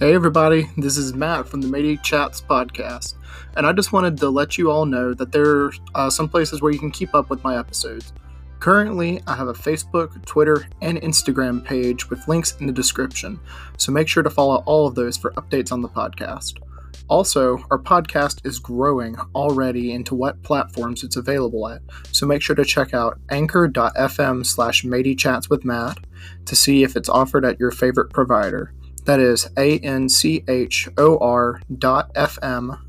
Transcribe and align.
Hey, 0.00 0.12
everybody, 0.12 0.68
this 0.76 0.96
is 0.96 1.14
Matt 1.14 1.46
from 1.46 1.60
the 1.60 1.68
Matey 1.68 1.98
Chats 1.98 2.40
podcast, 2.40 3.14
and 3.56 3.64
I 3.64 3.72
just 3.72 3.92
wanted 3.92 4.18
to 4.18 4.28
let 4.28 4.58
you 4.58 4.68
all 4.68 4.86
know 4.86 5.14
that 5.14 5.30
there 5.30 5.66
are 5.66 5.72
uh, 5.94 6.10
some 6.10 6.28
places 6.28 6.60
where 6.60 6.72
you 6.72 6.80
can 6.80 6.90
keep 6.90 7.14
up 7.14 7.30
with 7.30 7.44
my 7.44 7.56
episodes. 7.56 8.12
Currently, 8.58 9.22
I 9.28 9.36
have 9.36 9.46
a 9.46 9.52
Facebook, 9.52 10.26
Twitter, 10.26 10.66
and 10.82 11.00
Instagram 11.00 11.64
page 11.64 12.10
with 12.10 12.26
links 12.26 12.56
in 12.58 12.66
the 12.66 12.72
description, 12.72 13.38
so 13.76 13.92
make 13.92 14.08
sure 14.08 14.24
to 14.24 14.30
follow 14.30 14.64
all 14.66 14.88
of 14.88 14.96
those 14.96 15.16
for 15.16 15.30
updates 15.34 15.70
on 15.70 15.80
the 15.80 15.88
podcast. 15.88 16.58
Also, 17.06 17.64
our 17.70 17.78
podcast 17.78 18.44
is 18.44 18.58
growing 18.58 19.16
already 19.36 19.92
into 19.92 20.16
what 20.16 20.42
platforms 20.42 21.04
it's 21.04 21.16
available 21.16 21.68
at, 21.68 21.82
so 22.10 22.26
make 22.26 22.42
sure 22.42 22.56
to 22.56 22.64
check 22.64 22.94
out 22.94 23.20
anchor.fm 23.30 24.44
slash 24.44 24.84
Chats 25.16 25.48
with 25.48 25.64
Matt 25.64 25.98
to 26.46 26.56
see 26.56 26.82
if 26.82 26.96
it's 26.96 27.08
offered 27.08 27.44
at 27.44 27.60
your 27.60 27.70
favorite 27.70 28.10
provider. 28.10 28.74
That 29.04 29.20
is 29.20 29.48
A 29.58 29.78
N 29.80 30.08
C 30.08 30.44
H 30.48 30.88
O 30.96 31.18
R 31.18 31.60
dot 31.78 32.12
FM 32.14 32.80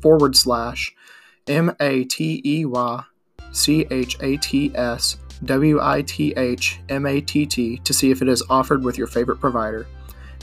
forward 0.00 0.36
slash 0.36 0.92
M 1.46 1.74
A 1.80 2.04
T 2.04 2.42
E 2.44 2.64
Y 2.64 3.04
C 3.52 3.86
H 3.90 4.16
A 4.20 4.36
T 4.36 4.72
S 4.74 5.16
W 5.44 5.80
I 5.80 6.02
T 6.02 6.34
H 6.36 6.80
M 6.88 7.06
A 7.06 7.20
T 7.20 7.46
T 7.46 7.78
to 7.78 7.94
see 7.94 8.10
if 8.10 8.20
it 8.20 8.28
is 8.28 8.42
offered 8.50 8.82
with 8.82 8.98
your 8.98 9.06
favorite 9.06 9.40
provider. 9.40 9.86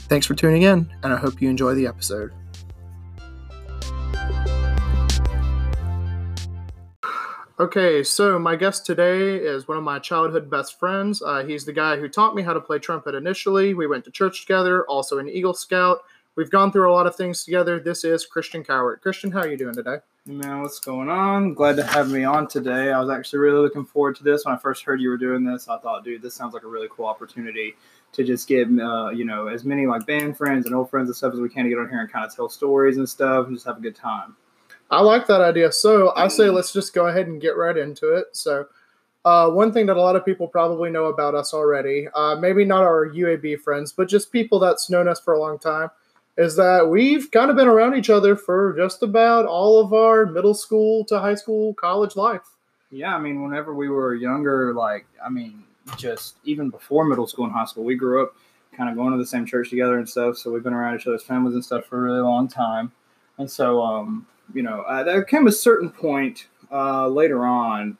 Thanks 0.08 0.26
for 0.26 0.34
tuning 0.34 0.62
in, 0.62 0.90
and 1.02 1.12
I 1.12 1.16
hope 1.16 1.42
you 1.42 1.50
enjoy 1.50 1.74
the 1.74 1.86
episode. 1.86 2.32
Okay, 7.60 8.04
so 8.04 8.38
my 8.38 8.54
guest 8.54 8.86
today 8.86 9.34
is 9.34 9.66
one 9.66 9.76
of 9.76 9.82
my 9.82 9.98
childhood 9.98 10.48
best 10.48 10.78
friends. 10.78 11.20
Uh, 11.20 11.42
he's 11.42 11.64
the 11.64 11.72
guy 11.72 11.96
who 11.96 12.08
taught 12.08 12.36
me 12.36 12.42
how 12.42 12.52
to 12.52 12.60
play 12.60 12.78
trumpet 12.78 13.16
initially. 13.16 13.74
We 13.74 13.88
went 13.88 14.04
to 14.04 14.12
church 14.12 14.42
together, 14.42 14.84
also 14.84 15.18
an 15.18 15.28
Eagle 15.28 15.54
Scout. 15.54 16.04
We've 16.36 16.52
gone 16.52 16.70
through 16.70 16.88
a 16.88 16.94
lot 16.94 17.08
of 17.08 17.16
things 17.16 17.42
together. 17.42 17.80
This 17.80 18.04
is 18.04 18.24
Christian 18.24 18.62
Cowart. 18.62 19.00
Christian, 19.00 19.32
how 19.32 19.40
are 19.40 19.48
you 19.48 19.56
doing 19.56 19.74
today? 19.74 19.96
Man, 20.24 20.62
what's 20.62 20.78
going 20.78 21.08
on? 21.08 21.54
Glad 21.54 21.74
to 21.78 21.82
have 21.82 22.08
me 22.12 22.22
on 22.22 22.46
today. 22.46 22.92
I 22.92 23.00
was 23.00 23.10
actually 23.10 23.40
really 23.40 23.58
looking 23.58 23.84
forward 23.84 24.14
to 24.18 24.22
this. 24.22 24.44
When 24.44 24.54
I 24.54 24.58
first 24.58 24.84
heard 24.84 25.00
you 25.00 25.08
were 25.08 25.18
doing 25.18 25.42
this, 25.42 25.68
I 25.68 25.78
thought, 25.78 26.04
dude, 26.04 26.22
this 26.22 26.34
sounds 26.34 26.54
like 26.54 26.62
a 26.62 26.68
really 26.68 26.86
cool 26.88 27.06
opportunity 27.06 27.74
to 28.12 28.22
just 28.22 28.46
get, 28.46 28.68
uh, 28.68 29.10
you 29.10 29.24
know, 29.24 29.48
as 29.48 29.64
many 29.64 29.84
like 29.84 30.06
band 30.06 30.36
friends 30.36 30.66
and 30.66 30.76
old 30.76 30.90
friends 30.90 31.08
and 31.08 31.16
stuff 31.16 31.34
as 31.34 31.40
we 31.40 31.48
can 31.48 31.64
to 31.64 31.70
get 31.70 31.78
on 31.80 31.88
here 31.88 32.02
and 32.02 32.12
kind 32.12 32.24
of 32.24 32.32
tell 32.32 32.48
stories 32.48 32.98
and 32.98 33.08
stuff 33.08 33.48
and 33.48 33.56
just 33.56 33.66
have 33.66 33.78
a 33.78 33.80
good 33.80 33.96
time. 33.96 34.36
I 34.90 35.00
like 35.02 35.26
that 35.26 35.40
idea. 35.40 35.70
So 35.72 36.12
I 36.16 36.28
say 36.28 36.50
let's 36.50 36.72
just 36.72 36.94
go 36.94 37.06
ahead 37.06 37.26
and 37.26 37.40
get 37.40 37.56
right 37.56 37.76
into 37.76 38.14
it. 38.14 38.26
So, 38.32 38.66
uh, 39.24 39.50
one 39.50 39.72
thing 39.72 39.86
that 39.86 39.96
a 39.96 40.00
lot 40.00 40.16
of 40.16 40.24
people 40.24 40.48
probably 40.48 40.90
know 40.90 41.06
about 41.06 41.34
us 41.34 41.52
already, 41.52 42.08
uh, 42.14 42.36
maybe 42.36 42.64
not 42.64 42.82
our 42.82 43.06
UAB 43.08 43.60
friends, 43.60 43.92
but 43.92 44.08
just 44.08 44.32
people 44.32 44.58
that's 44.58 44.88
known 44.88 45.08
us 45.08 45.20
for 45.20 45.34
a 45.34 45.40
long 45.40 45.58
time, 45.58 45.90
is 46.38 46.56
that 46.56 46.88
we've 46.88 47.30
kind 47.30 47.50
of 47.50 47.56
been 47.56 47.68
around 47.68 47.96
each 47.96 48.08
other 48.08 48.36
for 48.36 48.74
just 48.74 49.02
about 49.02 49.44
all 49.44 49.80
of 49.80 49.92
our 49.92 50.24
middle 50.24 50.54
school 50.54 51.04
to 51.06 51.18
high 51.18 51.34
school, 51.34 51.74
college 51.74 52.16
life. 52.16 52.54
Yeah, 52.90 53.14
I 53.14 53.18
mean, 53.18 53.42
whenever 53.42 53.74
we 53.74 53.88
were 53.88 54.14
younger, 54.14 54.72
like, 54.72 55.04
I 55.22 55.28
mean, 55.28 55.64
just 55.96 56.36
even 56.44 56.70
before 56.70 57.04
middle 57.04 57.26
school 57.26 57.44
and 57.44 57.52
high 57.52 57.66
school, 57.66 57.84
we 57.84 57.96
grew 57.96 58.22
up 58.22 58.34
kind 58.74 58.88
of 58.88 58.96
going 58.96 59.12
to 59.12 59.18
the 59.18 59.26
same 59.26 59.44
church 59.44 59.68
together 59.68 59.98
and 59.98 60.08
stuff. 60.08 60.38
So 60.38 60.52
we've 60.52 60.62
been 60.62 60.72
around 60.72 60.94
each 60.94 61.06
other's 61.06 61.24
families 61.24 61.54
and 61.54 61.64
stuff 61.64 61.84
for 61.86 61.98
a 61.98 62.00
really 62.00 62.20
long 62.20 62.48
time. 62.48 62.92
And 63.36 63.50
so, 63.50 63.82
um, 63.82 64.26
you 64.54 64.62
know, 64.62 64.82
uh, 64.82 65.02
there 65.04 65.22
came 65.24 65.46
a 65.46 65.52
certain 65.52 65.90
point 65.90 66.46
uh, 66.72 67.08
later 67.08 67.46
on. 67.46 67.98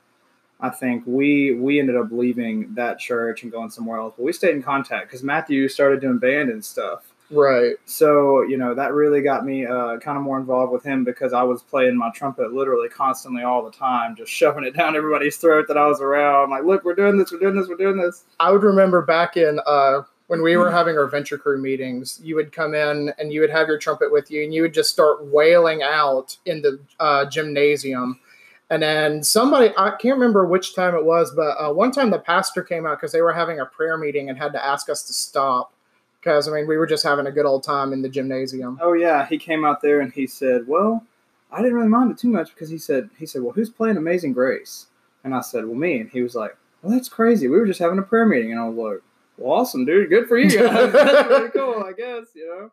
I 0.60 0.70
think 0.70 1.04
we 1.06 1.54
we 1.54 1.78
ended 1.78 1.96
up 1.96 2.08
leaving 2.10 2.74
that 2.74 2.98
church 2.98 3.42
and 3.42 3.52
going 3.52 3.70
somewhere 3.70 3.98
else, 3.98 4.14
but 4.16 4.24
we 4.24 4.32
stayed 4.32 4.56
in 4.56 4.62
contact 4.62 5.06
because 5.06 5.22
Matthew 5.22 5.68
started 5.68 6.00
doing 6.00 6.18
band 6.18 6.50
and 6.50 6.64
stuff. 6.64 7.12
Right. 7.30 7.74
So 7.84 8.42
you 8.42 8.56
know 8.56 8.74
that 8.74 8.92
really 8.92 9.20
got 9.22 9.44
me 9.44 9.66
uh, 9.66 9.98
kind 9.98 10.16
of 10.16 10.24
more 10.24 10.38
involved 10.38 10.72
with 10.72 10.82
him 10.82 11.04
because 11.04 11.32
I 11.32 11.42
was 11.42 11.62
playing 11.62 11.96
my 11.96 12.10
trumpet 12.10 12.52
literally 12.52 12.88
constantly 12.88 13.42
all 13.42 13.64
the 13.64 13.70
time, 13.70 14.16
just 14.16 14.32
shoving 14.32 14.64
it 14.64 14.74
down 14.74 14.96
everybody's 14.96 15.36
throat 15.36 15.66
that 15.68 15.76
I 15.76 15.86
was 15.86 16.00
around. 16.00 16.50
Like, 16.50 16.64
look, 16.64 16.84
we're 16.84 16.94
doing 16.94 17.18
this, 17.18 17.30
we're 17.30 17.38
doing 17.38 17.54
this, 17.54 17.68
we're 17.68 17.76
doing 17.76 17.98
this. 17.98 18.24
I 18.40 18.50
would 18.50 18.62
remember 18.62 19.02
back 19.02 19.36
in 19.36 19.60
uh, 19.66 20.02
when 20.28 20.42
we 20.42 20.56
were 20.56 20.70
having 20.70 20.96
our 20.96 21.06
venture 21.06 21.38
crew 21.38 21.60
meetings, 21.60 22.20
you 22.22 22.36
would 22.36 22.52
come 22.52 22.74
in 22.74 23.12
and 23.18 23.32
you 23.32 23.40
would 23.40 23.50
have 23.50 23.66
your 23.66 23.78
trumpet 23.78 24.12
with 24.12 24.30
you, 24.30 24.44
and 24.44 24.54
you 24.54 24.62
would 24.62 24.74
just 24.74 24.90
start 24.90 25.24
wailing 25.26 25.82
out 25.82 26.36
in 26.44 26.62
the 26.62 26.78
uh, 27.00 27.24
gymnasium. 27.24 28.20
And 28.70 28.82
then 28.82 29.22
somebody, 29.22 29.72
I 29.78 29.90
can't 29.90 30.18
remember 30.18 30.44
which 30.44 30.74
time 30.74 30.94
it 30.94 31.04
was, 31.04 31.32
but 31.34 31.56
uh, 31.58 31.72
one 31.72 31.90
time 31.90 32.10
the 32.10 32.18
pastor 32.18 32.62
came 32.62 32.86
out 32.86 32.98
because 32.98 33.12
they 33.12 33.22
were 33.22 33.32
having 33.32 33.58
a 33.58 33.64
prayer 33.64 33.96
meeting 33.96 34.28
and 34.28 34.38
had 34.38 34.52
to 34.52 34.64
ask 34.64 34.90
us 34.90 35.02
to 35.04 35.14
stop. 35.14 35.72
Because, 36.20 36.46
I 36.46 36.52
mean, 36.52 36.66
we 36.66 36.76
were 36.76 36.86
just 36.86 37.04
having 37.04 37.26
a 37.26 37.32
good 37.32 37.46
old 37.46 37.62
time 37.62 37.94
in 37.94 38.02
the 38.02 38.08
gymnasium. 38.08 38.78
Oh, 38.82 38.92
yeah. 38.92 39.26
He 39.26 39.38
came 39.38 39.64
out 39.64 39.80
there 39.80 40.00
and 40.00 40.12
he 40.12 40.26
said, 40.26 40.66
Well, 40.66 41.06
I 41.50 41.62
didn't 41.62 41.74
really 41.74 41.88
mind 41.88 42.10
it 42.10 42.18
too 42.18 42.28
much 42.28 42.52
because 42.52 42.68
he 42.68 42.76
said, 42.76 43.08
he 43.18 43.24
said, 43.24 43.42
Well, 43.42 43.52
who's 43.52 43.70
playing 43.70 43.96
Amazing 43.96 44.34
Grace? 44.34 44.88
And 45.24 45.34
I 45.34 45.40
said, 45.40 45.64
Well, 45.64 45.76
me. 45.76 46.00
And 46.00 46.10
he 46.10 46.20
was 46.20 46.34
like, 46.34 46.54
Well, 46.82 46.92
that's 46.92 47.08
crazy. 47.08 47.48
We 47.48 47.58
were 47.58 47.66
just 47.66 47.78
having 47.78 47.98
a 47.98 48.02
prayer 48.02 48.26
meeting. 48.26 48.50
And 48.50 48.60
I 48.60 48.68
was 48.68 48.76
like, 48.76 49.02
well, 49.38 49.60
awesome, 49.60 49.84
dude. 49.84 50.10
Good 50.10 50.28
for 50.28 50.36
you 50.36 50.50
guys. 50.50 50.92
That's 50.92 51.28
really 51.28 51.50
cool, 51.50 51.82
I 51.84 51.92
guess, 51.92 52.26
you 52.34 52.46
know. 52.46 52.70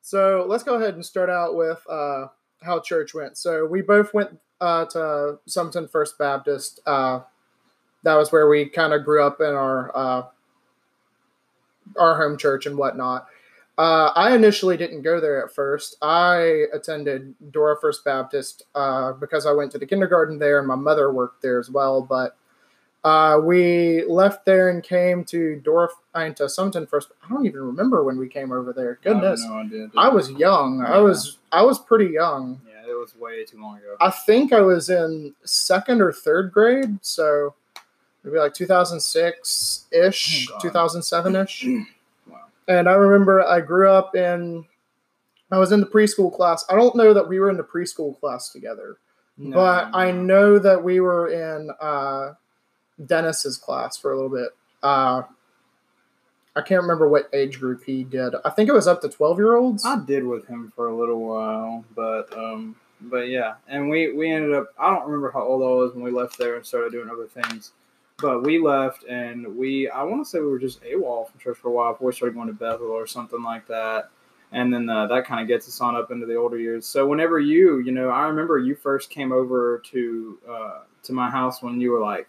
So 0.00 0.44
let's 0.48 0.64
go 0.64 0.74
ahead 0.74 0.94
and 0.94 1.04
start 1.04 1.30
out 1.30 1.54
with 1.54 1.82
uh, 1.88 2.26
how 2.62 2.80
church 2.80 3.14
went. 3.14 3.38
So 3.38 3.66
we 3.66 3.82
both 3.82 4.12
went 4.12 4.38
uh, 4.60 4.86
to 4.86 5.38
Sumiton 5.48 5.90
First 5.90 6.18
Baptist. 6.18 6.80
Uh, 6.86 7.20
that 8.02 8.14
was 8.14 8.32
where 8.32 8.48
we 8.48 8.66
kind 8.66 8.92
of 8.92 9.04
grew 9.04 9.22
up 9.22 9.40
in 9.40 9.46
our 9.46 9.96
uh, 9.96 10.22
our 11.98 12.16
home 12.16 12.36
church 12.36 12.66
and 12.66 12.76
whatnot. 12.76 13.26
Uh, 13.76 14.12
I 14.14 14.34
initially 14.34 14.76
didn't 14.76 15.02
go 15.02 15.20
there 15.20 15.44
at 15.44 15.52
first. 15.52 15.96
I 16.00 16.66
attended 16.72 17.34
Dora 17.50 17.76
First 17.80 18.04
Baptist 18.04 18.62
uh, 18.74 19.12
because 19.12 19.46
I 19.46 19.52
went 19.52 19.72
to 19.72 19.78
the 19.78 19.86
kindergarten 19.86 20.38
there, 20.38 20.58
and 20.58 20.68
my 20.68 20.76
mother 20.76 21.12
worked 21.12 21.42
there 21.42 21.58
as 21.58 21.70
well. 21.70 22.00
But 22.00 22.36
uh, 23.04 23.38
we 23.38 24.02
left 24.06 24.46
there 24.46 24.70
and 24.70 24.82
came 24.82 25.24
to 25.24 25.56
Dorf 25.56 25.92
into 26.16 26.44
Sumiton 26.44 26.88
first. 26.88 27.10
I 27.22 27.28
don't 27.28 27.44
even 27.44 27.60
remember 27.60 28.02
when 28.02 28.16
we 28.16 28.28
came 28.28 28.50
over 28.50 28.72
there. 28.72 28.98
Goodness, 29.02 29.44
I, 29.46 29.60
idea, 29.60 29.90
I 29.94 30.08
was 30.08 30.30
young. 30.30 30.78
Yeah. 30.78 30.94
I 30.94 30.98
was 30.98 31.36
I 31.52 31.62
was 31.62 31.78
pretty 31.78 32.12
young. 32.12 32.62
Yeah, 32.66 32.90
it 32.90 32.98
was 32.98 33.14
way 33.14 33.44
too 33.44 33.60
long 33.60 33.76
ago. 33.76 33.96
I 34.00 34.10
think 34.10 34.54
I 34.54 34.62
was 34.62 34.88
in 34.88 35.34
second 35.44 36.00
or 36.00 36.12
third 36.12 36.50
grade, 36.50 36.98
so 37.02 37.54
maybe 38.22 38.38
like 38.38 38.54
2006 38.54 39.84
ish, 39.92 40.48
2007 40.62 41.36
ish. 41.36 41.66
wow. 42.26 42.44
And 42.68 42.88
I 42.88 42.94
remember 42.94 43.44
I 43.44 43.60
grew 43.60 43.90
up 43.90 44.16
in. 44.16 44.64
I 45.52 45.58
was 45.58 45.72
in 45.72 45.80
the 45.80 45.86
preschool 45.86 46.34
class. 46.34 46.64
I 46.70 46.74
don't 46.74 46.96
know 46.96 47.12
that 47.12 47.28
we 47.28 47.38
were 47.38 47.50
in 47.50 47.58
the 47.58 47.64
preschool 47.64 48.18
class 48.18 48.48
together, 48.48 48.96
no, 49.36 49.54
but 49.54 49.90
no. 49.90 49.98
I 49.98 50.10
know 50.10 50.58
that 50.58 50.82
we 50.82 51.00
were 51.00 51.28
in. 51.28 51.70
Uh, 51.78 52.32
Dennis's 53.04 53.56
class 53.56 53.96
for 53.96 54.12
a 54.12 54.16
little 54.16 54.30
bit. 54.30 54.50
Uh, 54.82 55.22
I 56.56 56.60
can't 56.60 56.82
remember 56.82 57.08
what 57.08 57.28
age 57.32 57.58
group 57.58 57.82
he 57.84 58.04
did. 58.04 58.34
I 58.44 58.50
think 58.50 58.68
it 58.68 58.74
was 58.74 58.86
up 58.86 59.00
to 59.02 59.08
twelve 59.08 59.38
year 59.38 59.56
olds. 59.56 59.84
I 59.84 60.04
did 60.04 60.24
with 60.24 60.46
him 60.46 60.72
for 60.76 60.88
a 60.88 60.96
little 60.96 61.20
while, 61.20 61.84
but 61.96 62.36
um, 62.36 62.76
but 63.00 63.28
yeah, 63.28 63.54
and 63.68 63.88
we 63.88 64.12
we 64.12 64.30
ended 64.30 64.54
up. 64.54 64.68
I 64.78 64.90
don't 64.90 65.04
remember 65.04 65.32
how 65.32 65.42
old 65.42 65.62
I 65.62 65.82
was 65.82 65.94
when 65.94 66.04
we 66.04 66.10
left 66.10 66.38
there 66.38 66.56
and 66.56 66.64
started 66.64 66.92
doing 66.92 67.10
other 67.10 67.26
things, 67.26 67.72
but 68.18 68.42
we 68.42 68.58
left 68.58 69.04
and 69.04 69.56
we. 69.56 69.88
I 69.88 70.04
want 70.04 70.24
to 70.24 70.30
say 70.30 70.38
we 70.38 70.46
were 70.46 70.58
just 70.60 70.82
AWOL 70.82 71.28
from 71.28 71.40
church 71.40 71.58
for 71.58 71.68
a 71.68 71.72
while 71.72 71.92
before 71.92 72.08
we 72.08 72.12
started 72.12 72.34
going 72.34 72.48
to 72.48 72.54
Bethel 72.54 72.86
or 72.86 73.06
something 73.06 73.42
like 73.42 73.66
that. 73.66 74.10
And 74.52 74.72
then 74.72 74.88
uh, 74.88 75.08
that 75.08 75.26
kind 75.26 75.40
of 75.40 75.48
gets 75.48 75.66
us 75.66 75.80
on 75.80 75.96
up 75.96 76.12
into 76.12 76.26
the 76.26 76.36
older 76.36 76.58
years. 76.58 76.86
So 76.86 77.08
whenever 77.08 77.40
you, 77.40 77.80
you 77.80 77.90
know, 77.90 78.10
I 78.10 78.28
remember 78.28 78.58
you 78.58 78.76
first 78.76 79.10
came 79.10 79.32
over 79.32 79.82
to 79.90 80.38
uh, 80.48 80.80
to 81.02 81.12
my 81.12 81.28
house 81.28 81.60
when 81.60 81.80
you 81.80 81.90
were 81.90 82.00
like 82.00 82.28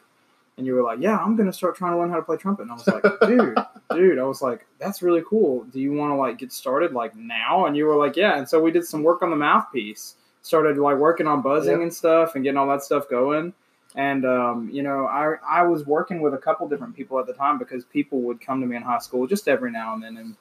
and 0.57 0.65
you 0.65 0.73
were 0.73 0.83
like, 0.83 0.99
"Yeah, 0.99 1.17
I'm 1.17 1.35
gonna 1.35 1.53
start 1.53 1.75
trying 1.75 1.93
to 1.93 1.97
learn 1.97 2.09
how 2.09 2.15
to 2.15 2.21
play 2.21 2.37
trumpet." 2.37 2.63
And 2.63 2.71
I 2.71 2.75
was 2.75 2.87
like, 2.87 3.03
"Dude, 3.27 3.57
dude," 3.91 4.19
I 4.19 4.23
was 4.23 4.41
like, 4.41 4.65
"That's 4.79 5.01
really 5.01 5.23
cool. 5.27 5.63
Do 5.65 5.79
you 5.79 5.93
want 5.93 6.11
to 6.11 6.15
like 6.15 6.37
get 6.37 6.51
started 6.51 6.93
like 6.93 7.15
now?" 7.15 7.65
And 7.65 7.75
you 7.75 7.85
were 7.85 7.95
like, 7.95 8.15
"Yeah." 8.15 8.37
And 8.37 8.47
so 8.47 8.61
we 8.61 8.71
did 8.71 8.85
some 8.85 9.03
work 9.03 9.21
on 9.21 9.29
the 9.29 9.35
mouthpiece, 9.35 10.15
started 10.41 10.77
like 10.77 10.97
working 10.97 11.27
on 11.27 11.41
buzzing 11.41 11.81
and 11.81 11.93
stuff, 11.93 12.35
and 12.35 12.43
getting 12.43 12.57
all 12.57 12.67
that 12.67 12.83
stuff 12.83 13.09
going. 13.09 13.53
And 13.95 14.25
um, 14.25 14.69
you 14.71 14.83
know, 14.83 15.05
I 15.05 15.35
I 15.47 15.63
was 15.63 15.85
working 15.85 16.21
with 16.21 16.33
a 16.33 16.37
couple 16.37 16.67
different 16.67 16.95
people 16.95 17.19
at 17.19 17.27
the 17.27 17.33
time 17.33 17.57
because 17.57 17.85
people 17.85 18.21
would 18.21 18.41
come 18.41 18.61
to 18.61 18.67
me 18.67 18.75
in 18.75 18.81
high 18.81 18.99
school 18.99 19.27
just 19.27 19.47
every 19.47 19.71
now 19.71 19.93
and 19.93 20.03
then 20.03 20.17
and 20.17 20.35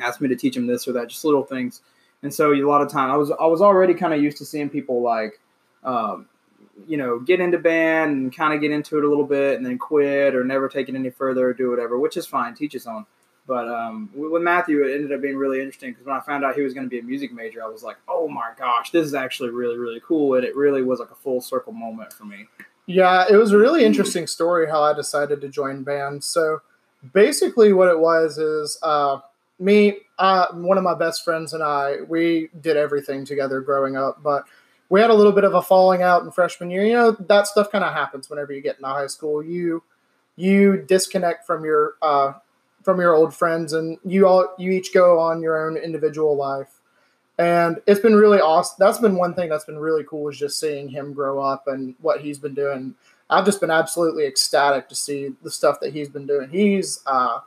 ask 0.00 0.20
me 0.20 0.28
to 0.28 0.36
teach 0.36 0.54
them 0.54 0.66
this 0.66 0.86
or 0.88 0.92
that, 0.92 1.08
just 1.08 1.24
little 1.24 1.44
things. 1.44 1.82
And 2.22 2.32
so 2.32 2.52
a 2.52 2.62
lot 2.62 2.82
of 2.82 2.90
time 2.90 3.10
I 3.10 3.16
was 3.16 3.30
I 3.30 3.46
was 3.46 3.60
already 3.60 3.94
kind 3.94 4.14
of 4.14 4.22
used 4.22 4.38
to 4.38 4.44
seeing 4.44 4.70
people 4.70 5.02
like 5.02 5.40
um, 5.84 6.26
you 6.86 6.96
know, 6.96 7.18
get 7.18 7.40
into 7.40 7.58
band 7.58 8.12
and 8.12 8.36
kind 8.36 8.54
of 8.54 8.60
get 8.60 8.70
into 8.70 8.98
it 8.98 9.04
a 9.04 9.08
little 9.08 9.26
bit 9.26 9.56
and 9.56 9.64
then 9.64 9.78
quit 9.78 10.34
or 10.34 10.44
never 10.44 10.68
take 10.68 10.88
it 10.88 10.94
any 10.94 11.10
further 11.10 11.48
or 11.48 11.52
do 11.52 11.70
whatever, 11.70 11.98
which 11.98 12.16
is 12.16 12.26
fine, 12.26 12.54
teach 12.54 12.72
his 12.72 12.86
own. 12.86 13.06
But 13.46 13.68
um, 13.68 14.10
with 14.14 14.42
Matthew, 14.42 14.84
it 14.84 14.94
ended 14.94 15.12
up 15.12 15.20
being 15.20 15.36
really 15.36 15.58
interesting 15.58 15.90
because 15.90 16.06
when 16.06 16.16
I 16.16 16.20
found 16.20 16.44
out 16.44 16.54
he 16.54 16.62
was 16.62 16.74
going 16.74 16.86
to 16.86 16.90
be 16.90 17.00
a 17.00 17.02
music 17.02 17.32
major, 17.32 17.62
I 17.62 17.66
was 17.66 17.82
like, 17.82 17.96
oh 18.08 18.28
my 18.28 18.52
gosh, 18.56 18.90
this 18.90 19.04
is 19.04 19.14
actually 19.14 19.50
really, 19.50 19.76
really 19.76 20.00
cool. 20.06 20.34
And 20.34 20.44
it 20.44 20.54
really 20.54 20.82
was 20.82 21.00
like 21.00 21.10
a 21.10 21.16
full 21.16 21.40
circle 21.40 21.72
moment 21.72 22.12
for 22.12 22.24
me. 22.24 22.46
Yeah, 22.86 23.24
it 23.28 23.36
was 23.36 23.52
a 23.52 23.58
really 23.58 23.84
interesting 23.84 24.26
story 24.26 24.68
how 24.68 24.82
I 24.82 24.92
decided 24.92 25.40
to 25.40 25.48
join 25.48 25.82
band. 25.82 26.22
So 26.22 26.62
basically, 27.12 27.72
what 27.72 27.88
it 27.88 27.98
was 27.98 28.38
is 28.38 28.78
uh, 28.82 29.18
me, 29.58 29.98
uh, 30.18 30.46
one 30.52 30.78
of 30.78 30.84
my 30.84 30.94
best 30.94 31.24
friends 31.24 31.52
and 31.52 31.62
I, 31.62 31.98
we 32.08 32.48
did 32.60 32.76
everything 32.76 33.24
together 33.24 33.60
growing 33.60 33.96
up, 33.96 34.22
but 34.22 34.44
we 34.92 35.00
had 35.00 35.08
a 35.08 35.14
little 35.14 35.32
bit 35.32 35.44
of 35.44 35.54
a 35.54 35.62
falling 35.62 36.02
out 36.02 36.22
in 36.22 36.30
freshman 36.30 36.70
year. 36.70 36.84
You 36.84 36.92
know, 36.92 37.12
that 37.12 37.46
stuff 37.46 37.72
kind 37.72 37.82
of 37.82 37.94
happens 37.94 38.28
whenever 38.28 38.52
you 38.52 38.60
get 38.60 38.76
into 38.76 38.88
high 38.88 39.06
school. 39.06 39.42
You 39.42 39.82
you 40.36 40.84
disconnect 40.86 41.46
from 41.46 41.64
your 41.64 41.94
uh, 42.02 42.34
from 42.82 43.00
your 43.00 43.14
old 43.14 43.34
friends, 43.34 43.72
and 43.72 43.96
you 44.04 44.26
all 44.26 44.54
you 44.58 44.70
each 44.70 44.92
go 44.92 45.18
on 45.18 45.40
your 45.40 45.66
own 45.66 45.78
individual 45.78 46.36
life. 46.36 46.82
And 47.38 47.80
it's 47.86 48.00
been 48.00 48.14
really 48.14 48.38
awesome. 48.38 48.76
That's 48.78 48.98
been 48.98 49.16
one 49.16 49.32
thing 49.32 49.48
that's 49.48 49.64
been 49.64 49.78
really 49.78 50.04
cool 50.04 50.28
is 50.28 50.38
just 50.38 50.60
seeing 50.60 50.90
him 50.90 51.14
grow 51.14 51.40
up 51.40 51.68
and 51.68 51.94
what 52.02 52.20
he's 52.20 52.38
been 52.38 52.54
doing. 52.54 52.94
I've 53.30 53.46
just 53.46 53.62
been 53.62 53.70
absolutely 53.70 54.26
ecstatic 54.26 54.90
to 54.90 54.94
see 54.94 55.30
the 55.42 55.50
stuff 55.50 55.80
that 55.80 55.94
he's 55.94 56.10
been 56.10 56.26
doing. 56.26 56.50
He's 56.50 57.00
uh, 57.06 57.38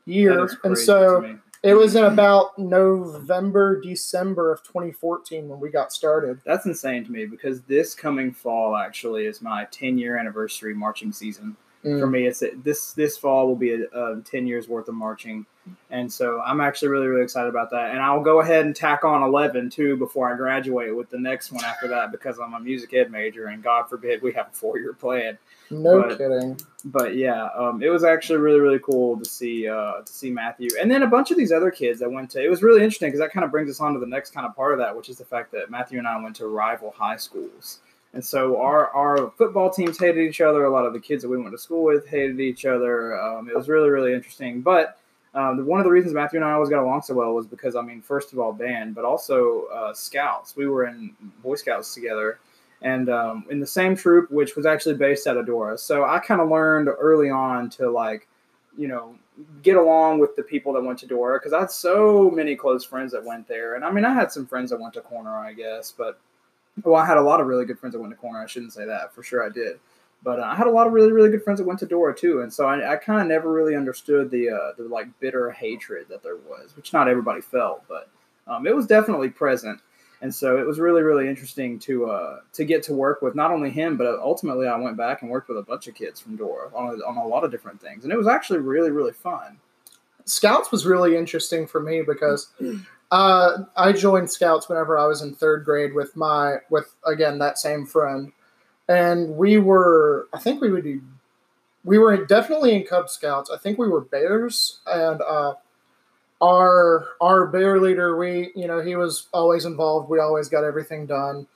year. 0.04 0.48
And 0.62 0.78
so 0.78 1.38
it 1.62 1.72
was 1.72 1.96
in 1.96 2.04
about 2.04 2.58
November, 2.58 3.80
December 3.80 4.52
of 4.52 4.62
2014 4.62 5.48
when 5.48 5.58
we 5.58 5.70
got 5.70 5.90
started. 5.90 6.38
That's 6.44 6.66
insane 6.66 7.06
to 7.06 7.10
me 7.10 7.24
because 7.24 7.62
this 7.62 7.94
coming 7.94 8.30
fall 8.30 8.76
actually 8.76 9.24
is 9.24 9.40
my 9.40 9.64
10 9.70 9.96
year 9.96 10.18
anniversary 10.18 10.74
marching 10.74 11.10
season. 11.10 11.56
Mm. 11.84 12.00
For 12.00 12.06
me, 12.06 12.26
it's 12.26 12.42
this 12.62 12.92
this 12.92 13.18
fall 13.18 13.46
will 13.46 13.56
be 13.56 13.74
a, 13.74 13.84
a, 13.92 14.20
10 14.22 14.46
years 14.46 14.68
worth 14.68 14.88
of 14.88 14.94
marching 14.94 15.46
and 15.90 16.12
so 16.12 16.40
I'm 16.40 16.60
actually 16.60 16.88
really, 16.88 17.06
really 17.06 17.22
excited 17.22 17.48
about 17.48 17.70
that. 17.70 17.90
And 17.90 18.00
I'll 18.00 18.22
go 18.22 18.40
ahead 18.40 18.66
and 18.66 18.74
tack 18.74 19.04
on 19.04 19.22
11 19.22 19.70
too 19.70 19.96
before 19.96 20.32
I 20.32 20.36
graduate 20.36 20.94
with 20.94 21.08
the 21.08 21.18
next 21.18 21.52
one 21.52 21.64
after 21.64 21.88
that 21.88 22.12
because 22.12 22.38
I'm 22.38 22.54
a 22.54 22.60
music 22.60 22.92
ed 22.94 23.10
major 23.10 23.46
and 23.46 23.62
God 23.62 23.88
forbid 23.88 24.20
we 24.20 24.32
have 24.32 24.48
a 24.48 24.52
four 24.52 24.78
year 24.78 24.92
plan. 24.92 25.38
No 25.70 26.02
but, 26.02 26.18
kidding. 26.18 26.60
But 26.84 27.16
yeah, 27.16 27.48
um, 27.56 27.82
it 27.82 27.88
was 27.88 28.04
actually 28.04 28.40
really, 28.40 28.60
really 28.60 28.80
cool 28.80 29.18
to 29.18 29.24
see 29.24 29.68
uh, 29.68 30.02
to 30.02 30.12
see 30.12 30.30
Matthew 30.30 30.68
and 30.80 30.90
then 30.90 31.02
a 31.02 31.06
bunch 31.06 31.30
of 31.30 31.38
these 31.38 31.52
other 31.52 31.70
kids 31.70 32.00
that 32.00 32.10
went 32.10 32.30
to. 32.30 32.44
It 32.44 32.50
was 32.50 32.62
really 32.62 32.82
interesting 32.82 33.08
because 33.08 33.20
that 33.20 33.32
kind 33.32 33.44
of 33.44 33.50
brings 33.50 33.70
us 33.70 33.80
on 33.80 33.94
to 33.94 34.00
the 34.00 34.06
next 34.06 34.32
kind 34.32 34.46
of 34.46 34.54
part 34.54 34.72
of 34.72 34.78
that, 34.80 34.94
which 34.94 35.08
is 35.08 35.16
the 35.16 35.24
fact 35.24 35.52
that 35.52 35.70
Matthew 35.70 35.98
and 35.98 36.06
I 36.06 36.20
went 36.22 36.36
to 36.36 36.46
rival 36.46 36.92
high 36.96 37.16
schools. 37.16 37.78
And 38.14 38.24
so 38.24 38.60
our, 38.60 38.90
our 38.90 39.32
football 39.32 39.70
teams 39.70 39.98
hated 39.98 40.20
each 40.20 40.40
other. 40.40 40.64
A 40.64 40.70
lot 40.70 40.86
of 40.86 40.92
the 40.92 41.00
kids 41.00 41.22
that 41.22 41.28
we 41.28 41.36
went 41.36 41.50
to 41.50 41.58
school 41.58 41.82
with 41.82 42.06
hated 42.06 42.40
each 42.40 42.64
other. 42.64 43.20
Um, 43.20 43.48
it 43.48 43.56
was 43.56 43.68
really, 43.68 43.90
really 43.90 44.14
interesting. 44.14 44.60
But 44.60 44.98
um, 45.34 45.66
one 45.66 45.80
of 45.80 45.84
the 45.84 45.90
reasons 45.90 46.14
Matthew 46.14 46.38
and 46.38 46.48
I 46.48 46.52
always 46.52 46.70
got 46.70 46.82
along 46.82 47.02
so 47.02 47.14
well 47.14 47.34
was 47.34 47.46
because, 47.46 47.74
I 47.74 47.82
mean, 47.82 48.00
first 48.00 48.32
of 48.32 48.38
all, 48.38 48.52
band, 48.52 48.94
but 48.94 49.04
also 49.04 49.64
uh, 49.66 49.92
scouts. 49.92 50.54
We 50.54 50.68
were 50.68 50.86
in 50.86 51.12
Boy 51.42 51.56
Scouts 51.56 51.92
together 51.92 52.38
and 52.82 53.08
um, 53.08 53.46
in 53.50 53.58
the 53.58 53.66
same 53.66 53.96
troop, 53.96 54.30
which 54.30 54.54
was 54.54 54.64
actually 54.64 54.94
based 54.94 55.26
out 55.26 55.36
of 55.36 55.46
Dora. 55.46 55.76
So 55.76 56.04
I 56.04 56.20
kind 56.20 56.40
of 56.40 56.48
learned 56.48 56.88
early 56.88 57.30
on 57.30 57.68
to, 57.70 57.90
like, 57.90 58.28
you 58.78 58.86
know, 58.86 59.16
get 59.64 59.76
along 59.76 60.20
with 60.20 60.36
the 60.36 60.42
people 60.42 60.72
that 60.74 60.84
went 60.84 61.00
to 61.00 61.06
Dora 61.06 61.40
because 61.40 61.52
I 61.52 61.60
had 61.60 61.70
so 61.72 62.30
many 62.30 62.54
close 62.54 62.84
friends 62.84 63.10
that 63.10 63.24
went 63.24 63.48
there. 63.48 63.74
And 63.74 63.84
I 63.84 63.90
mean, 63.90 64.04
I 64.04 64.14
had 64.14 64.30
some 64.30 64.46
friends 64.46 64.70
that 64.70 64.80
went 64.80 64.94
to 64.94 65.00
Corner, 65.00 65.36
I 65.36 65.52
guess, 65.52 65.92
but 65.96 66.20
well, 66.82 66.96
I 66.96 67.06
had 67.06 67.16
a 67.16 67.22
lot 67.22 67.40
of 67.40 67.46
really 67.46 67.64
good 67.64 67.78
friends 67.78 67.94
that 67.94 68.00
went 68.00 68.12
to 68.12 68.16
Corner. 68.16 68.42
I 68.42 68.46
shouldn't 68.46 68.72
say 68.72 68.84
that 68.84 69.14
for 69.14 69.22
sure. 69.22 69.44
I 69.44 69.48
did. 69.48 69.78
But 70.22 70.40
uh, 70.40 70.44
I 70.44 70.54
had 70.54 70.66
a 70.66 70.70
lot 70.70 70.86
of 70.86 70.94
really, 70.94 71.12
really 71.12 71.30
good 71.30 71.42
friends 71.42 71.58
that 71.58 71.66
went 71.66 71.78
to 71.80 71.86
Dora 71.86 72.14
too, 72.14 72.40
and 72.40 72.52
so 72.52 72.66
I, 72.66 72.94
I 72.94 72.96
kind 72.96 73.20
of 73.20 73.26
never 73.26 73.52
really 73.52 73.76
understood 73.76 74.30
the 74.30 74.50
uh, 74.50 74.72
the 74.76 74.88
like 74.88 75.06
bitter 75.20 75.50
hatred 75.50 76.06
that 76.08 76.22
there 76.22 76.36
was, 76.36 76.74
which 76.76 76.92
not 76.92 77.08
everybody 77.08 77.42
felt, 77.42 77.84
but 77.88 78.08
um, 78.46 78.66
it 78.66 78.74
was 78.74 78.86
definitely 78.86 79.28
present. 79.28 79.80
And 80.22 80.34
so 80.34 80.56
it 80.56 80.66
was 80.66 80.80
really, 80.80 81.02
really 81.02 81.28
interesting 81.28 81.78
to 81.80 82.06
uh, 82.06 82.40
to 82.54 82.64
get 82.64 82.82
to 82.84 82.94
work 82.94 83.20
with 83.20 83.34
not 83.34 83.50
only 83.50 83.68
him, 83.68 83.98
but 83.98 84.06
ultimately 84.18 84.66
I 84.66 84.78
went 84.78 84.96
back 84.96 85.20
and 85.20 85.30
worked 85.30 85.48
with 85.50 85.58
a 85.58 85.62
bunch 85.62 85.86
of 85.86 85.94
kids 85.94 86.18
from 86.18 86.36
Dora 86.36 86.70
on 86.74 86.98
a, 86.98 87.04
on 87.04 87.18
a 87.18 87.26
lot 87.26 87.44
of 87.44 87.50
different 87.50 87.78
things, 87.82 88.04
and 88.04 88.12
it 88.12 88.16
was 88.16 88.26
actually 88.26 88.60
really, 88.60 88.90
really 88.90 89.12
fun. 89.12 89.58
Scouts 90.24 90.72
was 90.72 90.86
really 90.86 91.18
interesting 91.18 91.66
for 91.66 91.80
me 91.80 92.00
because 92.00 92.48
uh, 93.10 93.64
I 93.76 93.92
joined 93.92 94.30
Scouts 94.30 94.68
whenever 94.68 94.98
I 94.98 95.06
was 95.06 95.22
in 95.22 95.34
third 95.34 95.64
grade 95.64 95.94
with 95.94 96.16
my 96.16 96.56
with 96.70 96.94
again 97.06 97.38
that 97.38 97.58
same 97.58 97.86
friend 97.86 98.32
and 98.88 99.36
we 99.36 99.58
were 99.58 100.28
I 100.32 100.38
think 100.38 100.60
we 100.60 100.70
would 100.70 100.84
be 100.84 101.00
we 101.84 101.98
were 101.98 102.24
definitely 102.24 102.74
in 102.74 102.84
Cub 102.84 103.10
Scouts. 103.10 103.50
I 103.50 103.58
think 103.58 103.78
we 103.78 103.88
were 103.88 104.00
Bears, 104.00 104.80
and 104.86 105.20
uh, 105.20 105.54
our 106.40 107.08
our 107.20 107.46
bear 107.46 107.80
leader, 107.80 108.16
we 108.16 108.52
you 108.54 108.66
know 108.66 108.80
he 108.80 108.96
was 108.96 109.28
always 109.32 109.64
involved. 109.64 110.08
We 110.08 110.18
always 110.18 110.48
got 110.48 110.64
everything 110.64 111.06
done, 111.06 111.46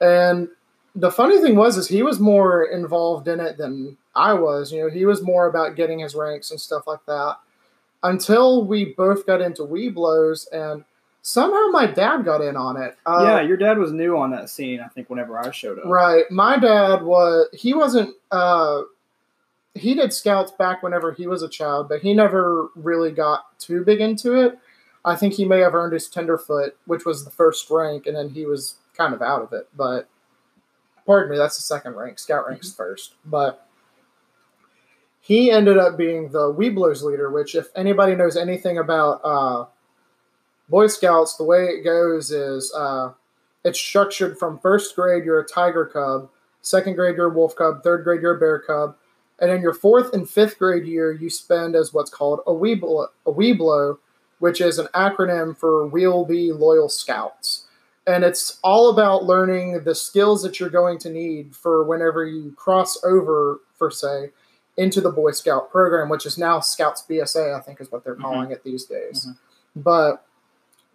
and 0.00 0.48
the 0.94 1.10
funny 1.10 1.40
thing 1.40 1.56
was 1.56 1.76
is 1.76 1.88
he 1.88 2.02
was 2.02 2.18
more 2.20 2.64
involved 2.64 3.28
in 3.28 3.40
it 3.40 3.58
than 3.58 3.96
I 4.14 4.32
was. 4.32 4.72
You 4.72 4.84
know, 4.84 4.90
he 4.90 5.04
was 5.04 5.22
more 5.22 5.46
about 5.46 5.76
getting 5.76 5.98
his 5.98 6.14
ranks 6.14 6.50
and 6.50 6.60
stuff 6.60 6.86
like 6.86 7.04
that. 7.06 7.36
Until 8.06 8.64
we 8.64 8.94
both 8.96 9.26
got 9.26 9.40
into 9.40 9.62
Webelos 9.62 10.46
and 10.52 10.84
somehow 11.22 11.66
my 11.72 11.86
dad 11.86 12.24
got 12.24 12.40
in 12.40 12.56
on 12.56 12.80
it. 12.80 12.96
Uh, 13.04 13.22
yeah, 13.22 13.40
your 13.40 13.56
dad 13.56 13.78
was 13.78 13.92
new 13.92 14.16
on 14.16 14.30
that 14.30 14.48
scene. 14.48 14.80
I 14.80 14.88
think 14.88 15.10
whenever 15.10 15.38
I 15.38 15.50
showed 15.50 15.78
up. 15.78 15.86
Right, 15.86 16.24
my 16.30 16.56
dad 16.56 17.02
was. 17.02 17.48
He 17.52 17.74
wasn't. 17.74 18.14
Uh, 18.30 18.82
he 19.74 19.94
did 19.94 20.12
scouts 20.12 20.52
back 20.52 20.82
whenever 20.82 21.12
he 21.12 21.26
was 21.26 21.42
a 21.42 21.48
child, 21.48 21.88
but 21.88 22.00
he 22.00 22.14
never 22.14 22.68
really 22.76 23.10
got 23.10 23.58
too 23.58 23.84
big 23.84 24.00
into 24.00 24.34
it. 24.34 24.58
I 25.04 25.16
think 25.16 25.34
he 25.34 25.44
may 25.44 25.58
have 25.58 25.74
earned 25.74 25.92
his 25.92 26.08
tenderfoot, 26.08 26.76
which 26.86 27.04
was 27.04 27.24
the 27.24 27.30
first 27.30 27.68
rank, 27.70 28.06
and 28.06 28.16
then 28.16 28.30
he 28.30 28.46
was 28.46 28.76
kind 28.96 29.12
of 29.12 29.20
out 29.20 29.42
of 29.42 29.52
it. 29.52 29.68
But 29.76 30.08
pardon 31.04 31.30
me, 31.30 31.36
that's 31.36 31.56
the 31.56 31.62
second 31.62 31.94
rank. 31.94 32.18
Scout 32.18 32.46
ranks 32.46 32.68
mm-hmm. 32.68 32.76
first, 32.76 33.14
but 33.24 33.65
he 35.26 35.50
ended 35.50 35.78
up 35.78 35.96
being 35.96 36.30
the 36.30 36.52
Webelos 36.52 37.02
leader. 37.02 37.30
Which, 37.30 37.54
if 37.54 37.68
anybody 37.74 38.14
knows 38.14 38.36
anything 38.36 38.78
about 38.78 39.20
uh, 39.24 39.66
Boy 40.68 40.86
Scouts, 40.86 41.36
the 41.36 41.44
way 41.44 41.64
it 41.64 41.84
goes 41.84 42.30
is 42.30 42.72
uh, 42.76 43.12
it's 43.64 43.80
structured 43.80 44.38
from 44.38 44.58
first 44.58 44.94
grade, 44.94 45.24
you're 45.24 45.40
a 45.40 45.46
tiger 45.46 45.86
cub, 45.86 46.28
second 46.62 46.94
grade, 46.94 47.16
you're 47.16 47.32
a 47.32 47.34
wolf 47.34 47.56
cub, 47.56 47.82
third 47.82 48.04
grade, 48.04 48.22
you're 48.22 48.36
a 48.36 48.40
bear 48.40 48.60
cub, 48.60 48.96
and 49.40 49.50
in 49.50 49.62
your 49.62 49.74
fourth 49.74 50.12
and 50.12 50.28
fifth 50.28 50.58
grade 50.58 50.86
year, 50.86 51.12
you 51.12 51.28
spend 51.30 51.74
as 51.74 51.92
what's 51.92 52.10
called 52.10 52.40
a 52.46 52.52
Webelo, 52.52 53.08
a 53.26 53.32
Webelo 53.32 53.98
which 54.38 54.60
is 54.60 54.78
an 54.78 54.88
acronym 54.94 55.56
for 55.56 55.86
We'll 55.86 56.24
Be 56.24 56.52
Loyal 56.52 56.88
Scouts. 56.88 57.66
And 58.06 58.22
it's 58.22 58.58
all 58.62 58.90
about 58.90 59.24
learning 59.24 59.82
the 59.84 59.94
skills 59.94 60.42
that 60.42 60.60
you're 60.60 60.70
going 60.70 60.98
to 60.98 61.10
need 61.10 61.56
for 61.56 61.82
whenever 61.82 62.24
you 62.24 62.52
cross 62.52 63.02
over, 63.02 63.60
for 63.74 63.90
say, 63.90 64.30
into 64.76 65.00
the 65.00 65.10
Boy 65.10 65.32
Scout 65.32 65.70
program, 65.70 66.08
which 66.08 66.26
is 66.26 66.36
now 66.36 66.60
Scouts 66.60 67.04
BSA, 67.08 67.56
I 67.56 67.60
think 67.60 67.80
is 67.80 67.90
what 67.90 68.04
they're 68.04 68.14
mm-hmm. 68.14 68.22
calling 68.22 68.42
mm-hmm. 68.44 68.52
it 68.52 68.64
these 68.64 68.84
days. 68.84 69.26
Mm-hmm. 69.26 69.80
But 69.82 70.24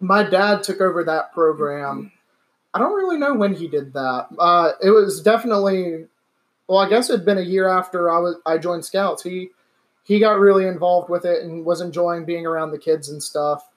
my 0.00 0.22
dad 0.22 0.62
took 0.62 0.80
over 0.80 1.04
that 1.04 1.32
program. 1.32 2.12
I 2.74 2.78
don't 2.78 2.94
really 2.94 3.18
know 3.18 3.34
when 3.34 3.54
he 3.54 3.68
did 3.68 3.92
that. 3.92 4.28
Uh, 4.38 4.72
it 4.82 4.90
was 4.90 5.20
definitely, 5.20 6.06
well, 6.66 6.78
I 6.78 6.88
guess 6.88 7.10
it'd 7.10 7.24
been 7.24 7.38
a 7.38 7.42
year 7.42 7.68
after 7.68 8.10
I 8.10 8.18
was 8.18 8.36
I 8.46 8.58
joined 8.58 8.84
Scouts. 8.84 9.22
He 9.22 9.50
he 10.04 10.18
got 10.18 10.40
really 10.40 10.66
involved 10.66 11.08
with 11.08 11.24
it 11.24 11.42
and 11.42 11.64
was 11.64 11.80
enjoying 11.80 12.24
being 12.24 12.46
around 12.46 12.70
the 12.70 12.78
kids 12.78 13.08
and 13.08 13.22
stuff. 13.22 13.68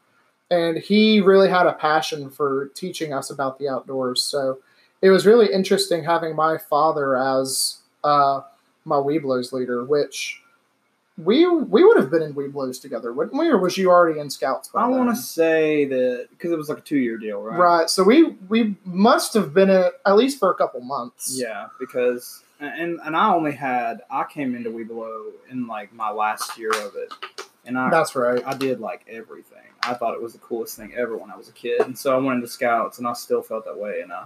And 0.50 0.78
he 0.78 1.22
really 1.22 1.50
had 1.50 1.68
a 1.68 1.74
passion 1.74 2.30
for 2.30 2.72
teaching 2.76 3.14
us 3.14 3.30
about 3.30 3.60
the 3.60 3.68
outdoors. 3.68 4.24
So 4.24 4.60
it 5.02 5.10
was 5.10 5.26
really 5.26 5.52
interesting 5.52 6.04
having 6.04 6.36
my 6.36 6.58
father 6.58 7.18
as 7.18 7.80
uh, 8.04 8.42
my 8.86 8.96
Webelos 8.96 9.52
leader, 9.52 9.84
which 9.84 10.42
we 11.18 11.48
we 11.48 11.84
would 11.84 11.98
have 11.98 12.12
been 12.12 12.22
in 12.22 12.34
Webelos 12.34 12.82
together, 12.82 13.14
wouldn't 13.14 13.38
we? 13.38 13.48
Or 13.48 13.58
was 13.58 13.78
you 13.78 13.90
already 13.90 14.20
in 14.20 14.30
Scouts? 14.30 14.70
I 14.76 14.88
want 14.88 15.10
to 15.10 15.16
say 15.16 15.86
that 15.86 16.28
because 16.32 16.52
it 16.52 16.58
was 16.58 16.70
like 16.70 16.80
a 16.80 16.82
two 16.82 16.98
year 16.98 17.18
deal, 17.18 17.42
right? 17.42 17.58
Right. 17.58 17.90
So 17.90 18.04
we 18.04 18.36
we 18.50 18.76
must 18.84 19.34
have 19.34 19.54
been 19.54 19.70
in 19.70 19.92
at 20.06 20.16
least 20.16 20.40
for 20.40 20.52
a 20.52 20.56
couple 20.56 20.82
months. 20.82 21.38
Yeah, 21.38 21.68
because 21.80 22.44
and 22.60 23.00
and 23.04 23.16
I 23.16 23.34
only 23.34 23.54
had 23.54 24.02
I 24.10 24.26
came 24.26 24.56
into 24.56 24.70
Webelo 24.70 25.32
in 25.50 25.68
like 25.68 25.94
my 25.94 26.12
last 26.12 26.58
year 26.58 26.72
of 26.72 26.96
it, 26.96 27.14
and 27.66 27.78
I 27.78 27.90
That's 27.90 28.16
right. 28.16 28.44
I 28.46 28.56
did 28.56 28.80
like 28.80 29.06
everything. 29.10 29.60
I 29.84 29.94
thought 29.94 30.16
it 30.16 30.22
was 30.22 30.34
the 30.34 30.40
coolest 30.40 30.76
thing 30.76 30.94
ever 30.96 31.16
when 31.16 31.32
I 31.32 31.38
was 31.38 31.48
a 31.48 31.54
kid, 31.54 31.82
and 31.82 31.98
so 31.98 32.14
I 32.14 32.18
went 32.18 32.38
into 32.38 32.48
Scouts, 32.48 32.98
and 32.98 33.08
I 33.08 33.14
still 33.14 33.42
felt 33.42 33.66
that 33.66 33.78
way, 33.78 34.02
and 34.02 34.12
I 34.12 34.26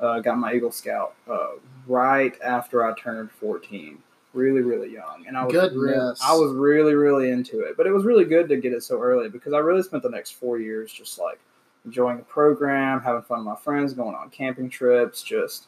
uh, 0.00 0.20
got 0.20 0.38
my 0.38 0.54
Eagle 0.54 0.70
Scout 0.72 1.14
uh, 1.30 1.48
right 1.86 2.34
after 2.42 2.84
I 2.84 2.94
turned 2.98 3.30
fourteen. 3.30 3.98
Really, 4.32 4.60
really 4.60 4.92
young, 4.92 5.24
and 5.26 5.36
I 5.36 5.44
was 5.44 5.52
re-. 5.74 5.92
I 6.24 6.32
was 6.34 6.52
really, 6.52 6.94
really 6.94 7.30
into 7.30 7.60
it. 7.62 7.76
But 7.76 7.88
it 7.88 7.90
was 7.92 8.04
really 8.04 8.24
good 8.24 8.48
to 8.50 8.56
get 8.58 8.72
it 8.72 8.82
so 8.84 9.00
early 9.02 9.28
because 9.28 9.52
I 9.52 9.58
really 9.58 9.82
spent 9.82 10.04
the 10.04 10.08
next 10.08 10.32
four 10.32 10.58
years 10.60 10.92
just 10.92 11.18
like 11.18 11.40
enjoying 11.84 12.18
the 12.18 12.22
program, 12.22 13.00
having 13.00 13.22
fun 13.22 13.38
with 13.40 13.46
my 13.46 13.56
friends, 13.56 13.92
going 13.92 14.14
on 14.14 14.30
camping 14.30 14.70
trips, 14.70 15.22
just 15.24 15.66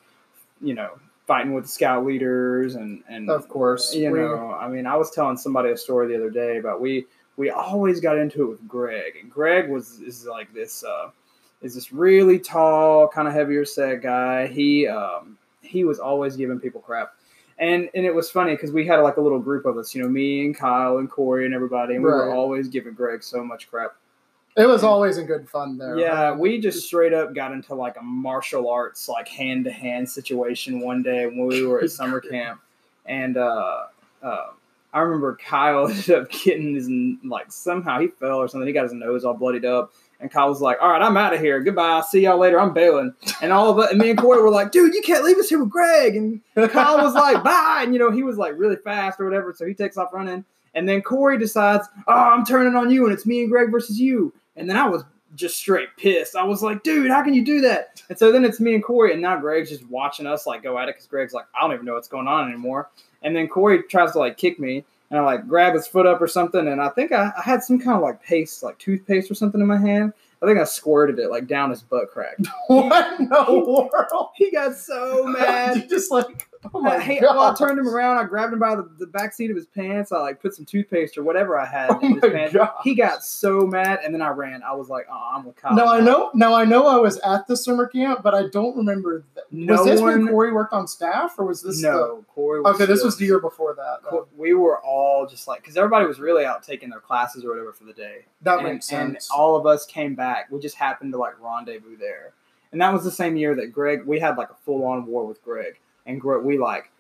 you 0.61 0.75
know 0.75 0.91
fighting 1.27 1.55
with 1.55 1.65
the 1.65 1.71
scout 1.71 2.07
leaders 2.07 2.77
and 2.77 3.03
and 3.09 3.29
Of 3.29 3.49
course. 3.49 3.93
you 3.95 4.13
We- 4.13 4.21
know, 4.21 4.57
I 4.61 4.69
mean, 4.69 4.87
I 4.87 4.95
was 4.97 5.11
telling 5.11 5.37
somebody 5.37 5.71
a 5.71 5.77
story 5.77 6.07
the 6.07 6.15
other 6.17 6.31
day 6.31 6.59
about 6.59 6.81
we 6.81 7.07
we 7.37 7.51
always 7.51 7.99
got 7.99 8.17
into 8.17 8.43
it 8.45 8.47
with 8.47 8.69
Greg, 8.69 9.15
and 9.21 9.29
Greg 9.29 9.69
was 9.71 10.01
is 10.03 10.25
like 10.27 10.55
this 10.55 10.85
uh, 10.85 11.11
is 11.63 11.75
this 11.75 11.93
really 11.93 12.39
tall, 12.39 13.09
kind 13.09 13.29
of 13.29 13.35
heavier 13.35 13.65
set 13.65 14.03
guy. 14.03 14.47
He 14.47 14.87
um, 14.87 15.39
he 15.63 15.85
was 15.85 15.99
always 15.99 16.37
giving 16.37 16.61
people 16.61 16.81
crap. 16.81 17.15
And, 17.59 17.89
and 17.95 18.05
it 18.05 18.15
was 18.15 18.31
funny 18.31 18.53
because 18.53 18.73
we 18.73 18.87
had 18.87 18.97
like 18.97 19.19
a 19.19 19.21
little 19.21 19.39
group 19.39 19.67
of 19.67 19.77
us, 19.77 19.95
you 19.95 20.03
know, 20.03 20.09
me 20.09 20.45
and 20.45 20.57
Kyle 20.57 20.99
and 20.99 21.09
Corey 21.09 21.45
and 21.47 21.55
everybody, 21.55 21.95
and 21.95 22.03
we 22.03 22.11
were 22.11 22.35
always 22.35 22.69
giving 22.69 22.93
Greg 22.93 23.23
so 23.23 23.45
much 23.45 23.71
crap. 23.71 23.95
It 24.57 24.67
was 24.67 24.85
always 24.85 25.17
in 25.17 25.27
good 25.27 25.49
fun 25.49 25.79
there. 25.79 25.99
Yeah, 25.99 26.35
we 26.35 26.61
just 26.61 26.87
straight 26.87 27.15
up 27.15 27.35
got 27.35 27.53
into 27.53 27.75
like 27.75 27.97
a 27.99 28.03
martial 28.03 28.69
arts, 28.69 29.09
like 29.09 29.29
hand 29.29 29.65
to 29.65 29.71
hand 29.71 30.09
situation 30.09 30.81
one 30.81 31.03
day 31.03 31.27
when 31.27 31.47
we 31.47 31.65
were 31.65 31.81
at 31.81 31.91
summer 31.93 32.21
camp, 32.21 32.61
and 33.07 33.39
uh, 33.39 33.85
uh, 34.23 34.47
I 34.93 35.01
remember 35.01 35.37
Kyle 35.37 35.89
ended 35.91 36.11
up 36.11 36.31
getting 36.31 36.75
his 36.75 36.91
like 37.25 37.51
somehow 37.51 38.01
he 38.01 38.09
fell 38.09 38.39
or 38.39 38.49
something. 38.49 38.67
He 38.67 38.75
got 38.75 38.83
his 38.83 38.93
nose 38.93 39.25
all 39.25 39.35
bloodied 39.35 39.65
up, 39.65 39.93
and 40.23 40.31
Kyle 40.31 40.49
was 40.49 40.61
like, 40.61 40.79
"All 40.81 40.89
right, 40.91 41.03
I'm 41.03 41.17
out 41.17 41.35
of 41.35 41.41
here. 41.41 41.61
Goodbye. 41.61 41.91
I'll 41.91 42.03
see 42.03 42.23
y'all 42.23 42.39
later. 42.39 42.59
I'm 42.59 42.73
bailing." 42.73 43.15
And 43.43 43.53
all 43.53 43.71
of 43.71 43.79
us, 43.79 43.91
and 43.91 43.99
me 43.99 44.11
and 44.11 44.19
Corey 44.19 44.41
were 44.43 44.51
like, 44.51 44.73
"Dude, 44.73 44.95
you 44.95 45.03
can't 45.03 45.25
leave 45.25 45.37
us 45.37 45.49
here 45.49 45.59
with 45.59 45.71
Greg." 45.71 46.17
And 46.17 46.41
Kyle 46.71 47.03
was 47.03 47.15
like, 47.15 47.43
"Bye," 47.45 47.81
and 47.83 47.93
you 47.93 47.99
know 47.99 48.11
he 48.11 48.23
was 48.23 48.39
like 48.39 48.55
really 48.57 48.77
fast 48.77 49.21
or 49.21 49.25
whatever, 49.25 49.53
so 49.53 49.67
he 49.67 49.75
takes 49.75 49.97
off 49.97 50.13
running. 50.13 50.45
And 50.75 50.89
then 50.89 51.03
Corey 51.03 51.39
decides, 51.39 51.87
"Oh, 52.09 52.13
I'm 52.15 52.47
turning 52.47 52.75
on 52.75 52.91
you, 52.91 53.05
and 53.05 53.13
it's 53.13 53.27
me 53.27 53.43
and 53.43 53.51
Greg 53.51 53.71
versus 53.71 54.01
you." 54.01 54.33
And 54.57 54.69
then 54.69 54.77
I 54.77 54.89
was 54.89 55.05
just 55.35 55.57
straight 55.57 55.89
pissed. 55.97 56.37
I 56.37 56.45
was 56.45 56.63
like, 56.63 56.83
dude, 56.83 57.11
how 57.11 57.23
can 57.23 57.35
you 57.35 57.45
do 57.45 57.61
that? 57.63 58.03
And 58.09 58.19
so 58.19 58.33
then 58.33 58.45
it's 58.45 58.61
me 58.61 58.75
and 58.75 58.85
Corey, 58.85 59.13
and 59.13 59.23
now 59.23 59.39
Greg's 59.39 59.71
just 59.71 59.89
watching 59.89 60.27
us 60.27 60.47
like 60.47 60.63
go 60.63 60.79
at 60.79 60.89
it 60.89 60.95
because 60.95 61.07
Greg's 61.07 61.33
like, 61.33 61.47
I 61.57 61.63
don't 61.63 61.73
even 61.73 61.87
know 61.87 61.95
what's 61.95 62.09
going 62.09 62.29
on 62.29 62.49
anymore. 62.49 62.91
And 63.23 63.35
then 63.35 63.49
Corey 63.49 63.83
tries 63.85 64.13
to 64.13 64.19
like 64.19 64.37
kick 64.37 64.59
me, 64.59 64.85
and 65.13 65.21
I 65.21 65.25
like 65.25 65.47
grab 65.47 65.75
his 65.75 65.87
foot 65.87 66.07
up 66.07 66.23
or 66.23 66.27
something, 66.27 66.67
and 66.67 66.81
I 66.81 66.89
think 66.89 67.13
I, 67.13 67.31
I 67.37 67.43
had 67.43 67.63
some 67.63 67.79
kind 67.79 67.97
of 67.97 68.03
like 68.03 68.23
paste, 68.23 68.63
like 68.63 68.79
toothpaste 68.79 69.31
or 69.31 69.35
something 69.35 69.61
in 69.61 69.67
my 69.67 69.77
hand. 69.77 70.15
I 70.43 70.47
think 70.47 70.59
I 70.59 70.65
squirted 70.65 71.19
it 71.19 71.31
like 71.31 71.47
down 71.47 71.69
his 71.69 71.83
butt 71.83 72.11
crack. 72.11 72.39
what 72.67 73.21
in 73.21 73.29
the 73.29 73.45
world? 73.49 74.31
He 74.35 74.51
got 74.51 74.75
so 74.75 75.25
mad. 75.27 75.77
You 75.77 75.87
just 75.87 76.11
like, 76.11 76.49
oh 76.75 76.81
my 76.81 76.97
I, 76.97 77.19
god! 77.21 77.37
well, 77.37 77.41
I 77.51 77.55
turned 77.55 77.79
him 77.79 77.89
around. 77.89 78.19
I 78.19 78.25
grabbed 78.25 78.53
him 78.53 78.59
by 78.59 78.75
the, 78.77 78.89
the 78.99 79.07
back 79.07 79.33
seat 79.33 79.51
of 79.51 79.57
his 79.57 79.67
pants. 79.67 80.13
I 80.13 80.19
like 80.21 80.41
put 80.41 80.55
some 80.55 80.65
toothpaste 80.65 81.17
or 81.19 81.23
whatever 81.23 81.59
I 81.59 81.67
had 81.67 81.91
Oh 81.91 81.99
in 82.01 82.15
his 82.15 82.23
my 82.23 82.29
pants. 82.29 82.55
God. 82.55 82.71
He 82.85 82.95
got 82.95 83.25
so 83.25 83.67
mad, 83.67 84.01
and 84.05 84.15
then 84.15 84.23
I 84.23 84.29
ran. 84.29 84.63
I 84.63 84.73
was 84.75 84.89
like, 84.89 85.07
"Oh, 85.11 85.33
I'm 85.35 85.45
with 85.45 85.57
Kyle." 85.57 85.75
No, 85.75 85.87
I 85.87 86.01
know. 86.01 86.31
Now 86.35 86.55
I 86.55 86.65
know 86.65 86.87
I 86.87 86.97
was 86.97 87.19
at 87.19 87.47
the 87.47 87.57
summer 87.57 87.87
camp, 87.87 88.23
but 88.23 88.35
I 88.35 88.49
don't 88.49 88.77
remember. 88.77 89.25
Th- 89.35 89.47
No 89.51 89.75
was 89.77 89.85
this 89.87 90.01
one- 90.01 90.25
when 90.25 90.29
Corey 90.29 90.53
worked 90.53 90.73
on 90.73 90.87
staff, 90.87 91.35
or 91.39 91.47
was 91.47 91.63
this? 91.63 91.81
no, 91.83 92.25
Corey. 92.35 92.63
The, 92.63 92.69
okay, 92.71 92.87
this 92.87 93.03
was 93.05 93.17
the 93.17 93.27
year 93.27 93.39
before 93.41 93.75
that. 93.75 93.99
Co- 94.09 94.29
We 94.37 94.55
were 94.55 94.79
all 94.81 95.27
just 95.27 95.49
like, 95.49 95.61
because 95.63 95.77
everybody 95.77 96.07
was 96.07 96.19
really 96.21 96.45
out 96.45 96.63
taking 96.63 96.91
their 96.91 97.01
classes 97.01 97.45
or 97.45 97.49
whatever 97.51 97.73
for 97.73 97.85
the 97.85 97.93
day. 97.93 98.25
that 98.43 98.59
and, 98.59 98.69
makes 98.69 98.87
sense. 98.87 99.29
and 99.31 99.39
all 99.39 99.57
of 99.57 99.67
us 99.67 99.85
came 99.87 100.15
back. 100.15 100.51
We 100.51 100.61
just 100.61 100.77
happened 100.77 101.13
to 101.13 101.19
like 101.19 101.35
rendezvous 101.41 101.97
there, 101.97 102.33
and 102.73 102.81
that 102.81 102.93
was 102.93 103.05
the 103.05 103.11
same 103.11 103.37
year 103.37 103.55
that 103.57 103.73
Greg. 103.73 104.05
We 104.07 104.19
had 104.21 104.37
like 104.39 104.51
a 104.51 104.57
full 104.65 104.85
on 104.85 105.07
war 105.07 105.27
with 105.27 105.43
Greg, 105.45 105.79
and 106.07 106.21
Greg, 106.21 106.45
we 106.45 106.59
like. 106.59 106.92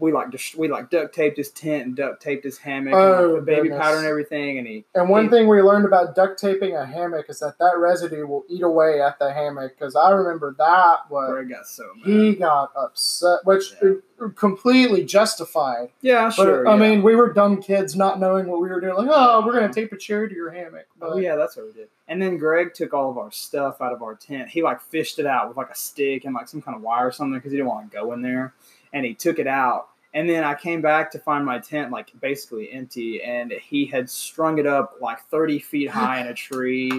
We 0.00 0.12
like 0.12 0.30
just 0.30 0.56
we 0.56 0.68
like 0.68 0.90
duct 0.90 1.14
taped 1.14 1.36
his 1.36 1.50
tent 1.50 1.86
and 1.86 1.96
duct 1.96 2.20
taped 2.22 2.44
his 2.44 2.58
hammock 2.58 2.94
and 2.94 3.02
Oh, 3.02 3.26
like, 3.28 3.36
put 3.40 3.44
baby 3.46 3.62
goodness. 3.68 3.80
powder 3.80 3.96
and 3.98 4.06
everything, 4.06 4.58
and 4.58 4.66
he 4.66 4.84
and 4.94 5.08
one 5.08 5.24
he- 5.24 5.30
thing 5.30 5.48
we 5.48 5.60
learned 5.62 5.84
about 5.86 6.14
duct 6.14 6.38
taping 6.38 6.74
a 6.76 6.84
hammock 6.86 7.26
is 7.28 7.40
that 7.40 7.58
that 7.58 7.78
residue 7.78 8.26
will 8.26 8.44
eat 8.48 8.62
away 8.62 9.00
at 9.00 9.18
the 9.18 9.32
hammock. 9.32 9.76
Because 9.78 9.96
I 9.96 10.10
remember 10.10 10.54
that 10.58 11.10
was 11.10 11.30
Greg 11.30 11.48
got 11.50 11.66
so 11.66 11.84
mad. 11.96 12.06
he 12.06 12.34
got 12.34 12.72
upset, 12.76 13.40
which 13.44 13.74
uh, 13.82 14.28
completely 14.36 15.04
justified. 15.04 15.90
yeah, 16.00 16.26
But 16.36 16.44
sure. 16.44 16.68
I 16.68 16.76
mean, 16.76 17.02
we 17.02 17.14
were 17.16 17.32
dumb 17.32 17.60
kids 17.62 17.96
not 17.96 18.18
knowing 18.20 18.46
what 18.46 18.60
we 18.60 18.68
were 18.68 18.80
doing. 18.80 18.94
Like, 18.94 19.08
oh, 19.10 19.42
we're 19.44 19.52
gonna 19.52 19.72
tape 19.72 19.92
a 19.92 19.96
chair 19.96 20.28
to 20.28 20.34
your 20.34 20.50
hammock. 20.50 20.86
But 20.98 21.10
Oh 21.12 21.16
yeah, 21.18 21.36
that's 21.36 21.56
what 21.56 21.66
we 21.66 21.72
did. 21.72 21.88
And 22.08 22.22
then 22.22 22.36
Greg 22.38 22.72
took 22.72 22.94
all 22.94 23.10
of 23.10 23.18
our 23.18 23.32
stuff 23.32 23.80
out 23.80 23.92
of 23.92 24.02
our 24.02 24.14
tent. 24.14 24.48
He 24.48 24.62
like 24.62 24.80
fished 24.80 25.18
it 25.18 25.26
out 25.26 25.48
with 25.48 25.56
like 25.56 25.70
a 25.70 25.74
stick 25.74 26.24
and 26.24 26.34
like 26.34 26.48
some 26.48 26.62
kind 26.62 26.76
of 26.76 26.82
wire 26.82 27.08
or 27.08 27.12
something 27.12 27.34
because 27.38 27.50
he 27.50 27.56
didn't 27.58 27.68
want 27.68 27.90
to 27.90 27.96
go 27.96 28.12
in 28.12 28.22
there. 28.22 28.54
And 28.92 29.04
he 29.04 29.14
took 29.14 29.38
it 29.38 29.46
out. 29.46 29.88
And 30.14 30.28
then 30.28 30.44
I 30.44 30.54
came 30.54 30.80
back 30.80 31.10
to 31.10 31.18
find 31.18 31.44
my 31.44 31.58
tent 31.58 31.92
like 31.92 32.10
basically 32.20 32.72
empty, 32.72 33.22
and 33.22 33.52
he 33.52 33.84
had 33.84 34.08
strung 34.08 34.56
it 34.56 34.66
up 34.66 34.94
like 34.98 35.20
thirty 35.28 35.58
feet 35.58 35.90
high 35.90 36.22
in 36.22 36.28
a 36.28 36.32
tree, 36.32 36.90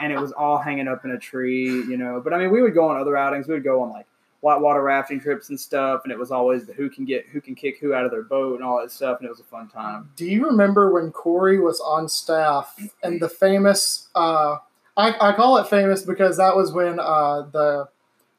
and 0.00 0.12
it 0.12 0.18
was 0.18 0.32
all 0.32 0.58
hanging 0.58 0.88
up 0.88 1.04
in 1.04 1.12
a 1.12 1.18
tree, 1.18 1.66
you 1.66 1.96
know. 1.96 2.20
But 2.20 2.34
I 2.34 2.38
mean, 2.38 2.50
we 2.50 2.60
would 2.60 2.74
go 2.74 2.88
on 2.88 3.00
other 3.00 3.16
outings. 3.16 3.46
We 3.46 3.54
would 3.54 3.62
go 3.62 3.82
on 3.82 3.90
like 3.90 4.06
whitewater 4.40 4.82
rafting 4.82 5.20
trips 5.20 5.50
and 5.50 5.60
stuff, 5.60 6.00
and 6.02 6.12
it 6.12 6.18
was 6.18 6.32
always 6.32 6.66
the 6.66 6.72
who 6.72 6.90
can 6.90 7.04
get 7.04 7.26
who 7.26 7.40
can 7.40 7.54
kick 7.54 7.78
who 7.78 7.94
out 7.94 8.04
of 8.04 8.10
their 8.10 8.22
boat 8.22 8.56
and 8.56 8.64
all 8.64 8.80
that 8.80 8.90
stuff, 8.90 9.18
and 9.20 9.26
it 9.26 9.30
was 9.30 9.40
a 9.40 9.44
fun 9.44 9.68
time. 9.68 10.10
Do 10.16 10.24
you 10.24 10.46
remember 10.46 10.92
when 10.92 11.12
Corey 11.12 11.60
was 11.60 11.80
on 11.80 12.08
staff 12.08 12.76
and 13.04 13.20
the 13.20 13.28
famous? 13.28 14.08
Uh, 14.16 14.56
I, 14.96 15.14
I 15.20 15.32
call 15.34 15.58
it 15.58 15.68
famous 15.68 16.02
because 16.02 16.38
that 16.38 16.56
was 16.56 16.72
when 16.72 16.98
uh, 16.98 17.42
the 17.52 17.88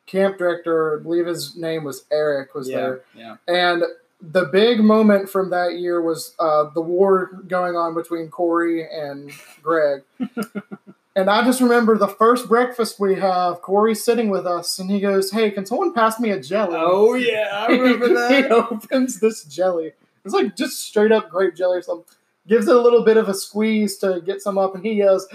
camp 0.09 0.37
director, 0.37 0.99
I 0.99 1.03
believe 1.03 1.25
his 1.25 1.55
name 1.55 1.83
was 1.83 2.05
Eric, 2.11 2.55
was 2.55 2.67
yeah, 2.67 2.75
there, 2.75 3.01
yeah. 3.15 3.35
and 3.47 3.83
the 4.21 4.45
big 4.45 4.81
moment 4.81 5.29
from 5.29 5.49
that 5.51 5.79
year 5.79 6.01
was 6.01 6.35
uh, 6.39 6.65
the 6.73 6.81
war 6.81 7.31
going 7.47 7.75
on 7.75 7.93
between 7.93 8.29
Corey 8.29 8.85
and 8.91 9.31
Greg. 9.63 10.03
and 11.15 11.29
I 11.29 11.43
just 11.45 11.61
remember 11.61 11.97
the 11.97 12.07
first 12.07 12.49
breakfast 12.49 12.99
we 12.99 13.15
have, 13.15 13.61
Corey 13.61 13.95
sitting 13.95 14.29
with 14.29 14.45
us, 14.45 14.79
and 14.79 14.89
he 14.89 14.99
goes, 14.99 15.31
"Hey, 15.31 15.51
can 15.51 15.65
someone 15.65 15.93
pass 15.93 16.19
me 16.19 16.31
a 16.31 16.41
jelly?" 16.41 16.75
Oh 16.77 17.13
yeah, 17.13 17.49
I 17.51 17.67
remember 17.71 18.13
that. 18.13 18.31
he 18.45 18.51
opens 18.51 19.19
this 19.19 19.43
jelly. 19.43 19.93
It's 20.25 20.33
like 20.33 20.55
just 20.55 20.81
straight 20.81 21.11
up 21.11 21.29
grape 21.29 21.55
jelly 21.55 21.77
or 21.77 21.81
something. 21.81 22.05
Gives 22.47 22.67
it 22.67 22.75
a 22.75 22.81
little 22.81 23.03
bit 23.03 23.17
of 23.17 23.29
a 23.29 23.33
squeeze 23.33 23.97
to 23.97 24.21
get 24.25 24.41
some 24.41 24.57
up, 24.57 24.75
and 24.75 24.83
he 24.83 24.93
yells, 24.93 25.27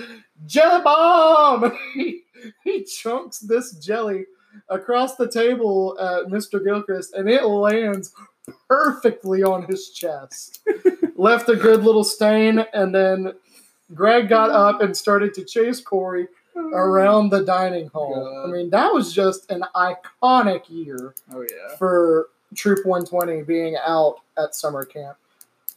"Jelly 0.46 0.82
bomb!" 0.82 1.72
he, 1.94 2.22
he 2.64 2.84
chunks 2.84 3.38
this 3.38 3.72
jelly 3.72 4.26
across 4.68 5.16
the 5.16 5.28
table 5.30 5.96
at 6.00 6.26
Mr. 6.30 6.62
Gilchrist, 6.64 7.14
and 7.14 7.28
it 7.28 7.44
lands 7.44 8.12
perfectly 8.68 9.42
on 9.42 9.64
his 9.64 9.90
chest. 9.90 10.60
Left 11.16 11.48
a 11.48 11.56
good 11.56 11.82
little 11.84 12.04
stain, 12.04 12.64
and 12.72 12.94
then 12.94 13.32
Greg 13.94 14.28
got 14.28 14.50
up 14.50 14.80
and 14.80 14.96
started 14.96 15.34
to 15.34 15.44
chase 15.44 15.80
Corey 15.80 16.28
around 16.56 17.30
the 17.30 17.44
dining 17.44 17.88
hall. 17.88 18.14
God. 18.14 18.48
I 18.48 18.52
mean, 18.52 18.70
that 18.70 18.92
was 18.92 19.12
just 19.12 19.50
an 19.50 19.64
iconic 19.74 20.68
year 20.68 21.14
Oh 21.32 21.40
yeah. 21.42 21.76
for 21.76 22.28
Troop 22.54 22.86
120 22.86 23.42
being 23.42 23.76
out 23.84 24.16
at 24.38 24.54
summer 24.54 24.84
camp. 24.84 25.16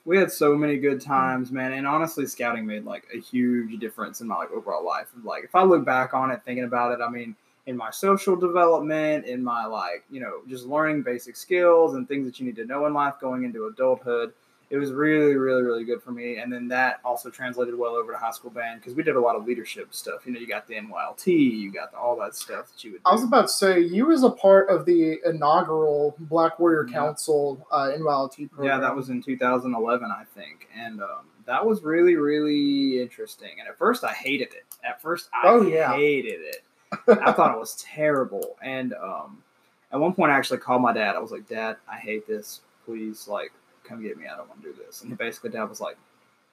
We 0.06 0.18
had 0.18 0.32
so 0.32 0.56
many 0.56 0.78
good 0.78 1.02
times, 1.02 1.52
man. 1.52 1.74
And 1.74 1.86
honestly, 1.86 2.26
scouting 2.28 2.66
made 2.66 2.86
like 2.86 3.06
a 3.14 3.20
huge 3.20 3.78
difference 3.80 4.22
in 4.22 4.28
my 4.28 4.38
like 4.38 4.52
overall 4.52 4.86
life. 4.86 5.08
Like 5.24 5.44
if 5.44 5.54
I 5.56 5.64
look 5.64 5.84
back 5.84 6.14
on 6.14 6.32
it, 6.32 6.42
thinking 6.46 6.64
about 6.64 6.94
it, 6.94 7.04
I 7.04 7.10
mean, 7.10 7.36
in 7.68 7.78
my 7.78 7.92
social 7.92 8.36
development, 8.36 9.26
in 9.26 9.44
my 9.44 9.66
like, 9.66 10.04
you 10.10 10.20
know, 10.20 10.40
just 10.48 10.66
learning 10.66 11.04
basic 11.04 11.36
skills 11.36 11.94
and 11.96 12.08
things 12.08 12.26
that 12.26 12.40
you 12.40 12.46
need 12.46 12.56
to 12.56 12.66
know 12.66 12.86
in 12.88 12.94
life 12.94 13.16
going 13.22 13.44
into 13.44 13.68
adulthood. 13.68 14.34
It 14.70 14.76
was 14.78 14.92
really, 14.92 15.36
really, 15.36 15.62
really 15.64 15.86
good 15.86 16.02
for 16.02 16.12
me. 16.12 16.38
And 16.40 16.52
then 16.52 16.68
that 16.70 17.00
also 17.06 17.30
translated 17.30 17.78
well 17.78 17.94
over 17.96 18.12
to 18.12 18.18
high 18.18 18.32
school 18.32 18.52
band 18.52 18.82
because 18.82 18.96
we 18.96 19.04
did 19.04 19.16
a 19.16 19.20
lot 19.20 19.38
of 19.38 19.46
leadership 19.46 19.94
stuff. 19.94 20.26
You 20.26 20.34
know, 20.34 20.40
you 20.42 20.48
got 20.48 20.68
the 20.68 20.74
NYLT, 20.76 21.26
you 21.28 21.72
got 21.72 21.92
the, 21.92 21.98
all 21.98 22.18
that 22.20 22.36
stuff 22.36 22.72
that 22.74 22.84
you 22.84 22.92
would 22.94 22.98
do. 23.04 23.10
I 23.10 23.14
was 23.14 23.24
about 23.24 23.44
to 23.44 23.48
say, 23.54 23.80
you 23.80 24.08
was 24.08 24.24
a 24.24 24.30
part 24.30 24.70
of 24.70 24.86
the 24.86 25.20
inaugural 25.26 26.16
Black 26.20 26.60
Warrior 26.60 26.86
Yeah. 26.88 26.94
Council 26.96 27.66
uh, 27.72 27.92
NYLT 27.98 28.50
program. 28.52 28.68
Yeah, 28.68 28.80
that 28.80 28.94
was 28.96 29.10
in 29.10 29.22
2011, 29.22 30.12
I 30.12 30.24
think, 30.36 30.68
and 30.78 31.02
um, 31.02 31.28
that 31.46 31.66
was 31.66 31.82
really, 31.84 32.16
really 32.16 33.02
interesting. 33.02 33.52
And 33.60 33.70
at 33.70 33.78
first, 33.78 34.04
I 34.04 34.12
hated 34.12 34.50
it. 34.54 34.66
At 34.84 35.02
first, 35.02 35.30
I 35.34 35.48
Oh, 35.48 35.62
yeah. 35.62 35.94
hated 35.96 36.42
it. 36.42 36.64
I 37.08 37.32
thought 37.32 37.54
it 37.54 37.60
was 37.60 37.82
terrible. 37.82 38.56
And 38.62 38.94
um, 38.94 39.44
at 39.92 40.00
one 40.00 40.14
point, 40.14 40.32
I 40.32 40.36
actually 40.36 40.60
called 40.60 40.82
my 40.82 40.94
dad. 40.94 41.16
I 41.16 41.20
was 41.20 41.32
like, 41.32 41.48
"Dad, 41.48 41.78
I 41.92 41.98
hate 41.98 42.28
this. 42.28 42.62
please, 42.86 43.28
like, 43.28 43.52
come 43.84 44.02
get 44.02 44.18
me. 44.18 44.26
I 44.28 44.36
don't 44.36 44.50
want 44.50 44.62
to 44.64 44.72
do 44.72 44.76
this. 44.86 45.02
And 45.02 45.18
basically, 45.18 45.52
dad 45.52 45.66
was 45.66 45.82
like, 45.82 45.98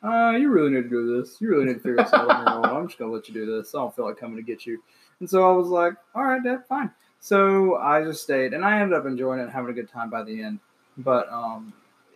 uh, 0.02 0.32
you 0.38 0.50
really 0.50 0.70
need 0.70 0.82
to 0.82 0.88
do 0.88 1.18
this. 1.18 1.40
You 1.40 1.48
really 1.48 1.64
need 1.64 1.74
to 1.74 1.80
figure 1.80 1.96
this 1.96 2.12
out 2.12 2.30
on 2.30 2.62
your 2.62 2.70
own. 2.70 2.76
I'm 2.82 2.88
just 2.88 2.98
gonna 2.98 3.12
let 3.12 3.26
you 3.26 3.34
do 3.34 3.46
this. 3.46 3.74
I 3.74 3.78
don't 3.78 3.94
feel 3.96 4.04
like 4.04 4.18
coming 4.18 4.36
to 4.36 4.42
get 4.42 4.66
you. 4.66 4.82
And 5.20 5.28
so 5.28 5.48
I 5.48 5.56
was 5.56 5.68
like, 5.68 5.94
all 6.14 6.24
right, 6.24 6.42
dad, 6.42 6.66
fine. 6.68 6.90
So 7.20 7.76
I 7.76 8.04
just 8.04 8.22
stayed, 8.22 8.52
and 8.52 8.64
I 8.64 8.80
ended 8.80 8.98
up 8.98 9.06
enjoying 9.06 9.40
it 9.40 9.44
and 9.44 9.52
having 9.52 9.70
a 9.70 9.74
good 9.74 9.88
time 9.88 10.10
by 10.10 10.22
the 10.22 10.42
end. 10.42 10.60
But 10.98 11.32
um, 11.32 11.72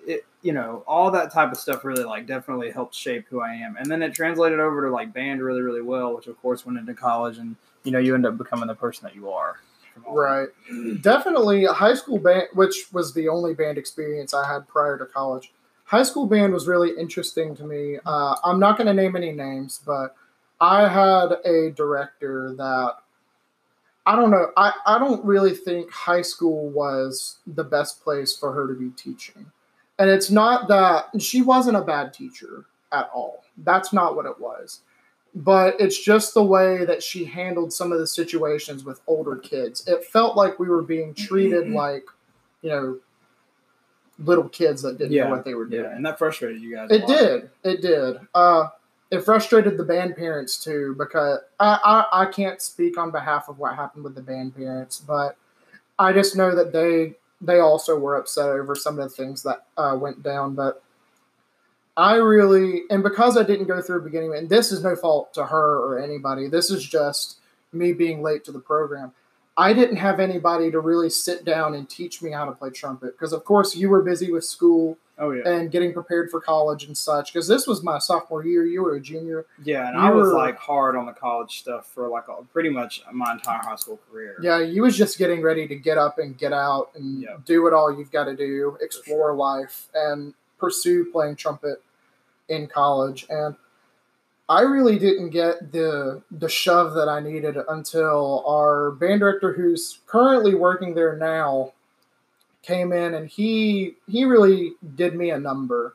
it, 0.07 0.27
you 0.43 0.53
know, 0.53 0.85
all 0.87 1.11
that 1.11 1.33
type 1.33 1.51
of 1.51 1.57
stuff 1.57 1.85
really 1.85 2.05
like 2.05 2.27
definitely 2.27 2.71
helped 2.71 2.95
shape 2.95 3.27
who 3.31 3.41
I 3.41 3.55
am. 3.55 3.77
And 3.77 3.91
then 3.91 4.03
it 4.03 4.13
translated 4.13 4.61
over 4.61 4.83
to 4.83 4.91
like 4.91 5.15
band 5.15 5.43
really, 5.43 5.63
really 5.63 5.81
well, 5.81 6.15
which 6.15 6.27
of 6.27 6.41
course 6.43 6.67
went 6.67 6.79
into 6.79 6.93
college, 6.93 7.39
and 7.39 7.57
you 7.85 7.93
know, 7.93 7.99
you 7.99 8.15
end 8.15 8.27
up 8.27 8.37
becoming 8.37 8.69
the 8.69 8.75
person 8.75 9.05
that 9.05 9.15
you 9.15 9.31
are. 9.31 9.57
Right. 10.07 10.49
Definitely 11.01 11.65
high 11.65 11.95
school 11.95 12.19
band, 12.19 12.49
which 12.55 12.93
was 12.93 13.15
the 13.15 13.29
only 13.29 13.55
band 13.55 13.79
experience 13.79 14.33
I 14.35 14.47
had 14.47 14.69
prior 14.69 14.99
to 14.99 15.07
college. 15.07 15.53
High 15.85 16.03
school 16.03 16.27
band 16.27 16.53
was 16.53 16.69
really 16.69 16.91
interesting 16.99 17.57
to 17.57 17.65
me. 17.65 17.99
Uh, 18.05 18.37
I'm 18.45 18.61
not 18.61 18.77
going 18.77 18.87
to 18.87 18.95
name 18.95 19.17
any 19.17 19.33
names, 19.33 19.81
but 19.85 20.15
I 20.61 20.89
had 20.89 21.33
a 21.45 21.71
director 21.71 22.55
that 22.59 22.97
I 24.07 24.17
don't 24.17 24.31
know. 24.31 24.51
I, 24.57 24.73
I 24.87 24.99
don't 24.99 25.25
really 25.25 25.55
think 25.55 25.91
high 25.91 26.23
school 26.23 26.71
was 26.71 27.39
the 27.47 27.65
best 27.65 28.03
place 28.03 28.35
for 28.35 28.53
her 28.53 28.67
to 28.67 28.75
be 28.75 28.91
teaching. 28.91 29.53
And 29.99 30.09
it's 30.09 30.31
not 30.31 30.69
that 30.69 31.21
she 31.21 31.43
wasn't 31.43 31.77
a 31.77 31.83
bad 31.83 32.15
teacher 32.15 32.65
at 32.93 33.11
all. 33.13 33.45
That's 33.59 33.93
not 33.93 34.17
what 34.17 34.25
it 34.25 34.41
was. 34.41 34.81
But 35.35 35.81
it's 35.81 36.03
just 36.03 36.35
the 36.35 36.43
way 36.43 36.85
that 36.85 37.03
she 37.03 37.25
handled 37.25 37.73
some 37.73 37.93
of 37.93 37.99
the 37.99 38.07
situations 38.07 38.85
with 38.85 39.01
older 39.07 39.37
kids. 39.37 39.87
It 39.87 40.05
felt 40.05 40.37
like 40.37 40.59
we 40.59 40.69
were 40.69 40.83
being 40.83 41.15
treated 41.15 41.69
like, 41.69 42.05
you 42.63 42.71
know, 42.71 42.99
little 44.19 44.49
kids 44.49 44.83
that 44.83 44.99
didn't 44.99 45.13
Yeah, 45.13 45.25
know 45.25 45.31
what 45.31 45.45
they 45.45 45.55
were 45.55 45.67
doing. 45.67 45.85
Yeah, 45.85 45.97
and 45.97 46.05
that 46.07 46.19
frustrated 46.19 46.61
you 46.61 46.75
guys. 46.75 46.91
a 46.91 46.95
It 46.95 47.07
did. 47.07 47.51
It 47.63 47.83
did. 47.83 48.19
Uh, 48.35 48.69
it 49.11 49.25
frustrated 49.25 49.77
the 49.77 49.85
band 49.85 50.17
parents 50.17 50.63
too 50.63 50.95
because 50.99 51.39
I, 51.59 51.79
I 52.13 52.23
I 52.23 52.27
can't 52.27 52.61
speak 52.61 52.99
on 52.99 53.11
behalf 53.11 53.49
of 53.49 53.59
what 53.59 53.75
happened 53.75 54.05
with 54.05 54.15
the 54.15 54.21
band 54.21 54.55
parents, 54.57 54.99
but 54.99 55.37
I 55.99 56.13
just 56.13 56.37
know 56.37 56.55
that 56.55 56.73
they 56.73 57.15
they 57.41 57.59
also 57.59 57.97
were 57.99 58.17
upset 58.17 58.49
over 58.49 58.75
some 58.75 58.99
of 58.99 59.09
the 59.09 59.15
things 59.15 59.43
that 59.45 59.67
uh, 59.77 59.97
went 59.99 60.23
down. 60.23 60.55
But 60.55 60.83
I 61.99 62.15
really 62.15 62.83
and 62.91 63.03
because 63.03 63.37
I 63.37 63.43
didn't 63.43 63.67
go 63.67 63.83
through 63.83 64.03
beginning, 64.05 64.35
and 64.35 64.49
this 64.49 64.71
is 64.73 64.83
no 64.85 64.95
fault 64.97 65.35
to 65.35 65.45
her 65.47 65.79
or 65.81 65.99
anybody. 65.99 66.49
This 66.49 66.71
is 66.71 66.83
just 66.87 67.39
me 67.73 67.93
being 67.93 68.23
late 68.23 68.45
to 68.45 68.53
the 68.53 68.61
program. 68.61 69.13
I 69.57 69.73
didn't 69.73 69.97
have 69.97 70.21
anybody 70.21 70.71
to 70.71 70.79
really 70.79 71.11
sit 71.11 71.45
down 71.45 71.75
and 71.75 71.91
teach 71.91 72.23
me 72.23 72.31
how 72.31 72.45
to 72.45 72.53
play 72.53 72.71
trumpet 72.71 73.15
because, 73.19 73.33
of 73.33 73.45
course, 73.45 73.75
you 73.75 73.89
were 73.89 74.03
busy 74.03 74.31
with 74.31 74.45
school 74.45 74.97
Oh 75.19 75.33
yeah. 75.33 75.43
and 75.49 75.69
getting 75.73 75.93
prepared 75.93 76.31
for 76.31 76.41
college 76.41 76.85
and 76.85 76.97
such. 76.97 77.33
Because 77.33 77.49
this 77.49 77.67
was 77.67 77.83
my 77.83 77.99
sophomore 77.99 78.45
year, 78.47 78.65
you 78.65 78.83
were 78.85 78.95
a 78.95 79.01
junior. 79.01 79.47
Yeah, 79.65 79.89
and 79.89 79.97
You 79.97 80.03
I 80.05 80.11
was 80.11 80.29
were- 80.29 80.35
like 80.39 80.57
hard 80.59 80.95
on 80.95 81.07
the 81.07 81.13
college 81.13 81.59
stuff 81.59 81.89
for 81.93 82.07
like 82.07 82.29
a, 82.29 82.45
pretty 82.53 82.69
much 82.69 83.03
my 83.13 83.33
entire 83.33 83.59
high 83.61 83.75
school 83.75 83.99
career. 84.09 84.37
Yeah, 84.41 84.61
you 84.61 84.83
was 84.83 84.97
just 84.97 85.19
getting 85.19 85.43
ready 85.43 85.67
to 85.67 85.75
get 85.75 85.99
up 85.99 86.19
and 86.19 86.39
get 86.39 86.53
out 86.53 86.91
and 86.95 87.21
Yeah. 87.21 87.39
do 87.45 87.65
what 87.65 87.73
all 87.73 87.93
you've 87.93 88.13
got 88.13 88.25
to 88.27 88.37
do, 88.37 88.79
explore 88.81 89.35
life, 89.35 89.89
and 89.93 90.35
pursue 90.61 91.07
playing 91.11 91.35
trumpet 91.35 91.83
in 92.49 92.67
college. 92.67 93.27
And 93.29 93.55
I 94.49 94.63
really 94.63 94.99
didn't 94.99 95.31
get 95.31 95.73
the 95.73 96.23
the 96.31 96.49
shove 96.49 96.95
that 96.95 97.09
I 97.09 97.21
needed 97.21 97.57
until 97.69 98.45
our 98.47 98.93
band 98.93 99.21
director, 99.21 99.53
who's 99.53 99.99
currently 100.07 100.55
working 100.55 100.95
there 100.95 101.17
now, 101.17 101.73
came 102.63 102.93
in 102.93 103.15
and 103.15 103.29
he 103.29 103.97
he 104.07 104.25
really 104.25 104.73
did 104.97 105.15
me 105.15 105.31
a 105.31 105.39
number. 105.39 105.95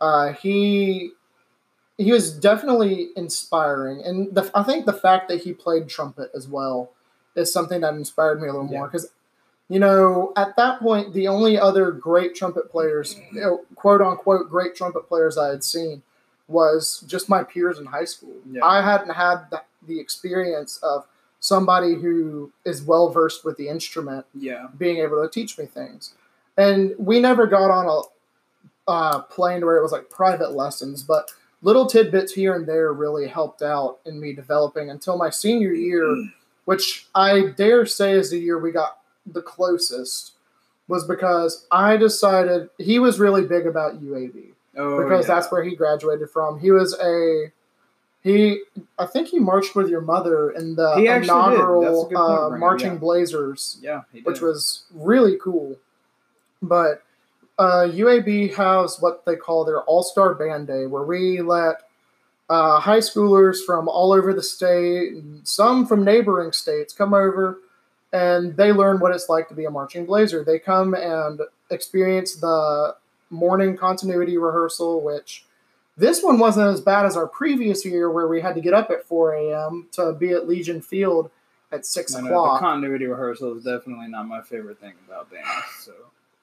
Uh, 0.00 0.32
he 0.32 1.12
he 1.98 2.12
was 2.12 2.32
definitely 2.32 3.08
inspiring, 3.16 4.02
and 4.04 4.34
the, 4.34 4.50
I 4.54 4.62
think 4.62 4.84
the 4.86 4.92
fact 4.92 5.28
that 5.28 5.42
he 5.42 5.52
played 5.52 5.88
trumpet 5.88 6.30
as 6.34 6.46
well 6.48 6.92
is 7.34 7.52
something 7.52 7.80
that 7.82 7.94
inspired 7.94 8.40
me 8.40 8.48
a 8.48 8.52
little 8.52 8.70
Yeah. 8.70 8.78
more 8.78 8.88
because. 8.88 9.10
You 9.68 9.80
know, 9.80 10.32
at 10.36 10.56
that 10.56 10.78
point, 10.80 11.12
the 11.12 11.26
only 11.26 11.58
other 11.58 11.90
great 11.90 12.34
trumpet 12.36 12.70
players, 12.70 13.18
you 13.32 13.40
know, 13.40 13.64
quote 13.74 14.00
unquote, 14.00 14.48
great 14.48 14.76
trumpet 14.76 15.08
players 15.08 15.36
I 15.36 15.48
had 15.48 15.64
seen 15.64 16.02
was 16.48 17.02
just 17.08 17.28
my 17.28 17.42
peers 17.42 17.78
in 17.78 17.86
high 17.86 18.04
school. 18.04 18.34
Yeah. 18.48 18.64
I 18.64 18.80
hadn't 18.80 19.10
had 19.14 19.46
the, 19.50 19.62
the 19.86 19.98
experience 19.98 20.78
of 20.84 21.06
somebody 21.40 21.94
who 21.94 22.52
is 22.64 22.82
well 22.82 23.10
versed 23.10 23.44
with 23.44 23.56
the 23.56 23.68
instrument 23.68 24.24
Yeah. 24.34 24.68
being 24.78 24.98
able 24.98 25.20
to 25.22 25.28
teach 25.28 25.58
me 25.58 25.66
things. 25.66 26.12
And 26.56 26.94
we 26.98 27.18
never 27.20 27.46
got 27.48 27.70
on 27.70 27.86
a 27.88 28.90
uh, 28.90 29.22
plane 29.22 29.64
where 29.64 29.76
it 29.78 29.82
was 29.82 29.90
like 29.92 30.08
private 30.10 30.52
lessons, 30.52 31.02
but 31.02 31.32
little 31.62 31.86
tidbits 31.86 32.32
here 32.32 32.54
and 32.54 32.66
there 32.66 32.92
really 32.92 33.26
helped 33.26 33.62
out 33.62 33.98
in 34.06 34.20
me 34.20 34.32
developing 34.32 34.90
until 34.90 35.18
my 35.18 35.28
senior 35.28 35.72
year, 35.72 36.30
which 36.66 37.08
I 37.16 37.46
dare 37.56 37.84
say 37.84 38.12
is 38.12 38.30
the 38.30 38.38
year 38.38 38.58
we 38.60 38.70
got 38.70 38.98
the 39.26 39.42
closest, 39.42 40.32
was 40.88 41.06
because 41.06 41.66
I 41.70 41.96
decided 41.96 42.70
he 42.78 42.98
was 42.98 43.18
really 43.18 43.44
big 43.44 43.66
about 43.66 44.02
UAB 44.02 44.52
Oh, 44.76 45.02
because 45.02 45.26
yeah. 45.26 45.34
that's 45.34 45.50
where 45.50 45.62
he 45.62 45.74
graduated 45.74 46.30
from. 46.30 46.60
He 46.60 46.70
was 46.70 46.94
a 47.00 47.50
he. 48.22 48.60
I 48.98 49.06
think 49.06 49.28
he 49.28 49.38
marched 49.38 49.74
with 49.74 49.88
your 49.88 50.02
mother 50.02 50.50
in 50.50 50.74
the 50.74 50.96
He 50.96 51.08
actually 51.08 51.28
did. 51.28 51.28
That's 51.28 51.30
a 51.30 52.08
inaugural 52.08 52.16
uh, 52.16 52.58
marching 52.58 52.92
yeah. 52.92 52.98
Blazers, 52.98 53.78
yeah, 53.80 54.02
he 54.12 54.18
did. 54.18 54.26
which 54.26 54.40
was 54.40 54.84
really 54.94 55.38
cool. 55.42 55.76
But 56.60 57.02
uh, 57.58 57.88
UAB 57.90 58.54
has 58.54 59.00
what 59.00 59.24
they 59.24 59.36
call 59.36 59.64
their 59.64 59.82
All 59.82 60.02
Star 60.02 60.34
Band 60.34 60.66
Day, 60.66 60.86
where 60.86 61.04
we 61.04 61.40
let 61.40 61.76
uh, 62.50 62.78
high 62.80 62.98
schoolers 62.98 63.64
from 63.64 63.88
all 63.88 64.12
over 64.12 64.34
the 64.34 64.42
state, 64.42 65.12
and 65.12 65.48
some 65.48 65.86
from 65.86 66.04
neighboring 66.04 66.52
states, 66.52 66.92
come 66.92 67.14
over 67.14 67.60
and 68.16 68.56
they 68.56 68.72
learn 68.72 68.98
what 69.00 69.14
it's 69.14 69.28
like 69.28 69.48
to 69.48 69.54
be 69.54 69.64
a 69.66 69.70
marching 69.70 70.06
blazer. 70.06 70.42
They 70.44 70.58
come 70.58 70.94
and 70.94 71.40
experience 71.70 72.36
the 72.36 72.96
morning 73.30 73.76
continuity 73.76 74.38
rehearsal, 74.38 75.00
which 75.02 75.44
this 75.96 76.22
one 76.22 76.38
wasn't 76.38 76.68
as 76.74 76.80
bad 76.80 77.04
as 77.06 77.16
our 77.16 77.26
previous 77.26 77.84
year, 77.84 78.10
where 78.10 78.28
we 78.28 78.40
had 78.40 78.54
to 78.54 78.60
get 78.60 78.74
up 78.74 78.90
at 78.90 79.04
4 79.04 79.34
a.m. 79.34 79.88
to 79.92 80.12
be 80.12 80.30
at 80.32 80.48
Legion 80.48 80.80
Field 80.80 81.30
at 81.72 81.84
6 81.84 82.12
No, 82.14 82.20
no, 82.20 82.26
o'clock. 82.26 82.60
the 82.60 82.66
continuity 82.66 83.06
rehearsal 83.06 83.56
is 83.56 83.64
definitely 83.64 84.08
not 84.08 84.26
my 84.28 84.40
favorite 84.42 84.78
thing 84.80 84.92
about 85.08 85.30
bands. 85.30 85.48
So. 85.80 85.92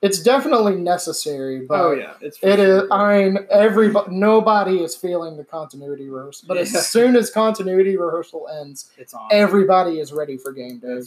it's 0.02 0.20
definitely 0.22 0.76
necessary, 0.76 1.62
but 1.66 1.80
oh 1.80 1.92
yeah, 1.94 2.14
it's 2.20 2.38
It 2.42 2.60
is. 2.60 2.82
sure. 2.82 2.88
I 2.94 3.24
mean, 3.24 3.38
everybody, 3.50 4.12
nobody 4.14 4.84
is 4.84 4.96
feeling 4.98 5.38
the 5.38 5.46
continuity 5.46 6.10
rehearsal. 6.10 6.48
But 6.50 6.58
Yeah. 6.58 6.64
as 6.64 6.90
soon 6.90 7.16
as 7.16 7.30
continuity 7.30 7.96
rehearsal 7.96 8.50
ends, 8.60 8.92
it's 8.98 9.14
on. 9.14 9.30
everybody 9.32 10.00
is 10.02 10.12
ready 10.12 10.36
for 10.38 10.52
game 10.52 10.80
day. 10.80 11.00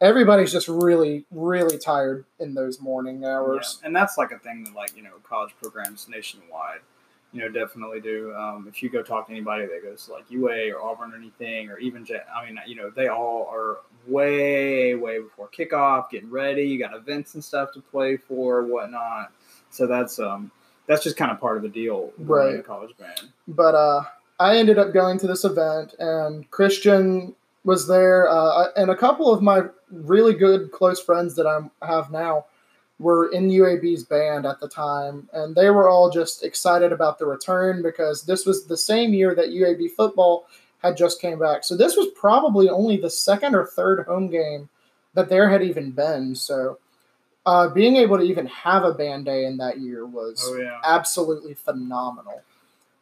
But 0.00 0.06
true. 0.06 0.08
everybody's 0.10 0.52
just 0.52 0.68
really, 0.68 1.24
really 1.30 1.78
tired 1.78 2.24
in 2.38 2.54
those 2.54 2.80
morning 2.80 3.22
Yeah. 3.22 3.36
hours. 3.36 3.80
And 3.84 3.94
that's 3.94 4.16
like 4.18 4.30
a 4.32 4.38
thing 4.38 4.64
that 4.64 4.74
like 4.74 4.96
you 4.96 5.02
know 5.02 5.10
college 5.28 5.54
programs 5.60 6.08
nationwide, 6.08 6.80
you 7.32 7.40
know, 7.40 7.48
definitely 7.48 8.00
do. 8.00 8.32
Um, 8.34 8.66
if 8.68 8.82
you 8.82 8.88
go 8.90 9.02
talk 9.02 9.26
to 9.26 9.32
anybody 9.32 9.66
that 9.66 9.82
goes 9.82 10.06
to 10.06 10.12
like 10.12 10.30
UA 10.30 10.70
or 10.72 10.80
Auburn 10.82 11.12
or 11.12 11.16
anything, 11.16 11.68
or 11.70 11.78
even 11.78 12.04
J- 12.04 12.22
I 12.34 12.46
mean, 12.46 12.58
you 12.66 12.76
know, 12.76 12.90
they 12.90 13.08
all 13.08 13.48
are 13.52 13.78
way, 14.06 14.94
way 14.94 15.18
before 15.20 15.48
kickoff, 15.48 16.10
getting 16.10 16.30
ready. 16.30 16.62
You 16.62 16.78
got 16.78 16.94
events 16.94 17.34
and 17.34 17.44
stuff 17.44 17.72
to 17.72 17.80
play 17.80 18.16
for, 18.16 18.62
whatnot. 18.64 19.32
So 19.70 19.86
that's 19.86 20.18
um 20.18 20.50
that's 20.86 21.02
just 21.02 21.16
kind 21.16 21.30
of 21.30 21.38
part 21.40 21.56
of 21.58 21.62
the 21.62 21.68
deal, 21.68 22.12
Right. 22.18 22.60
A 22.60 22.62
college 22.62 22.96
band. 22.96 23.28
But 23.48 23.74
uh, 23.74 24.04
I 24.40 24.56
ended 24.56 24.78
up 24.78 24.94
going 24.94 25.18
to 25.18 25.26
this 25.26 25.44
event, 25.44 25.94
and 25.98 26.50
Christian 26.50 27.34
was 27.64 27.86
there, 27.86 28.26
uh, 28.30 28.68
and 28.76 28.88
a 28.90 28.96
couple 28.96 29.30
of 29.30 29.42
my 29.42 29.64
really 29.90 30.34
good 30.34 30.70
close 30.72 31.00
friends 31.00 31.34
that 31.36 31.46
I 31.46 31.60
have 31.86 32.10
now 32.10 32.46
were 32.98 33.30
in 33.30 33.48
UAB's 33.48 34.04
band 34.04 34.44
at 34.44 34.58
the 34.60 34.68
time, 34.68 35.28
and 35.32 35.54
they 35.54 35.70
were 35.70 35.88
all 35.88 36.10
just 36.10 36.42
excited 36.42 36.92
about 36.92 37.18
the 37.18 37.26
return 37.26 37.80
because 37.82 38.22
this 38.24 38.44
was 38.44 38.66
the 38.66 38.76
same 38.76 39.14
year 39.14 39.34
that 39.34 39.50
UAB 39.50 39.92
football 39.92 40.46
had 40.82 40.96
just 40.96 41.20
came 41.20 41.38
back. 41.38 41.64
So 41.64 41.76
this 41.76 41.96
was 41.96 42.08
probably 42.16 42.68
only 42.68 42.96
the 42.96 43.10
second 43.10 43.54
or 43.54 43.64
third 43.66 44.04
home 44.06 44.28
game 44.28 44.68
that 45.14 45.28
there 45.28 45.48
had 45.48 45.62
even 45.62 45.90
been. 45.92 46.34
So 46.34 46.78
uh, 47.46 47.68
being 47.68 47.96
able 47.96 48.18
to 48.18 48.24
even 48.24 48.46
have 48.46 48.84
a 48.84 48.92
band 48.94 49.24
day 49.24 49.44
in 49.44 49.56
that 49.58 49.78
year 49.78 50.04
was 50.06 50.44
Oh 50.46 50.56
yeah. 50.56 50.80
absolutely 50.84 51.54
phenomenal. 51.54 52.42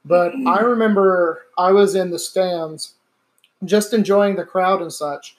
But 0.04 0.34
I 0.46 0.60
remember 0.60 1.46
I 1.58 1.72
was 1.72 1.96
in 1.96 2.10
the 2.10 2.18
stands 2.18 2.94
just 3.64 3.92
enjoying 3.92 4.36
the 4.36 4.44
crowd 4.44 4.80
and 4.80 4.92
such. 4.92 5.36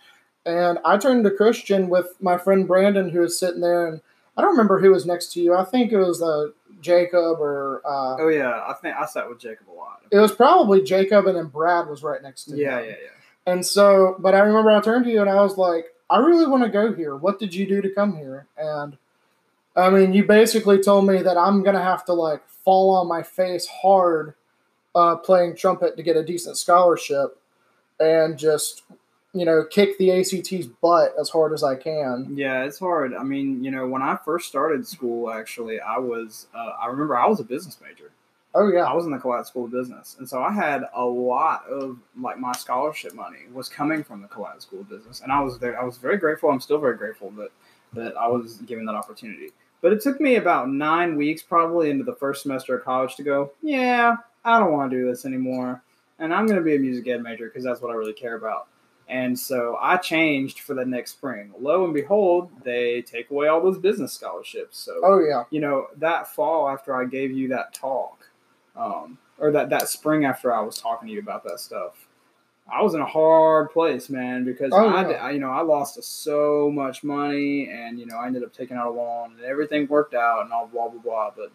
And 0.48 0.80
I 0.86 0.98
turned 0.98 1.26
to 1.26 1.32
Christian 1.32 1.90
with 1.90 2.16
my 2.22 2.38
friend 2.38 2.66
Brandon, 2.68 3.10
who 3.10 3.20
was 3.20 3.38
sitting 3.38 3.62
there. 3.62 3.88
And 3.88 4.02
I 4.38 4.42
don't 4.42 4.52
remember 4.52 4.80
who 4.80 4.92
was 4.92 5.06
next 5.06 5.34
to 5.34 5.42
you. 5.42 5.54
I 5.54 5.66
think 5.66 5.92
it 5.92 5.98
was 5.98 6.22
uh, 6.22 6.48
Jacob 6.82 7.40
or 7.40 7.82
uh, 7.86 8.16
Oh 8.20 8.30
yeah. 8.30 8.64
I 8.68 8.74
think 8.82 8.96
I 8.96 9.06
sat 9.06 9.28
with 9.30 9.40
Jacob 9.40 9.68
a 9.70 9.76
lot. 9.76 10.02
it 10.10 10.18
was 10.20 10.32
probably 10.32 10.82
Jacob, 10.84 11.28
and 11.28 11.38
then 11.38 11.48
Brad 11.48 11.88
was 11.88 12.02
right 12.02 12.22
next 12.22 12.46
to 12.46 12.54
me. 12.54 12.62
Yeah, 12.62 12.80
him. 12.80 12.86
yeah, 12.86 12.92
yeah. 12.92 13.52
And 13.52 13.66
so, 13.66 14.16
but 14.20 14.34
I 14.36 14.40
remember 14.40 14.72
I 14.72 14.80
turned 14.82 15.06
to 15.06 15.12
you 15.12 15.22
and 15.22 15.30
I 15.30 15.42
was 15.42 15.58
like, 15.58 15.86
I 16.10 16.20
really 16.20 16.46
want 16.48 16.64
to 16.64 16.70
go 16.70 16.94
here. 16.94 17.16
What 17.16 17.40
did 17.40 17.54
you 17.54 17.68
do 17.68 17.82
to 17.82 17.90
come 17.90 18.16
here? 18.16 18.48
And 18.58 18.98
I 19.76 19.90
mean, 19.90 20.14
you 20.14 20.24
basically 20.26 20.82
told 20.82 21.06
me 21.08 21.22
that 21.22 21.38
I'm 21.38 21.62
gonna 21.64 21.84
have 21.84 22.06
to 22.06 22.14
like 22.14 22.48
fall 22.50 22.96
on 22.96 23.08
my 23.08 23.22
face 23.24 23.68
hard 23.68 24.34
uh, 24.96 25.16
playing 25.18 25.56
trumpet 25.56 25.96
to 25.98 26.04
get 26.04 26.16
a 26.18 26.24
decent 26.24 26.58
scholarship, 26.58 27.40
and 28.00 28.38
just 28.38 28.84
you 29.34 29.46
know 29.46 29.64
kick 29.64 29.98
the 29.98 30.12
ACT's 30.12 30.68
butt 30.68 31.14
as 31.20 31.30
hard 31.30 31.54
as 31.54 31.64
I 31.64 31.76
can. 31.76 32.34
Yeah, 32.36 32.64
it's 32.64 32.80
hard. 32.80 33.14
I 33.14 33.24
mean, 33.24 33.64
you 33.64 33.72
know, 33.72 33.88
when 33.88 34.02
I 34.02 34.18
first 34.24 34.48
started 34.48 34.88
school, 34.88 35.32
actually, 35.32 35.80
I 35.80 35.98
was 35.98 36.48
uh, 36.56 36.74
I 36.82 36.88
remember 36.88 37.18
I 37.18 37.28
was 37.28 37.40
a 37.40 37.44
business 37.44 37.78
major. 37.82 38.12
Oh 38.56 38.70
yeah, 38.70 38.86
I 38.86 38.94
was 38.94 39.06
in 39.06 39.12
the 39.12 39.18
Collat 39.18 39.46
School 39.46 39.66
of 39.66 39.72
Business, 39.72 40.16
and 40.18 40.28
so 40.28 40.42
I 40.42 40.52
had 40.52 40.84
a 40.96 41.04
lot 41.04 41.68
of 41.68 42.00
like 42.20 42.40
my 42.40 42.54
scholarship 42.54 43.14
money 43.14 43.42
was 43.54 43.70
coming 43.70 44.04
from 44.04 44.22
the 44.22 44.28
Collat 44.28 44.62
School 44.62 44.82
of 44.82 44.90
Business, 44.90 45.22
and 45.22 45.32
I 45.32 45.42
was 45.42 45.58
very, 45.58 45.76
I 45.76 45.84
was 45.84 45.98
very 45.98 46.18
grateful. 46.18 46.50
I'm 46.50 46.62
still 46.62 46.80
very 46.80 46.98
grateful 46.98 47.30
that 47.32 47.52
that 47.94 48.18
I 48.18 48.28
was 48.28 48.56
given 48.58 48.86
that 48.86 48.96
opportunity. 48.96 49.52
But 49.82 49.94
it 49.94 50.02
took 50.02 50.20
me 50.20 50.36
about 50.38 50.70
nine 50.70 51.16
weeks, 51.16 51.44
probably 51.44 51.92
into 51.92 52.04
the 52.04 52.16
first 52.16 52.42
semester 52.42 52.78
of 52.78 52.84
college, 52.84 53.16
to 53.18 53.24
go, 53.24 53.52
yeah, 53.62 54.16
I 54.44 54.60
don't 54.60 54.74
want 54.74 54.90
to 54.90 54.98
do 54.98 55.06
this 55.08 55.26
anymore, 55.26 55.84
and 56.18 56.34
I'm 56.34 56.48
going 56.48 56.58
to 56.58 56.66
be 56.66 56.76
a 56.76 56.80
music 56.80 57.08
ed 57.08 57.22
major 57.22 57.48
because 57.48 57.64
that's 57.64 57.82
what 57.82 57.92
I 57.92 57.96
really 57.96 58.14
care 58.14 58.36
about. 58.36 58.70
And 59.10 59.40
so 59.40 59.78
I 59.82 59.96
changed 59.98 60.60
for 60.60 60.74
the 60.74 60.86
next 60.86 61.12
spring. 61.12 61.54
Lo 61.60 61.86
and 61.86 61.94
behold, 61.94 62.50
they 62.64 63.02
take 63.04 63.32
away 63.32 63.48
all 63.48 63.62
those 63.62 63.78
business 63.78 64.12
scholarships. 64.12 64.78
So, 64.78 65.00
oh 65.04 65.20
yeah, 65.20 65.44
you 65.50 65.62
know, 65.62 65.88
that 65.98 66.28
fall 66.34 66.68
after 66.68 66.94
I 66.96 67.06
gave 67.06 67.32
you 67.32 67.48
that 67.50 67.74
talk, 67.74 68.28
um, 68.76 69.18
or 69.38 69.52
that 69.52 69.70
that 69.70 69.88
spring 69.88 70.26
after 70.26 70.54
I 70.54 70.60
was 70.60 70.78
talking 70.78 71.08
to 71.08 71.14
you 71.14 71.20
about 71.22 71.46
that 71.46 71.62
stuff, 71.62 72.08
I 72.70 72.82
was 72.82 72.96
in 72.96 73.02
a 73.02 73.06
hard 73.06 73.72
place, 73.72 74.10
man, 74.10 74.44
because 74.44 74.74
Oh, 74.74 74.90
I, 74.90 75.10
yeah. 75.10 75.16
I, 75.18 75.32
you 75.32 75.40
know, 75.40 75.52
I 75.52 75.62
lost 75.62 76.04
so 76.04 76.70
much 76.70 77.02
money, 77.02 77.70
and 77.70 77.98
you 77.98 78.06
know, 78.08 78.18
I 78.18 78.28
ended 78.28 78.44
up 78.44 78.52
taking 78.54 78.76
out 78.76 78.88
a 78.88 78.92
loan, 78.92 79.36
and 79.38 79.46
everything 79.46 79.88
worked 79.88 80.16
out, 80.16 80.44
and 80.44 80.52
all 80.52 80.68
blah 80.68 80.90
blah 80.90 81.00
blah. 81.00 81.32
But 81.34 81.52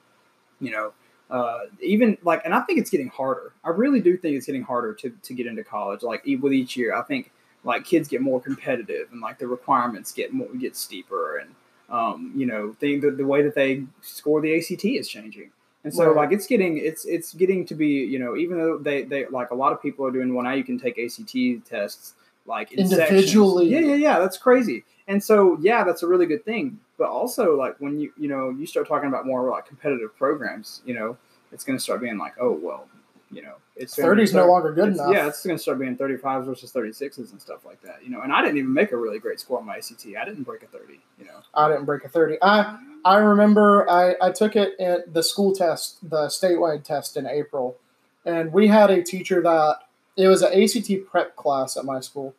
you 0.59 0.71
know, 0.71 0.95
uh, 1.31 1.61
even 1.83 2.17
like, 2.23 2.41
and 2.47 2.55
I 2.55 2.62
think 2.62 2.79
it's 2.79 2.88
getting 2.88 3.09
harder. 3.09 3.53
I 3.62 3.71
really 3.71 4.01
do 4.01 4.17
think 4.17 4.37
it's 4.38 4.47
getting 4.47 4.62
harder 4.62 4.95
to 4.95 5.11
to 5.11 5.35
get 5.35 5.47
into 5.47 5.65
college. 5.65 6.03
Like 6.03 6.25
with 6.41 6.55
each 6.55 6.79
year, 6.79 6.95
I 6.95 7.03
think 7.03 7.31
like 7.64 7.85
kids 7.85 8.09
get 8.09 8.20
more 8.20 8.40
competitive, 8.40 9.09
and 9.12 9.20
like 9.20 9.38
the 9.38 9.46
requirements 9.46 10.12
get 10.12 10.33
more 10.33 10.48
get 10.59 10.77
steeper, 10.77 11.38
and 11.38 11.51
um, 11.90 12.33
you 12.35 12.46
know, 12.46 12.75
the, 12.81 12.98
the 12.98 13.11
the 13.11 13.27
way 13.27 13.42
that 13.42 13.55
they 13.55 13.85
score 14.01 14.40
the 14.40 14.57
ACT 14.57 14.85
is 14.85 15.09
changing. 15.09 15.51
And 15.85 15.92
so, 15.92 16.07
Right. 16.07 16.16
like, 16.16 16.33
it's 16.33 16.46
getting 16.46 16.79
it's 16.79 17.05
it's 17.05 17.35
getting 17.35 17.66
to 17.66 17.75
be 17.75 17.88
you 17.88 18.18
know 18.18 18.37
even 18.37 18.57
though 18.59 18.79
they 18.79 19.03
they 19.03 19.27
like 19.27 19.51
a 19.51 19.55
lot 19.55 19.72
of 19.72 19.83
people 19.83 20.07
are 20.07 20.11
doing 20.12 20.33
well 20.33 20.44
now 20.44 20.53
you 20.53 20.64
can 20.64 20.79
take 20.79 20.98
ACT 20.98 21.68
tests 21.68 22.14
like 22.46 22.72
in 22.72 22.87
sections. 22.88 23.11
Individually. 23.11 23.68
Yeah, 23.68 23.81
yeah, 23.81 23.94
yeah. 23.94 24.18
That's 24.18 24.38
crazy. 24.38 24.85
And 25.09 25.22
so, 25.22 25.59
yeah, 25.61 25.83
that's 25.85 26.03
a 26.05 26.07
really 26.07 26.27
good 26.27 26.44
thing. 26.44 26.79
But 26.98 27.09
also, 27.09 27.57
like 27.57 27.77
when 27.81 27.98
you 27.98 28.12
you 28.16 28.29
know 28.29 28.51
you 28.51 28.66
start 28.66 28.87
talking 28.88 29.09
about 29.09 29.27
more 29.27 29.48
like 29.51 29.66
competitive 29.66 30.16
programs, 30.16 30.83
you 30.87 30.94
know, 30.94 31.16
it's 31.51 31.64
going 31.64 31.77
to 31.77 31.83
start 31.83 32.01
being 32.01 32.16
like, 32.18 32.35
oh 32.40 32.53
well, 32.53 32.87
you 33.33 33.40
know, 33.42 33.55
it's 33.75 33.97
gonna 33.97 34.09
30 34.09 34.23
is 34.23 34.35
no 34.35 34.47
longer 34.47 34.73
good 34.73 34.90
enough. 34.90 35.12
Yeah, 35.12 35.27
it's 35.27 35.45
going 35.45 35.57
to 35.57 35.62
start 35.62 35.79
being 35.79 35.97
35s 35.97 36.45
versus 36.45 36.71
36s 36.71 37.33
and 37.33 37.40
stuff 37.40 37.64
like 37.64 37.81
that. 37.81 38.05
You 38.05 38.11
know, 38.11 38.21
and 38.21 38.33
I 38.33 38.42
didn't 38.42 38.59
even 38.59 38.73
make 38.73 38.92
a 38.92 38.97
really 38.97 39.18
great 39.18 39.40
score 39.40 39.59
on 39.59 39.64
my 39.64 39.77
ACT. 39.77 40.07
I 40.18 40.25
didn't 40.25 40.42
break 40.42 40.62
a 40.62 40.66
30. 40.66 41.01
You 41.18 41.25
know. 41.25 41.40
I 41.55 41.68
didn't 41.68 41.87
break 41.87 42.05
a 42.05 42.09
30. 42.09 42.37
I 42.42 42.79
I 43.05 43.16
remember 43.16 43.88
I, 43.88 44.14
I 44.21 44.31
took 44.31 44.55
it 44.55 44.79
at 44.79 45.14
the 45.14 45.23
school 45.23 45.55
test, 45.55 45.99
the 46.09 46.27
statewide 46.27 46.85
test 46.85 47.16
in 47.16 47.27
April, 47.27 47.77
and 48.27 48.53
we 48.53 48.68
had 48.68 48.90
a 48.90 49.03
teacher 49.03 49.40
that 49.42 49.79
it 50.16 50.29
was 50.29 50.42
an 50.42 50.53
ACT 50.53 51.11
prep 51.11 51.35
class 51.35 51.77
at 51.79 51.87
my 51.87 52.01
school, 52.01 52.35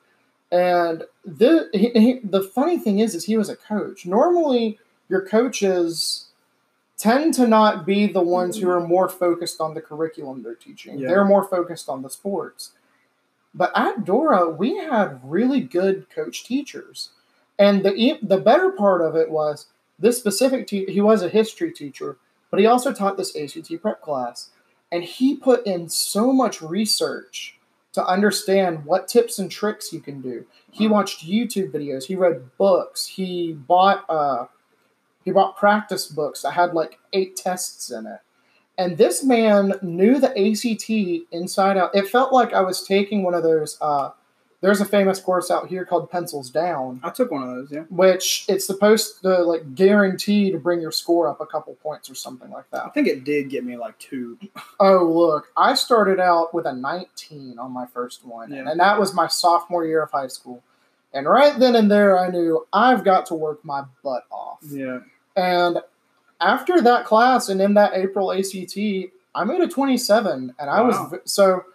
and 0.52 1.04
the 1.26 1.70
he, 1.74 1.90
he, 1.90 2.20
the 2.24 2.44
funny 2.44 2.78
thing 2.78 3.00
is 3.00 3.16
is 3.16 3.26
he 3.26 3.36
was 3.36 3.50
a 3.50 3.56
coach. 3.56 4.06
Normally, 4.06 4.78
your 5.10 5.26
coaches 5.26 6.28
tend 7.04 7.34
to 7.34 7.46
not 7.46 7.86
be 7.86 8.08
the 8.08 8.22
ones 8.22 8.58
who 8.58 8.70
are 8.70 8.80
more 8.80 9.10
focused 9.10 9.60
on 9.60 9.74
the 9.74 9.82
curriculum 9.82 10.42
they're 10.42 10.56
teaching. 10.56 10.98
Yeah. 10.98 11.10
They're 11.10 11.26
more 11.26 11.44
focused 11.44 11.90
on 11.90 12.02
the 12.02 12.10
sports. 12.10 12.72
But 13.54 13.74
at 13.76 14.06
Dora, 14.06 14.50
we 14.50 14.78
had 14.78 15.20
really 15.22 15.60
good 15.60 16.10
coach 16.10 16.46
teachers. 16.46 17.10
And 17.60 17.84
the 17.84 18.20
the 18.24 18.38
better 18.38 18.72
part 18.72 19.02
of 19.02 19.18
it 19.18 19.30
was 19.30 19.68
this 20.00 20.18
specific 20.18 20.66
te- 20.66 20.92
he 20.92 21.02
was 21.02 21.22
a 21.22 21.30
history 21.30 21.74
teacher, 21.74 22.16
but 22.50 22.62
he 22.62 22.66
also 22.66 22.94
taught 22.94 23.18
this 23.18 23.36
ACT 23.36 23.82
prep 23.82 24.02
class, 24.02 24.50
and 24.90 25.04
he 25.04 25.36
put 25.36 25.68
in 25.68 25.90
so 25.90 26.32
much 26.32 26.62
research 26.62 27.60
to 27.92 28.04
understand 28.06 28.86
what 28.86 29.10
tips 29.10 29.38
and 29.38 29.52
tricks 29.52 29.92
you 29.92 30.00
can 30.00 30.22
do. 30.22 30.46
He 30.72 30.88
watched 30.88 31.28
YouTube 31.28 31.72
videos, 31.72 32.06
he 32.06 32.16
read 32.16 32.58
books, 32.58 33.06
he 33.06 33.52
bought 33.52 34.06
uh 34.10 34.46
he 35.24 35.32
bought 35.32 35.58
practice 35.58 36.08
books 36.08 36.42
that 36.42 36.52
had 36.52 36.74
like 36.74 37.00
eight 37.14 37.36
tests 37.36 37.90
in 37.92 38.06
it. 38.06 38.20
And 38.78 38.98
this 38.98 39.24
man 39.24 39.74
knew 39.82 40.20
the 40.20 40.30
ACT 40.30 41.28
inside 41.32 41.78
out. 41.78 41.96
It 41.96 42.08
felt 42.08 42.34
like 42.34 42.54
I 42.54 42.62
was 42.62 42.86
taking 42.86 43.24
one 43.24 43.34
of 43.34 43.44
those 43.44 43.78
uh 43.82 44.12
there's 44.62 44.80
a 44.80 44.86
famous 44.86 45.20
course 45.20 45.52
out 45.52 45.68
here 45.68 45.84
called 45.84 46.10
Pencils 46.10 46.50
Down 46.50 47.02
I 47.04 47.10
took 47.10 47.32
one 47.32 47.44
of 47.44 47.50
those. 47.54 47.70
Yeah. 47.70 47.82
which 47.90 48.46
it's 48.48 48.66
supposed 48.66 49.22
to 49.24 49.44
like 49.44 49.76
guarantee 49.76 50.52
to 50.52 50.58
bring 50.58 50.80
your 50.80 50.92
score 50.94 51.28
up 51.28 51.42
a 51.42 51.46
couple 51.46 51.76
points 51.84 52.10
or 52.10 52.16
something 52.16 52.50
like 52.50 52.64
that. 52.72 52.86
I 52.86 52.90
think 52.90 53.08
it 53.10 53.26
did 53.26 53.50
get 53.50 53.66
me 53.66 53.76
like 53.76 54.00
two. 54.00 54.40
Oh, 54.80 55.04
look, 55.06 55.48
I 55.58 55.76
started 55.76 56.20
out 56.22 56.54
with 56.54 56.66
a 56.66 56.72
19 56.74 57.60
on 57.60 57.72
my 57.72 57.86
first 57.88 58.26
one, 58.26 58.54
Yeah. 58.54 58.70
and 58.70 58.80
that 58.80 58.98
was 58.98 59.14
my 59.14 59.28
sophomore 59.28 59.86
year 59.86 60.02
of 60.02 60.12
high 60.12 60.28
school. 60.28 60.64
And 61.14 61.28
right 61.28 61.60
then 61.60 61.76
and 61.76 61.92
there, 61.92 62.18
I 62.18 62.30
knew 62.30 62.66
I've 62.72 63.04
got 63.04 63.26
to 63.28 63.34
work 63.36 63.64
my 63.66 63.84
butt 64.02 64.24
off. 64.32 64.60
Yeah. 64.68 65.00
And 65.36 65.80
after 66.42 66.82
that 66.82 67.06
class 67.06 67.50
and 67.50 67.62
in 67.62 67.74
that 67.76 67.94
April 67.94 68.32
ACT, 68.32 68.78
I 69.36 69.44
made 69.46 69.62
a 69.62 69.68
27, 69.68 70.54
and 70.60 70.70
I 70.70 70.82
Wow. 70.82 71.10
was 71.12 71.32
so, 71.32 71.66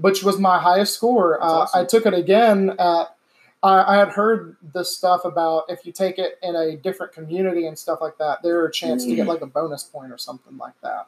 which 0.00 0.22
was 0.22 0.38
my 0.38 0.58
highest 0.58 0.94
score. 0.94 1.42
Uh, 1.42 1.46
awesome. 1.46 1.80
I 1.80 1.84
took 1.84 2.06
it 2.06 2.14
again 2.14 2.70
at. 2.78 3.14
I, 3.60 3.94
I 3.94 3.96
had 3.96 4.10
heard 4.10 4.56
this 4.72 4.96
stuff 4.96 5.24
about 5.24 5.64
if 5.68 5.84
you 5.84 5.90
take 5.90 6.16
it 6.18 6.38
in 6.44 6.54
a 6.54 6.76
different 6.76 7.12
community 7.12 7.66
and 7.66 7.76
stuff 7.76 8.00
like 8.00 8.16
that, 8.18 8.40
there 8.40 8.60
are 8.60 8.66
a 8.66 8.72
chance 8.72 9.04
to 9.04 9.16
get 9.16 9.26
like 9.26 9.40
a 9.40 9.46
bonus 9.46 9.82
point 9.82 10.12
or 10.12 10.18
something 10.18 10.56
like 10.58 10.74
that. 10.84 11.06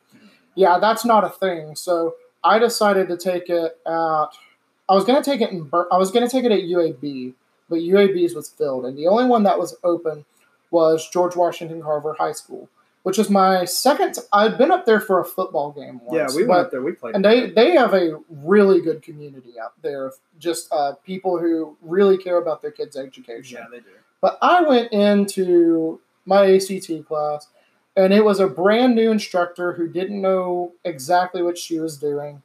Yeah, 0.56 0.80
that's 0.80 1.04
not 1.04 1.22
a 1.22 1.28
thing. 1.28 1.76
So 1.76 2.16
I 2.42 2.58
decided 2.58 3.06
to 3.08 3.16
take 3.16 3.48
it 3.50 3.78
at. 3.86 4.26
I 4.88 4.94
was 4.94 5.04
gonna 5.04 5.22
take 5.22 5.40
it 5.42 5.50
in. 5.50 5.70
I 5.92 5.96
was 5.96 6.10
gonna 6.10 6.28
take 6.28 6.44
it 6.44 6.50
at 6.50 6.62
UAB, 6.62 7.34
but 7.68 7.76
UAB's 7.76 8.34
was 8.34 8.48
filled, 8.48 8.84
and 8.84 8.98
the 8.98 9.06
only 9.06 9.26
one 9.26 9.44
that 9.44 9.56
was 9.56 9.76
open 9.84 10.24
was 10.70 11.08
George 11.08 11.36
Washington 11.36 11.82
Carver 11.82 12.14
High 12.18 12.32
School, 12.32 12.68
which 13.02 13.18
was 13.18 13.28
my 13.30 13.64
second. 13.64 14.16
I'd 14.32 14.56
been 14.58 14.70
up 14.70 14.86
there 14.86 15.00
for 15.00 15.20
a 15.20 15.24
football 15.24 15.72
game 15.72 16.00
Yeah, 16.12 16.26
we 16.34 16.44
went 16.44 16.48
but, 16.48 16.58
up 16.66 16.70
there. 16.70 16.82
We 16.82 16.92
played. 16.92 17.14
and 17.14 17.24
they 17.24 17.50
they 17.50 17.72
have 17.72 17.94
a 17.94 18.20
really 18.28 18.80
good 18.80 19.02
community 19.02 19.54
out 19.62 19.72
there 19.82 20.06
of 20.06 20.14
just 20.38 20.72
uh, 20.72 20.92
people 21.04 21.38
who 21.38 21.76
really 21.82 22.18
care 22.18 22.36
about 22.38 22.62
their 22.62 22.70
kids' 22.70 22.96
education. 22.96 23.58
yeah, 23.60 23.66
they 23.70 23.78
do. 23.80 23.86
But 24.20 24.38
I 24.42 24.62
went 24.62 24.92
into 24.92 26.00
my 26.26 26.54
ACT 26.54 27.06
class, 27.08 27.48
and 27.96 28.12
it 28.12 28.24
was 28.24 28.38
a 28.38 28.46
brand 28.46 28.94
new 28.94 29.10
instructor 29.10 29.72
who 29.72 29.88
didn't 29.88 30.20
know 30.20 30.72
exactly 30.84 31.42
what 31.42 31.56
she 31.58 31.78
was 31.80 31.96
doing. 31.96 32.42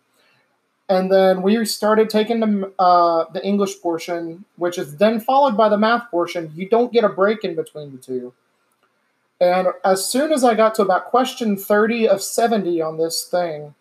And 0.88 1.12
then 1.12 1.42
we 1.42 1.66
started 1.66 2.10
taking 2.10 2.40
the, 2.40 2.72
uh, 2.78 3.26
the 3.34 3.44
English 3.44 3.82
portion, 3.82 4.46
which 4.58 4.78
is 4.78 4.98
then 4.98 5.20
followed 5.20 5.58
by 5.58 5.68
the 5.68 5.78
math 5.78 6.12
portion. 6.12 6.52
You 6.56 6.70
don't 6.70 6.94
get 6.94 7.04
a 7.04 7.10
break 7.10 7.44
in 7.44 7.56
between 7.56 7.92
the 7.92 7.98
two. 7.98 8.34
And 9.42 9.70
as 9.84 10.06
soon 10.06 10.32
as 10.32 10.44
I 10.44 10.54
got 10.54 10.76
to 10.76 10.84
about 10.84 11.06
question 11.06 11.58
30 11.58 12.08
of 12.08 12.22
70 12.22 12.82
on 12.82 12.98
this 12.98 13.24
thing, 13.24 13.74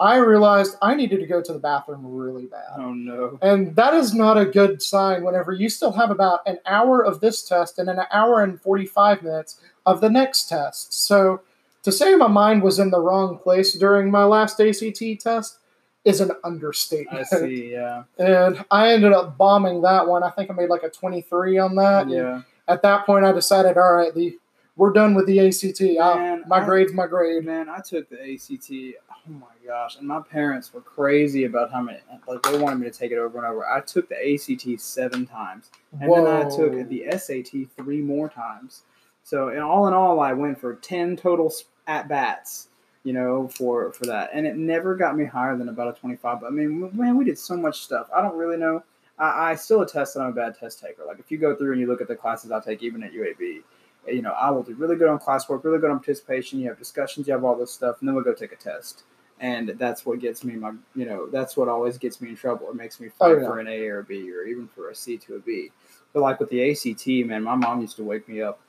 I 0.00 0.16
realized 0.16 0.78
I 0.80 0.94
needed 0.94 1.20
to 1.20 1.26
go 1.26 1.42
to 1.42 1.52
the 1.52 1.58
bathroom 1.58 2.06
really 2.06 2.46
bad. 2.46 2.78
Oh 2.78 2.94
no. 2.94 3.38
And 3.42 3.76
that 3.76 3.92
is 3.92 4.14
not 4.14 4.38
a 4.38 4.46
good 4.46 4.82
sign 4.82 5.24
whenever 5.24 5.52
you 5.52 5.68
still 5.68 5.92
have 5.92 6.10
about 6.10 6.40
an 6.46 6.58
hour 6.64 7.04
of 7.04 7.20
this 7.20 7.46
test 7.46 7.78
and 7.78 7.90
an 7.90 8.00
hour 8.10 8.42
and 8.42 8.58
45 8.62 9.22
minutes 9.22 9.60
of 9.84 10.00
the 10.00 10.08
next 10.08 10.48
test. 10.48 10.94
So 10.94 11.42
to 11.82 11.92
say 11.92 12.14
my 12.14 12.28
mind 12.28 12.62
was 12.62 12.78
in 12.78 12.90
the 12.90 13.00
wrong 13.00 13.38
place 13.38 13.74
during 13.74 14.10
my 14.10 14.24
last 14.24 14.58
ACT 14.58 15.02
test 15.20 15.58
is 16.04 16.20
an 16.20 16.30
understatement. 16.44 17.18
I 17.20 17.22
see. 17.24 17.72
Yeah. 17.72 18.04
And 18.18 18.64
I 18.70 18.92
ended 18.92 19.12
up 19.12 19.36
bombing 19.36 19.82
that 19.82 20.06
one. 20.06 20.22
I 20.22 20.30
think 20.30 20.50
I 20.50 20.54
made 20.54 20.70
like 20.70 20.82
a 20.82 20.90
23 20.90 21.58
on 21.58 21.74
that. 21.76 22.02
And 22.02 22.10
Yeah. 22.10 22.42
At 22.68 22.82
that 22.82 23.04
point, 23.04 23.24
I 23.24 23.32
decided, 23.32 23.76
all 23.76 23.94
right, 23.94 24.14
the 24.14 24.38
we're 24.76 24.92
done 24.92 25.14
with 25.14 25.26
the 25.26 25.40
ACT. 25.40 25.80
I- 26.00 26.14
Man, 26.14 26.44
my 26.46 26.60
I- 26.62 26.64
grade's 26.64 26.94
my 26.94 27.06
grade. 27.06 27.44
Man, 27.44 27.68
I 27.68 27.80
took 27.80 28.08
the 28.08 28.16
ACT. 28.16 28.94
Oh 29.10 29.30
my 29.32 29.46
gosh! 29.66 29.96
And 29.98 30.06
my 30.08 30.20
parents 30.20 30.72
were 30.72 30.80
crazy 30.80 31.44
about 31.44 31.70
how 31.70 31.82
many. 31.82 31.98
Like 32.26 32.42
they 32.44 32.56
wanted 32.58 32.78
me 32.78 32.90
to 32.90 32.96
take 32.98 33.10
it 33.12 33.18
over 33.18 33.36
and 33.38 33.46
over. 33.46 33.66
I 33.68 33.80
took 33.80 34.08
the 34.08 34.16
ACT 34.16 34.80
seven 34.80 35.26
times, 35.26 35.70
and 36.00 36.10
then 36.10 36.26
I 36.26 36.44
took 36.48 36.88
the 36.88 37.04
SAT 37.10 37.66
three 37.76 38.00
more 38.00 38.30
times. 38.30 38.82
So, 39.22 39.48
in 39.48 39.58
all 39.58 39.86
in 39.86 39.92
all, 39.92 40.18
I 40.20 40.32
went 40.32 40.58
for 40.58 40.74
ten 40.76 41.14
total 41.16 41.52
at 41.86 42.08
bats. 42.08 42.68
You 43.02 43.14
know, 43.14 43.48
for 43.48 43.92
for 43.92 44.04
that, 44.06 44.30
and 44.34 44.46
it 44.46 44.56
never 44.56 44.94
got 44.94 45.16
me 45.16 45.24
higher 45.24 45.56
than 45.56 45.70
about 45.70 45.96
a 45.96 45.98
twenty-five. 45.98 46.40
But 46.40 46.48
I 46.48 46.50
mean, 46.50 46.90
man, 46.94 47.16
we 47.16 47.24
did 47.24 47.38
so 47.38 47.56
much 47.56 47.80
stuff. 47.80 48.08
I 48.14 48.20
don't 48.20 48.36
really 48.36 48.58
know. 48.58 48.82
I, 49.18 49.52
I 49.52 49.54
still 49.54 49.80
attest 49.82 50.14
that 50.14 50.20
I'm 50.20 50.30
a 50.30 50.32
bad 50.32 50.58
test 50.58 50.80
taker. 50.80 51.04
Like 51.06 51.18
if 51.18 51.30
you 51.30 51.38
go 51.38 51.54
through 51.56 51.72
and 51.72 51.80
you 51.80 51.86
look 51.86 52.00
at 52.02 52.08
the 52.08 52.16
classes 52.16 52.50
I 52.50 52.60
take, 52.60 52.82
even 52.82 53.02
at 53.02 53.12
UAB, 53.12 53.62
eh, 54.08 54.12
you 54.12 54.20
know, 54.22 54.32
I 54.32 54.50
will 54.50 54.62
do 54.62 54.74
really 54.74 54.96
good 54.96 55.08
on 55.08 55.18
classwork, 55.18 55.64
really 55.64 55.78
good 55.78 55.90
on 55.90 55.98
participation. 55.98 56.58
You 56.58 56.68
have 56.68 56.78
discussions, 56.78 57.26
you 57.26 57.32
have 57.32 57.44
all 57.44 57.56
this 57.56 57.72
stuff, 57.72 57.96
and 58.00 58.08
then 58.08 58.14
we'll 58.14 58.24
go 58.24 58.34
take 58.34 58.52
a 58.52 58.56
test. 58.56 59.04
And 59.40 59.70
that's 59.78 60.04
what 60.04 60.20
gets 60.20 60.44
me 60.44 60.54
my, 60.56 60.72
you 60.94 61.06
know, 61.06 61.26
that's 61.26 61.56
what 61.56 61.68
always 61.68 61.96
gets 61.96 62.20
me 62.20 62.28
in 62.28 62.36
trouble. 62.36 62.68
It 62.68 62.76
makes 62.76 63.00
me 63.00 63.08
oh, 63.08 63.12
fight 63.18 63.32
Oh, 63.36 63.40
yeah. 63.40 63.46
for 63.46 63.58
an 63.60 63.68
A 63.68 63.86
or 63.88 64.00
a 64.00 64.04
B 64.04 64.30
or 64.30 64.42
even 64.42 64.68
for 64.68 64.90
a 64.90 64.94
C 64.94 65.16
to 65.16 65.36
a 65.36 65.38
B. 65.38 65.70
But 66.12 66.20
like 66.20 66.38
with 66.38 66.50
the 66.50 66.70
ACT, 66.70 67.06
man, 67.26 67.44
my 67.44 67.54
mom 67.54 67.80
used 67.80 67.96
to 67.96 68.04
wake 68.04 68.28
me 68.28 68.42
up. 68.42 68.60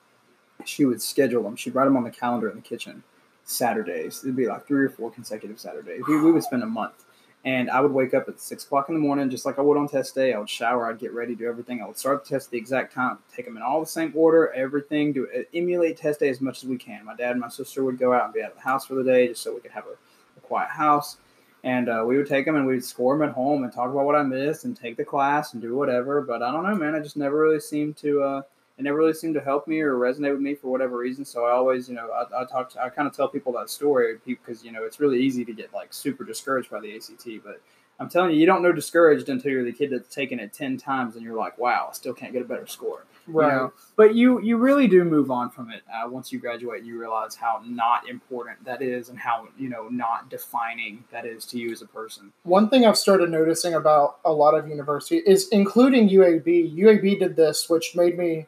She 0.63 0.86
would 0.86 1.02
schedule 1.02 1.44
them. 1.44 1.58
She'd 1.58 1.76
write 1.76 1.86
them 1.86 1.98
on 1.98 2.04
the 2.06 2.12
calendar 2.12 2.50
in 2.50 2.56
the 2.56 2.62
kitchen. 2.62 3.04
Saturdays. 3.43 4.21
It'd 4.23 4.36
be 4.36 4.47
like 4.47 4.67
three 4.67 4.86
or 4.86 4.89
four 4.89 5.12
consecutive 5.12 5.60
Saturdays. 5.60 6.01
We, 6.08 6.21
we 6.21 6.32
would 6.32 6.43
spend 6.43 6.63
a 6.63 6.67
month. 6.67 7.06
And 7.43 7.71
I 7.71 7.80
would 7.80 7.91
wake 7.91 8.13
up 8.13 8.30
at 8.30 8.39
six 8.39 8.65
o'clock 8.65 8.89
in 8.89 8.93
the 8.93 9.01
morning, 9.01 9.27
just 9.32 9.47
like 9.47 9.58
I 9.58 9.63
would 9.63 9.75
on 9.75 9.88
test 9.88 10.13
day. 10.13 10.34
I 10.34 10.38
would 10.38 10.49
shower, 10.49 10.88
I'd 10.88 10.99
get 10.99 11.12
ready, 11.12 11.34
do 11.34 11.47
everything. 11.47 11.82
I 11.82 11.88
would 11.88 11.97
start 11.97 12.23
the 12.23 12.30
test 12.30 12.51
the 12.51 12.58
exact 12.58 12.93
time, 12.93 13.17
take 13.36 13.45
them 13.45 13.58
in 13.58 13.63
all 13.63 13.80
the 13.80 13.88
same 13.88 14.13
order, 14.15 14.51
everything, 14.54 15.12
do 15.12 15.27
emulate 15.51 15.97
test 15.97 16.19
day 16.19 16.30
as 16.30 16.39
much 16.39 16.63
as 16.63 16.69
we 16.69 16.77
can. 16.77 17.04
My 17.04 17.15
dad 17.15 17.32
and 17.32 17.39
my 17.39 17.49
sister 17.49 17.84
would 17.84 17.97
go 17.97 18.13
out 18.13 18.25
and 18.25 18.34
be 18.34 18.43
out 18.43 18.51
of 18.51 18.58
the 18.58 18.63
house 18.63 18.86
for 18.86 18.93
the 18.93 19.04
day 19.04 19.30
just 19.30 19.41
so 19.41 19.56
we 19.56 19.60
could 19.60 19.71
have 19.71 19.86
a, 19.86 20.38
a 20.38 20.41
quiet 20.41 20.69
house. 20.69 21.17
And 21.63 21.89
uh, 21.89 22.04
we 22.06 22.17
would 22.17 22.27
take 22.27 22.45
them 22.45 22.58
and 22.58 22.67
we'd 22.67 22.84
score 22.84 23.17
them 23.17 23.27
at 23.27 23.34
home 23.34 23.63
and 23.63 23.73
talk 23.73 23.89
about 23.89 24.06
what 24.06 24.15
I 24.15 24.21
missed 24.21 24.65
and 24.65 24.77
take 24.77 24.97
the 24.97 25.06
class 25.06 25.54
and 25.54 25.62
do 25.63 25.75
whatever. 25.75 26.21
But 26.21 26.43
I 26.43 26.51
don't 26.51 26.63
know, 26.63 26.75
man. 26.75 26.93
I 26.93 26.99
just 26.99 27.17
never 27.17 27.39
really 27.39 27.60
seemed 27.60 27.97
to. 27.97 28.21
Uh, 28.21 28.41
it 28.82 28.86
never 28.86 28.98
really 28.98 29.13
seemed 29.13 29.36
to 29.36 29.41
help 29.41 29.67
me 29.67 29.80
or 29.80 29.94
resonate 29.94 30.32
with 30.32 30.41
me 30.41 30.56
for 30.56 30.70
whatever 30.72 30.98
reason. 30.98 31.24
So 31.24 31.46
I 31.46 31.52
always, 31.52 31.88
you 31.88 31.94
know, 31.94 32.10
I, 32.10 32.41
I 32.41 32.46
talk, 32.46 32.72
to, 32.72 32.82
I 32.82 32.89
kind 32.89 33.08
of 33.08 33.15
tell 33.15 33.28
people 33.28 33.54
that 33.54 33.70
story 33.70 34.17
because 34.26 34.63
you 34.63 34.72
know 34.72 34.84
it's 34.84 35.00
really 35.00 35.22
easy 35.22 35.46
to 35.46 35.54
get 35.54 35.72
like 35.72 35.94
super 35.94 36.24
discouraged 36.24 36.72
by 36.72 36.80
the 36.80 36.96
ACT. 36.96 37.28
But 37.46 37.62
I'm 38.00 38.10
telling 38.10 38.32
you, 38.32 38.38
you 38.38 38.48
don't 38.48 38.63
know 38.63 38.72
discouraged 38.72 39.30
until 39.30 39.52
you're 39.52 39.63
the 39.63 39.72
kid 39.72 39.91
that's 39.91 40.13
taken 40.13 40.39
it 40.39 40.52
ten 40.52 40.78
times 40.78 41.15
and 41.15 41.24
you're 41.24 41.38
like, 41.38 41.60
wow, 41.60 41.89
I 41.91 41.94
still 41.94 42.15
can't 42.15 42.34
get 42.34 42.41
a 42.41 42.46
better 42.46 42.65
score. 42.65 43.06
you 43.28 43.52
know? 43.52 43.74
But 43.96 44.15
you 44.15 44.41
you 44.41 44.58
really 44.58 44.88
do 44.88 45.04
move 45.04 45.30
on 45.30 45.52
from 45.52 45.70
it 45.70 45.84
uh, 45.94 46.10
once 46.10 46.32
you 46.32 46.39
graduate. 46.39 46.84
You 46.84 47.00
realize 47.00 47.36
how 47.36 47.62
not 47.63 48.10
important 48.10 48.63
that 48.65 48.82
is 48.82 49.10
and 49.10 49.20
how 49.20 49.48
you 49.60 49.70
know 49.70 49.89
not 49.89 50.32
defining 50.32 51.04
that 51.12 51.28
is 51.28 51.46
to 51.46 51.60
you 51.60 51.72
as 51.72 51.84
a 51.84 51.86
person. 51.86 52.34
One 52.41 52.67
thing 52.67 52.84
I've 52.86 52.98
started 52.98 53.30
noticing 53.30 53.76
about 53.76 54.17
a 54.26 54.32
lot 54.34 54.56
of 54.56 54.67
university 54.67 55.17
is 55.17 55.50
including 55.50 56.10
UAB. 56.10 56.76
UAB 56.76 57.20
did 57.20 57.36
this, 57.36 57.70
which 57.70 57.96
made 57.96 58.17
me, 58.17 58.48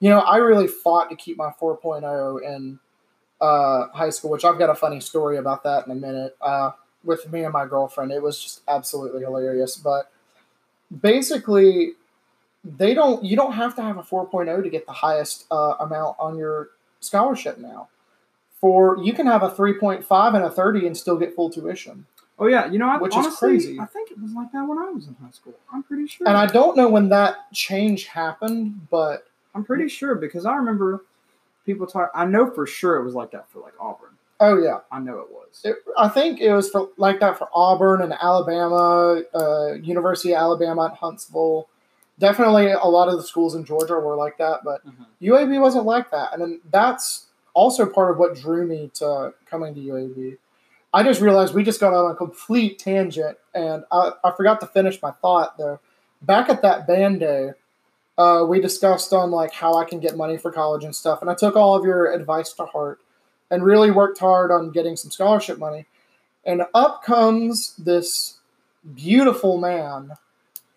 you 0.00 0.08
know, 0.08 0.20
I 0.20 0.38
really 0.38 0.66
fought 0.66 1.10
to 1.10 1.16
keep 1.16 1.36
my 1.36 1.50
4.0 1.60 2.42
in 2.42 2.78
uh, 3.40 3.88
high 3.88 4.10
school, 4.10 4.30
which 4.30 4.44
I've 4.44 4.58
got 4.58 4.70
a 4.70 4.74
funny 4.74 5.00
story 5.00 5.36
about 5.36 5.62
that 5.64 5.86
in 5.86 5.92
a 5.92 5.94
minute. 5.94 6.36
Uh, 6.40 6.72
with 7.04 7.30
me 7.32 7.44
and 7.44 7.52
my 7.52 7.66
girlfriend, 7.66 8.12
it 8.12 8.22
was 8.22 8.42
just 8.42 8.62
absolutely 8.68 9.20
hilarious. 9.20 9.76
But 9.76 10.10
basically, 11.00 11.92
they 12.64 12.94
don't. 12.94 13.24
You 13.24 13.36
don't 13.36 13.52
have 13.52 13.76
to 13.76 13.82
have 13.82 13.98
a 13.98 14.02
4.0 14.02 14.62
to 14.62 14.70
get 14.70 14.86
the 14.86 14.92
highest 14.92 15.46
uh, 15.50 15.74
amount 15.80 16.16
on 16.18 16.36
your 16.36 16.70
scholarship 17.00 17.58
now. 17.58 17.88
For 18.60 18.98
you 19.02 19.14
can 19.14 19.26
have 19.26 19.42
a 19.42 19.48
3.5 19.48 20.34
and 20.34 20.44
a 20.44 20.50
30 20.50 20.86
and 20.86 20.96
still 20.96 21.16
get 21.16 21.34
full 21.34 21.48
tuition. 21.48 22.06
Oh 22.38 22.46
yeah, 22.46 22.70
you 22.70 22.78
know, 22.78 22.88
I, 22.88 22.98
Which 22.98 23.16
is 23.16 23.36
crazy. 23.36 23.78
I 23.78 23.86
think 23.86 24.10
it 24.10 24.20
was 24.20 24.32
like 24.32 24.52
that 24.52 24.62
when 24.66 24.78
I 24.78 24.90
was 24.90 25.06
in 25.06 25.14
high 25.14 25.30
school. 25.30 25.54
I'm 25.72 25.82
pretty 25.82 26.06
sure. 26.06 26.26
And 26.26 26.36
I 26.36 26.46
don't 26.46 26.76
know 26.76 26.88
when 26.88 27.10
that 27.10 27.52
change 27.52 28.06
happened, 28.06 28.88
but 28.90 29.26
I'm 29.54 29.64
pretty 29.64 29.88
sure 29.88 30.14
because 30.14 30.46
I 30.46 30.54
remember 30.54 31.04
people 31.66 31.86
talk. 31.86 32.10
I 32.14 32.24
know 32.24 32.50
for 32.50 32.66
sure 32.66 32.96
it 32.96 33.04
was 33.04 33.14
like 33.14 33.30
that 33.32 33.48
for 33.50 33.60
like 33.60 33.74
Auburn. 33.80 34.10
oh 34.40 34.56
yeah, 34.62 34.78
I 34.90 34.98
know 35.00 35.18
it 35.18 35.30
was. 35.30 35.60
it, 35.64 35.76
I 35.98 36.08
think 36.08 36.40
it 36.40 36.52
was 36.52 36.70
for 36.70 36.88
like 36.96 37.20
that 37.20 37.36
for 37.38 37.48
Auburn 37.54 38.00
and 38.02 38.12
Alabama, 38.14 39.22
uh, 39.34 39.72
University 39.74 40.32
of 40.34 40.40
Alabama 40.40 40.86
at 40.86 40.94
Huntsville. 40.98 41.68
Definitely, 42.18 42.70
a 42.70 42.84
lot 42.86 43.08
of 43.08 43.16
the 43.16 43.22
schools 43.22 43.54
in 43.54 43.64
Georgia 43.64 43.94
were 43.94 44.16
like 44.16 44.38
that, 44.38 44.60
but 44.64 44.82
Mhm. 44.86 45.06
UAB 45.22 45.58
wasn't 45.60 45.84
like 45.86 46.10
that, 46.10 46.32
and 46.32 46.40
then 46.42 46.60
that's 46.70 47.26
also 47.54 47.84
part 47.86 48.10
of 48.10 48.18
what 48.18 48.34
drew 48.36 48.66
me 48.66 48.90
to 48.94 49.34
coming 49.46 49.74
to 49.74 49.80
UAB. 49.80 50.36
I 50.92 51.02
just 51.02 51.20
realized 51.20 51.54
we 51.54 51.62
just 51.62 51.80
got 51.80 51.94
on 51.94 52.10
a 52.10 52.14
complete 52.14 52.78
tangent, 52.78 53.36
and 53.54 53.84
I, 53.92 54.12
I 54.24 54.32
forgot 54.32 54.60
to 54.60 54.66
finish 54.66 55.00
my 55.02 55.10
thought 55.12 55.56
though. 55.58 55.80
Back 56.22 56.48
at 56.48 56.62
that 56.62 56.86
band 56.86 57.20
day, 57.20 57.52
uh, 58.20 58.44
we 58.44 58.60
discussed 58.60 59.14
on 59.14 59.30
like 59.30 59.50
how 59.50 59.76
I 59.76 59.86
can 59.86 59.98
get 59.98 60.14
money 60.14 60.36
for 60.36 60.52
college 60.52 60.84
and 60.84 60.94
stuff, 60.94 61.22
and 61.22 61.30
I 61.30 61.34
took 61.34 61.56
all 61.56 61.74
of 61.74 61.86
your 61.86 62.12
advice 62.12 62.52
to 62.54 62.66
heart 62.66 63.00
and 63.50 63.64
really 63.64 63.90
worked 63.90 64.18
hard 64.18 64.50
on 64.50 64.70
getting 64.72 64.94
some 64.94 65.10
scholarship 65.10 65.58
money. 65.58 65.86
And 66.44 66.64
up 66.74 67.02
comes 67.02 67.74
this 67.76 68.38
beautiful 68.94 69.56
man 69.56 70.12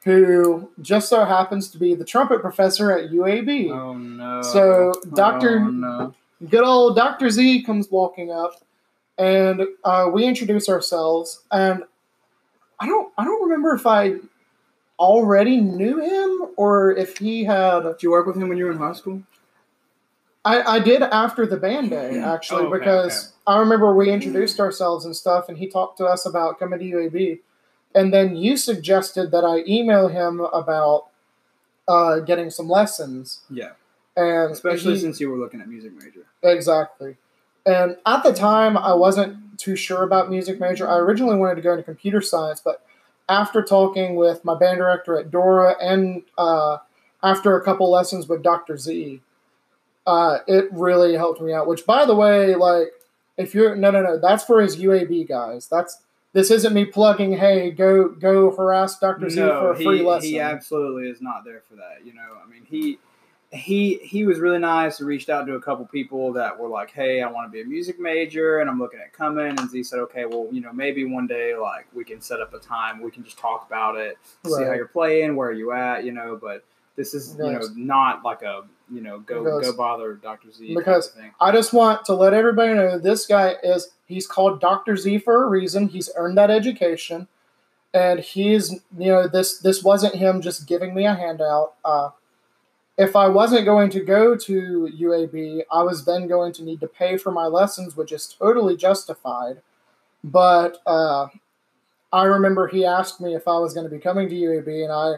who 0.05 0.71
just 0.81 1.09
so 1.09 1.25
happens 1.25 1.69
to 1.71 1.77
be 1.77 1.95
the 1.95 2.05
trumpet 2.05 2.39
professor 2.39 2.97
at 2.97 3.11
UAB. 3.11 3.71
Oh 3.71 3.93
no. 3.93 4.41
So, 4.41 4.93
Dr. 5.13 5.59
Oh, 5.59 5.69
no. 5.69 6.15
Good 6.49 6.63
old 6.63 6.95
Dr. 6.95 7.29
Z 7.29 7.63
comes 7.63 7.91
walking 7.91 8.31
up, 8.31 8.63
and 9.17 9.67
uh, 9.83 10.09
we 10.13 10.23
introduce 10.23 10.69
ourselves. 10.69 11.41
And 11.51 11.83
I 12.79 12.87
don't, 12.87 13.11
I 13.17 13.25
don't 13.25 13.43
remember 13.43 13.75
if 13.75 13.85
I 13.85 14.15
already 15.03 15.59
knew 15.59 15.99
him 15.99 16.49
or 16.57 16.91
if 16.91 17.17
he 17.17 17.43
had. 17.43 17.81
Did 17.83 18.01
you 18.03 18.11
work 18.11 18.25
with 18.25 18.37
him 18.37 18.47
when 18.49 18.57
you 18.57 18.65
were 18.65 18.71
in 18.71 18.77
high 18.77 18.93
school? 18.93 19.21
I, 20.45 20.75
I 20.75 20.79
did 20.79 21.01
after 21.01 21.45
the 21.45 21.57
band 21.57 21.89
day 21.91 22.19
actually 22.35 22.63
Oh, 22.65 22.67
okay, 22.67 22.79
because 22.79 23.33
I 23.47 23.59
remember 23.59 23.93
we 23.95 24.09
introduced 24.11 24.59
ourselves 24.59 25.05
and 25.05 25.15
stuff, 25.15 25.47
and 25.49 25.57
he 25.57 25.67
talked 25.67 25.97
to 25.99 26.05
us 26.05 26.25
about 26.25 26.59
coming 26.59 26.79
to 26.79 26.85
UAB, 26.85 27.39
and 27.95 28.13
then 28.13 28.35
you 28.35 28.57
suggested 28.57 29.31
that 29.31 29.43
I 29.45 29.63
email 29.67 30.07
him 30.07 30.39
about 30.41 31.07
uh, 31.87 32.19
getting 32.19 32.49
some 32.49 32.69
lessons, 32.69 33.41
Yeah. 33.49 33.71
and 34.17 34.51
Especially 34.51 34.93
he- 34.95 34.99
since 34.99 35.19
you 35.19 35.29
were 35.29 35.37
looking 35.37 35.61
at 35.61 35.67
music 35.69 35.93
major. 35.93 36.25
Exactly. 36.41 37.17
And 37.65 37.95
at 38.05 38.23
the 38.23 38.33
time, 38.33 38.77
I 38.77 38.93
wasn't 38.93 39.57
too 39.57 39.77
sure 39.77 40.03
about 40.03 40.29
music 40.29 40.59
major. 40.59 40.85
I 40.89 40.97
originally 40.97 41.37
wanted 41.37 41.55
to 41.55 41.61
go 41.61 41.71
into 41.71 41.83
computer 41.83 42.19
science, 42.21 42.59
but 42.59 42.85
after 43.29 43.61
talking 43.63 44.15
with 44.15 44.43
my 44.43 44.55
band 44.55 44.77
director 44.77 45.17
at 45.17 45.31
Dora 45.31 45.75
and 45.81 46.23
uh, 46.37 46.77
after 47.21 47.55
a 47.55 47.63
couple 47.63 47.89
lessons 47.89 48.27
with 48.27 48.43
Dr. 48.43 48.77
Z, 48.77 49.21
uh, 50.05 50.39
it 50.47 50.67
really 50.71 51.15
helped 51.15 51.41
me 51.41 51.53
out. 51.53 51.67
Which, 51.67 51.85
by 51.85 52.05
the 52.05 52.15
way, 52.15 52.55
like, 52.55 52.89
if 53.37 53.53
you're 53.55 53.75
no, 53.75 53.91
no, 53.91 54.01
no, 54.01 54.19
that's 54.19 54.43
for 54.43 54.61
his 54.61 54.77
UAB 54.77 55.27
guys. 55.27 55.67
That's 55.67 55.99
this 56.33 56.51
isn't 56.51 56.73
me 56.73 56.85
plugging. 56.85 57.37
Hey, 57.37 57.71
go 57.71 58.09
go 58.09 58.51
harass 58.51 58.99
Dr. 58.99 59.29
Z 59.29 59.39
for 59.39 59.71
a 59.71 59.75
free 59.75 59.99
he, 59.99 60.03
lesson. 60.03 60.29
he 60.29 60.39
absolutely 60.39 61.09
is 61.09 61.21
not 61.21 61.45
there 61.45 61.61
for 61.67 61.75
that. 61.75 62.05
You 62.05 62.13
know, 62.13 62.37
I 62.43 62.49
mean, 62.49 62.65
he 62.69 62.99
he 63.53 63.95
he 64.03 64.25
was 64.25 64.39
really 64.39 64.57
nice. 64.57 64.97
He 64.97 65.03
reached 65.03 65.29
out 65.29 65.45
to 65.45 65.53
a 65.55 65.61
couple 65.61 65.85
people 65.85 66.33
that 66.33 66.57
were 66.59 66.67
like, 66.67 66.91
"Hey, 66.91 67.21
I 67.21 67.29
want 67.29 67.47
to 67.47 67.51
be 67.51 67.61
a 67.61 67.65
music 67.65 67.99
major, 67.99 68.59
and 68.59 68.69
I'm 68.69 68.79
looking 68.79 68.99
at 68.99 69.13
coming." 69.13 69.47
And 69.59 69.69
Z 69.69 69.83
said, 69.83 69.99
"Okay, 69.99 70.25
well, 70.25 70.47
you 70.51 70.59
know, 70.61 70.73
maybe 70.73 71.05
one 71.05 71.27
day, 71.27 71.55
like, 71.55 71.85
we 71.93 72.03
can 72.03 72.19
set 72.19 72.41
up 72.41 72.53
a 72.53 72.59
time. 72.59 73.01
We 73.01 73.11
can 73.11 73.23
just 73.23 73.37
talk 73.37 73.65
about 73.67 73.95
it, 73.95 74.17
see 74.45 74.63
how 74.63 74.73
you're 74.73 74.87
playing, 74.87 75.35
where 75.35 75.49
are 75.49 75.53
you 75.53 75.71
at, 75.71 76.03
you 76.03 76.11
know." 76.11 76.37
But 76.41 76.63
this 76.95 77.13
is, 77.13 77.35
you 77.37 77.51
know, 77.51 77.61
not 77.75 78.23
like 78.23 78.41
a, 78.41 78.63
you 78.91 79.01
know, 79.01 79.19
go 79.19 79.43
Because- 79.43 79.71
go 79.71 79.77
bother 79.77 80.13
Dr. 80.15 80.51
Z 80.51 80.75
because. 80.75 81.15
I 81.39 81.51
just 81.51 81.73
want 81.73 82.05
to 82.05 82.13
let 82.13 82.33
everybody 82.33 82.73
know 82.73 82.97
this 82.97 83.25
guy 83.27 83.55
is 83.63 83.91
he's 84.05 84.25
called 84.27 84.61
Dr. 84.61 84.97
Z 84.97 85.19
for 85.19 85.43
a 85.43 85.47
reason. 85.47 85.89
He's 85.89 86.09
earned 86.15 86.37
that 86.37 86.49
education. 86.49 87.27
And 87.95 88.19
he's 88.19 88.71
you 88.97 89.11
know, 89.11 89.27
this 89.27 89.59
this 89.59 89.83
wasn't 89.83 90.15
him 90.15 90.41
just 90.41 90.67
giving 90.67 90.95
me 90.95 91.05
a 91.05 91.13
handout. 91.13 91.73
Uh 91.85 92.09
if 92.97 93.15
I 93.15 93.27
wasn't 93.27 93.65
going 93.65 93.89
to 93.91 94.01
go 94.01 94.35
to 94.35 94.89
UAB, 94.99 95.63
I 95.71 95.83
was 95.83 96.05
then 96.05 96.27
going 96.27 96.53
to 96.53 96.63
need 96.63 96.79
to 96.81 96.87
pay 96.87 97.17
for 97.17 97.31
my 97.31 97.45
lessons, 97.45 97.95
which 97.97 98.11
is 98.11 98.27
totally 98.27 98.77
justified. 98.77 99.61
But 100.23 100.77
uh, 100.85 101.27
I 102.11 102.25
remember 102.25 102.67
he 102.67 102.85
asked 102.85 103.19
me 103.21 103.35
if 103.35 103.47
I 103.47 103.57
was 103.59 103.73
going 103.73 103.89
to 103.89 103.95
be 103.95 104.01
coming 104.01 104.29
to 104.29 104.35
UAB, 104.35 104.83
and 104.83 104.91
I, 104.91 105.15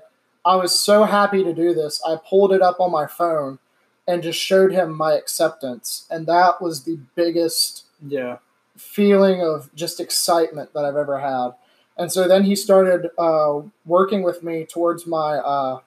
I 0.50 0.56
was 0.56 0.78
so 0.80 1.04
happy 1.04 1.44
to 1.44 1.54
do 1.54 1.74
this. 1.74 2.02
I 2.08 2.18
pulled 2.30 2.54
it 2.54 2.62
up 2.62 2.80
on 2.80 2.92
my 2.92 3.08
phone 3.08 3.60
and 4.08 4.24
just 4.24 4.40
showed 4.40 4.72
him 4.72 4.96
my 4.96 5.14
acceptance, 5.14 6.06
and 6.10 6.28
that 6.28 6.62
was 6.62 6.84
the 6.84 7.00
biggest 7.16 7.86
Yeah, 8.06 8.38
feeling 8.78 9.42
of 9.42 9.74
just 9.76 10.00
excitement 10.00 10.74
that 10.74 10.86
I've 10.86 10.96
ever 10.96 11.20
had. 11.20 11.52
And 11.98 12.12
so 12.12 12.28
then 12.28 12.44
he 12.44 12.56
started 12.56 13.10
uh, 13.18 13.62
working 13.86 14.24
with 14.24 14.44
me 14.44 14.66
towards 14.66 15.08
my 15.08 15.38
uh, 15.38 15.80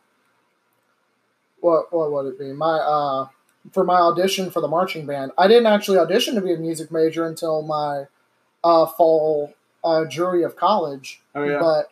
what 1.60 1.92
what 1.92 2.10
would 2.12 2.26
it 2.26 2.38
be 2.38 2.52
my 2.52 2.78
uh, 2.78 3.28
for 3.72 3.84
my 3.84 3.96
audition 3.98 4.50
for 4.50 4.60
the 4.60 4.68
marching 4.68 5.06
band. 5.06 5.32
I 5.36 5.48
didn't 5.48 5.66
actually 5.66 5.98
audition 5.98 6.34
to 6.34 6.40
be 6.40 6.52
a 6.52 6.56
music 6.56 6.90
major 6.90 7.26
until 7.26 7.62
my 7.62 8.04
uh, 8.64 8.86
fall 8.86 9.54
uh, 9.84 10.04
jury 10.06 10.42
of 10.42 10.56
college. 10.56 11.20
Oh, 11.34 11.44
yeah? 11.44 11.58
But 11.60 11.90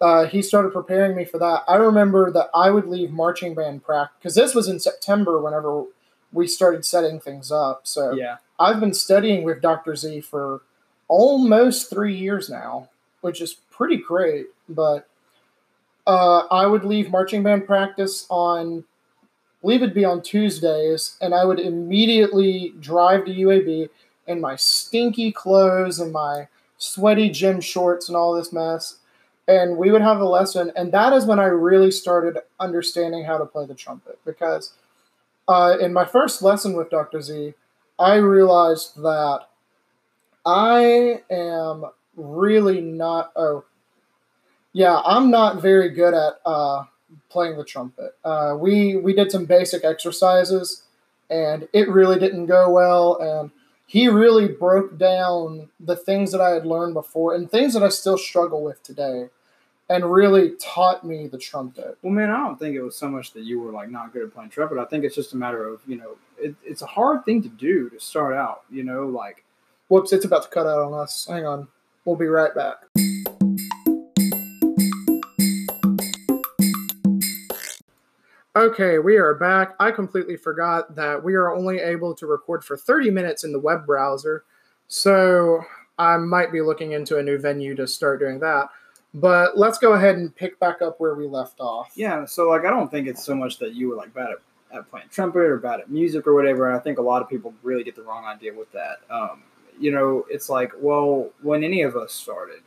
uh, 0.00 0.26
he 0.26 0.42
started 0.42 0.72
preparing 0.72 1.16
me 1.16 1.24
for 1.24 1.38
that. 1.38 1.62
I 1.66 1.76
remember 1.76 2.30
that 2.30 2.50
I 2.54 2.70
would 2.70 2.86
leave 2.86 3.10
marching 3.10 3.54
band 3.54 3.84
practice 3.84 4.16
because 4.18 4.34
this 4.34 4.54
was 4.54 4.68
in 4.68 4.78
September 4.78 5.40
whenever 5.40 5.84
we 6.32 6.46
started 6.46 6.84
setting 6.84 7.18
things 7.18 7.50
up. 7.50 7.80
So 7.84 8.12
yeah. 8.12 8.36
I've 8.58 8.80
been 8.80 8.94
studying 8.94 9.42
with 9.42 9.62
Dr. 9.62 9.96
Z 9.96 10.20
for 10.22 10.62
almost 11.08 11.88
three 11.88 12.14
years 12.14 12.50
now, 12.50 12.90
which 13.20 13.40
is 13.40 13.54
pretty 13.70 13.96
great. 13.96 14.46
But 14.68 15.08
uh, 16.06 16.44
I 16.50 16.66
would 16.66 16.84
leave 16.84 17.10
marching 17.10 17.42
band 17.42 17.66
practice 17.66 18.26
on 18.30 18.84
believe 19.62 19.82
it'd 19.82 19.94
be 19.94 20.04
on 20.04 20.22
Tuesdays, 20.22 21.16
and 21.20 21.34
I 21.34 21.44
would 21.44 21.58
immediately 21.58 22.72
drive 22.78 23.24
to 23.24 23.32
UAB 23.32 23.88
in 24.26 24.40
my 24.40 24.54
stinky 24.54 25.32
clothes 25.32 25.98
and 25.98 26.12
my 26.12 26.48
sweaty 26.78 27.30
gym 27.30 27.60
shorts 27.60 28.08
and 28.08 28.16
all 28.16 28.34
this 28.34 28.52
mess. 28.52 28.98
And 29.48 29.76
we 29.76 29.90
would 29.90 30.02
have 30.02 30.20
a 30.20 30.24
lesson, 30.24 30.72
and 30.76 30.92
that 30.92 31.12
is 31.12 31.24
when 31.24 31.38
I 31.38 31.46
really 31.46 31.90
started 31.90 32.38
understanding 32.60 33.24
how 33.24 33.38
to 33.38 33.46
play 33.46 33.66
the 33.66 33.74
trumpet. 33.74 34.18
Because 34.24 34.72
uh, 35.48 35.76
in 35.80 35.92
my 35.92 36.04
first 36.04 36.42
lesson 36.42 36.76
with 36.76 36.90
Dr. 36.90 37.20
Z, 37.20 37.54
I 37.98 38.16
realized 38.16 39.00
that 39.02 39.48
I 40.44 41.22
am 41.30 41.86
really 42.16 42.80
not. 42.80 43.32
Oh, 43.36 43.64
yeah, 44.76 45.00
I'm 45.06 45.30
not 45.30 45.62
very 45.62 45.88
good 45.88 46.12
at 46.12 46.34
uh, 46.44 46.84
playing 47.30 47.56
the 47.56 47.64
trumpet. 47.64 48.14
Uh, 48.22 48.58
we 48.60 48.96
we 48.96 49.14
did 49.14 49.32
some 49.32 49.46
basic 49.46 49.84
exercises, 49.84 50.82
and 51.30 51.66
it 51.72 51.88
really 51.88 52.18
didn't 52.18 52.44
go 52.44 52.68
well. 52.68 53.16
And 53.16 53.50
he 53.86 54.08
really 54.08 54.48
broke 54.48 54.98
down 54.98 55.70
the 55.80 55.96
things 55.96 56.30
that 56.32 56.42
I 56.42 56.50
had 56.50 56.66
learned 56.66 56.92
before 56.92 57.34
and 57.34 57.50
things 57.50 57.72
that 57.72 57.82
I 57.82 57.88
still 57.88 58.18
struggle 58.18 58.62
with 58.62 58.82
today, 58.82 59.30
and 59.88 60.12
really 60.12 60.50
taught 60.60 61.06
me 61.06 61.26
the 61.26 61.38
trumpet. 61.38 61.96
Well, 62.02 62.12
man, 62.12 62.28
I 62.28 62.36
don't 62.36 62.58
think 62.58 62.76
it 62.76 62.82
was 62.82 62.96
so 62.96 63.08
much 63.08 63.32
that 63.32 63.44
you 63.44 63.58
were 63.60 63.72
like 63.72 63.90
not 63.90 64.12
good 64.12 64.24
at 64.24 64.34
playing 64.34 64.50
trumpet. 64.50 64.76
I 64.76 64.84
think 64.84 65.04
it's 65.04 65.14
just 65.14 65.32
a 65.32 65.38
matter 65.38 65.66
of 65.66 65.80
you 65.86 65.96
know, 65.96 66.18
it, 66.36 66.54
it's 66.62 66.82
a 66.82 66.86
hard 66.86 67.24
thing 67.24 67.42
to 67.44 67.48
do 67.48 67.88
to 67.88 67.98
start 67.98 68.34
out. 68.34 68.64
You 68.70 68.84
know, 68.84 69.06
like 69.06 69.42
Whoops! 69.88 70.12
It's 70.12 70.26
about 70.26 70.42
to 70.42 70.48
cut 70.50 70.66
out 70.66 70.80
on 70.80 70.92
us. 70.92 71.26
Hang 71.30 71.46
on. 71.46 71.68
We'll 72.04 72.16
be 72.16 72.26
right 72.26 72.54
back. 72.54 72.76
Okay, 78.56 78.98
we 78.98 79.18
are 79.18 79.34
back. 79.34 79.74
I 79.78 79.90
completely 79.90 80.38
forgot 80.38 80.94
that 80.94 81.22
we 81.22 81.34
are 81.34 81.54
only 81.54 81.78
able 81.78 82.14
to 82.14 82.26
record 82.26 82.64
for 82.64 82.74
30 82.74 83.10
minutes 83.10 83.44
in 83.44 83.52
the 83.52 83.60
web 83.60 83.84
browser. 83.84 84.44
So 84.88 85.60
I 85.98 86.16
might 86.16 86.52
be 86.52 86.62
looking 86.62 86.92
into 86.92 87.18
a 87.18 87.22
new 87.22 87.36
venue 87.36 87.74
to 87.74 87.86
start 87.86 88.18
doing 88.18 88.40
that. 88.40 88.70
But 89.12 89.58
let's 89.58 89.76
go 89.76 89.92
ahead 89.92 90.16
and 90.16 90.34
pick 90.34 90.58
back 90.58 90.80
up 90.80 90.98
where 90.98 91.14
we 91.14 91.26
left 91.26 91.60
off. 91.60 91.92
Yeah, 91.96 92.24
so 92.24 92.48
like 92.48 92.64
I 92.64 92.70
don't 92.70 92.90
think 92.90 93.06
it's 93.06 93.22
so 93.22 93.34
much 93.34 93.58
that 93.58 93.74
you 93.74 93.90
were 93.90 93.96
like 93.96 94.14
bad 94.14 94.30
at, 94.30 94.78
at 94.78 94.90
playing 94.90 95.08
trumpet 95.10 95.40
or 95.40 95.58
bad 95.58 95.80
at 95.80 95.90
music 95.90 96.26
or 96.26 96.32
whatever. 96.32 96.74
I 96.74 96.78
think 96.78 96.96
a 96.96 97.02
lot 97.02 97.20
of 97.20 97.28
people 97.28 97.52
really 97.62 97.84
get 97.84 97.94
the 97.94 98.04
wrong 98.04 98.24
idea 98.24 98.54
with 98.54 98.72
that. 98.72 99.00
Um, 99.10 99.42
you 99.78 99.90
know, 99.90 100.24
it's 100.30 100.48
like, 100.48 100.72
well, 100.80 101.28
when 101.42 101.62
any 101.62 101.82
of 101.82 101.94
us 101.94 102.14
started, 102.14 102.62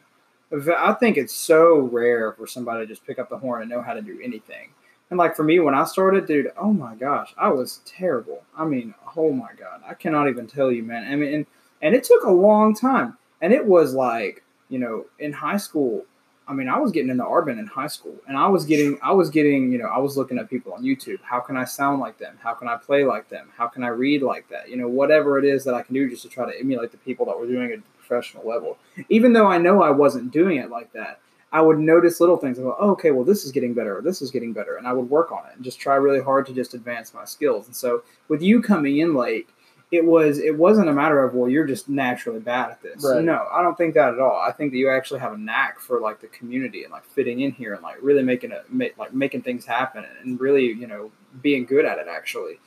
I 0.52 0.94
think 0.94 1.18
it's 1.18 1.34
so 1.34 1.80
rare 1.80 2.34
for 2.34 2.46
somebody 2.46 2.86
to 2.86 2.94
just 2.94 3.08
pick 3.08 3.18
up 3.18 3.28
the 3.28 3.40
horn 3.40 3.62
and 3.64 3.72
know 3.72 3.82
how 3.82 3.96
to 3.96 4.04
do 4.04 4.20
anything. 4.24 4.70
And 5.10 5.18
like 5.18 5.36
for 5.36 5.44
me, 5.44 5.60
when 5.60 5.74
I 5.74 5.86
started, 5.86 6.28
dude, 6.28 6.52
oh 6.58 6.72
my 6.72 6.96
gosh, 6.96 7.34
I 7.38 7.50
was 7.50 7.82
terrible. 7.86 8.44
I 8.56 8.66
mean, 8.66 8.94
oh 9.16 9.32
my 9.32 9.50
god, 9.58 9.82
I 9.88 9.94
cannot 9.94 10.30
even 10.30 10.48
tell 10.48 10.72
you, 10.72 10.84
man. 10.84 11.12
I 11.12 11.16
mean, 11.16 11.34
and, 11.34 11.46
and 11.82 11.96
it 11.96 12.04
took 12.04 12.24
a 12.24 12.32
long 12.32 12.76
time. 12.76 13.18
And 13.42 13.54
it 13.54 13.66
was 13.66 13.94
like, 13.94 14.44
you 14.70 14.80
know, 14.80 15.06
in 15.18 15.32
high 15.32 15.58
school, 15.58 16.06
I 16.48 16.54
mean, 16.54 16.68
I 16.68 16.80
was 16.80 16.92
getting 16.92 17.10
into 17.12 17.24
art 17.24 17.46
band 17.46 17.60
in 17.60 17.68
high 17.68 17.88
school, 17.88 18.16
and 18.28 18.36
I 18.36 18.48
was 18.48 18.66
getting, 18.66 18.98
I 19.04 19.12
was 19.12 19.30
getting, 19.30 19.72
you 19.72 19.78
know, 19.78 19.86
I 19.86 20.00
was 20.00 20.18
looking 20.18 20.40
at 20.40 20.50
people 20.50 20.74
on 20.74 20.84
YouTube. 20.84 21.20
How 21.22 21.40
can 21.40 21.56
I 21.56 21.64
sound 21.64 22.02
like 22.02 22.18
them? 22.18 22.40
How 22.42 22.56
can 22.56 22.68
I 22.68 22.76
play 22.76 23.04
like 23.04 23.30
them? 23.30 23.50
How 23.56 23.68
can 23.68 23.84
I 23.84 23.90
read 23.90 24.24
like 24.24 24.50
that? 24.50 24.68
You 24.68 24.78
know, 24.78 24.88
whatever 24.88 25.38
it 25.38 25.46
is 25.46 25.64
that 25.66 25.76
I 25.76 25.84
can 25.84 25.94
do 25.94 26.10
just 26.10 26.24
to 26.24 26.28
try 26.28 26.52
to 26.52 26.60
emulate 26.60 26.92
the 26.92 26.98
people 26.98 27.28
that 27.28 27.40
were 27.40 27.46
doing 27.46 27.70
it 27.70 27.74
at 27.74 27.80
a 27.80 27.98
professional 28.00 28.48
level. 28.48 28.80
Even 29.10 29.34
though 29.34 29.46
I 29.46 29.60
know 29.60 29.84
I 29.84 29.92
wasn't 29.92 30.32
doing 30.32 30.58
it 30.58 30.72
like 30.72 30.92
that, 30.94 31.20
I 31.52 31.62
would 31.62 31.80
notice 31.80 32.20
little 32.20 32.38
things. 32.38 32.60
I 32.60 32.64
go, 32.64 32.76
oh, 32.80 32.92
okay, 32.92 33.12
well, 33.12 33.26
this 33.26 33.44
is 33.44 33.52
getting 33.52 33.74
better, 33.74 33.98
or 33.98 34.02
this 34.02 34.22
is 34.22 34.30
getting 34.30 34.54
better, 34.54 34.76
and 34.76 34.88
I 34.88 34.94
would 34.94 35.10
work 35.10 35.32
on 35.32 35.46
it 35.48 35.56
and 35.56 35.64
just 35.64 35.80
try 35.80 35.96
really 35.96 36.22
hard 36.22 36.46
to 36.48 36.54
just 36.54 36.76
advance 36.76 37.14
my 37.14 37.26
skills. 37.26 37.66
And 37.66 37.76
so, 37.76 38.04
with 38.28 38.42
you 38.42 38.62
coming 38.62 39.00
in 39.00 39.16
late, 39.16 39.50
it 39.92 40.06
was 40.06 40.38
it 40.38 40.56
wasn't 40.56 40.90
a 40.90 40.94
matter 40.94 41.24
of 41.24 41.34
well, 41.34 41.50
you're 41.50 41.66
just 41.66 41.90
naturally 41.90 42.40
bad 42.40 42.70
at 42.72 42.82
this. 42.82 43.04
Right. 43.04 43.24
No, 43.24 43.48
I 43.52 43.64
don't 43.64 43.76
think 43.76 43.96
that 43.96 44.14
at 44.14 44.20
all. 44.20 44.40
I 44.40 44.52
think 44.52 44.72
that 44.72 44.78
you 44.78 44.90
actually 44.90 45.20
have 45.22 45.34
a 45.34 45.38
knack 45.38 45.80
for 45.80 46.00
like 46.00 46.22
the 46.22 46.28
community 46.28 46.84
and 46.84 46.92
like 46.92 47.06
fitting 47.06 47.40
in 47.42 47.52
here 47.52 47.74
and 47.74 47.82
like 47.82 47.98
really 48.02 48.22
making 48.22 48.52
it 48.52 48.72
make, 48.72 48.98
like 49.00 49.14
making 49.14 49.42
things 49.42 49.66
happen 49.66 50.06
and 50.22 50.40
really 50.40 50.66
you 50.66 50.86
know 50.86 51.12
being 51.42 51.66
good 51.66 51.86
at 51.86 51.98
it. 51.98 52.06
Actually, 52.08 52.60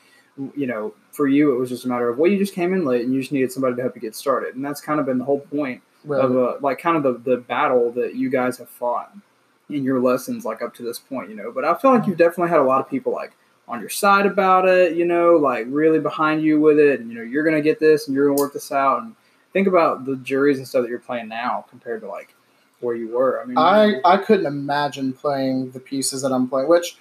you 0.56 0.66
know, 0.66 0.94
for 1.12 1.28
you, 1.28 1.54
it 1.54 1.58
was 1.58 1.68
just 1.68 1.84
a 1.84 1.88
matter 1.88 2.08
of 2.08 2.18
well, 2.18 2.30
you 2.30 2.38
just 2.38 2.54
came 2.54 2.74
in 2.74 2.84
late 2.84 3.04
and 3.04 3.14
you 3.14 3.20
just 3.20 3.30
needed 3.30 3.52
somebody 3.52 3.76
to 3.76 3.82
help 3.82 3.94
you 3.94 4.00
get 4.00 4.16
started, 4.16 4.56
and 4.56 4.64
that's 4.64 4.80
kind 4.80 4.98
of 4.98 5.06
been 5.06 5.18
the 5.18 5.24
whole 5.24 5.40
point 5.40 5.80
Right. 6.04 6.24
of 6.24 6.36
uh, 6.36 6.56
like 6.60 6.78
kind 6.78 6.96
of 6.96 7.02
the, 7.02 7.30
the 7.30 7.36
battle 7.36 7.92
that 7.92 8.16
you 8.16 8.28
guys 8.28 8.58
have 8.58 8.68
fought 8.68 9.14
in 9.70 9.84
your 9.84 10.00
lessons 10.00 10.44
like 10.44 10.60
up 10.62 10.74
to 10.74 10.82
this 10.82 10.98
point 10.98 11.30
you 11.30 11.36
know 11.36 11.52
but 11.52 11.64
i 11.64 11.74
feel 11.74 11.92
like 11.92 12.06
you've 12.06 12.18
definitely 12.18 12.50
had 12.50 12.58
a 12.58 12.64
lot 12.64 12.80
of 12.80 12.90
people 12.90 13.12
like 13.12 13.32
on 13.68 13.80
your 13.80 13.88
side 13.88 14.26
about 14.26 14.68
it 14.68 14.96
you 14.96 15.04
know 15.04 15.36
like 15.36 15.66
really 15.68 16.00
behind 16.00 16.42
you 16.42 16.60
with 16.60 16.78
it 16.78 17.00
and 17.00 17.08
you 17.08 17.16
know 17.16 17.22
you're 17.22 17.44
gonna 17.44 17.60
get 17.60 17.78
this 17.78 18.06
and 18.08 18.14
you're 18.14 18.28
gonna 18.28 18.40
work 18.40 18.52
this 18.52 18.72
out 18.72 19.02
and 19.02 19.14
think 19.52 19.68
about 19.68 20.04
the 20.04 20.16
juries 20.16 20.58
and 20.58 20.66
stuff 20.66 20.82
that 20.82 20.90
you're 20.90 20.98
playing 20.98 21.28
now 21.28 21.64
compared 21.70 22.00
to 22.00 22.08
like 22.08 22.34
where 22.80 22.96
you 22.96 23.08
were 23.08 23.40
i 23.40 23.44
mean 23.44 23.56
I, 23.56 24.00
I 24.04 24.16
couldn't 24.16 24.46
imagine 24.46 25.12
playing 25.12 25.70
the 25.70 25.80
pieces 25.80 26.22
that 26.22 26.32
I'm 26.32 26.48
playing, 26.48 26.68
which, 26.68 26.96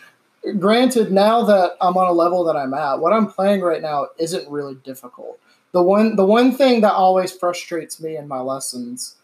granted, 0.59 1.11
now 1.11 1.43
that 1.43 1.71
I'm 1.81 1.97
on 1.97 2.07
a 2.07 2.11
level 2.11 2.43
that 2.45 2.55
I'm 2.55 2.73
at, 2.73 2.99
what 2.99 3.13
I'm 3.13 3.27
playing 3.27 3.61
right 3.61 3.81
now 3.81 4.09
isn't 4.19 4.47
really 4.49 4.75
difficult. 4.75 5.39
The 5.73 5.81
one, 5.81 6.15
the 6.15 6.25
one 6.25 6.53
thing 6.55 6.81
that 6.81 6.93
always 6.93 7.31
frustrates 7.31 8.01
me 8.01 8.17
in 8.17 8.27
my 8.27 8.39
lessons, 8.39 9.15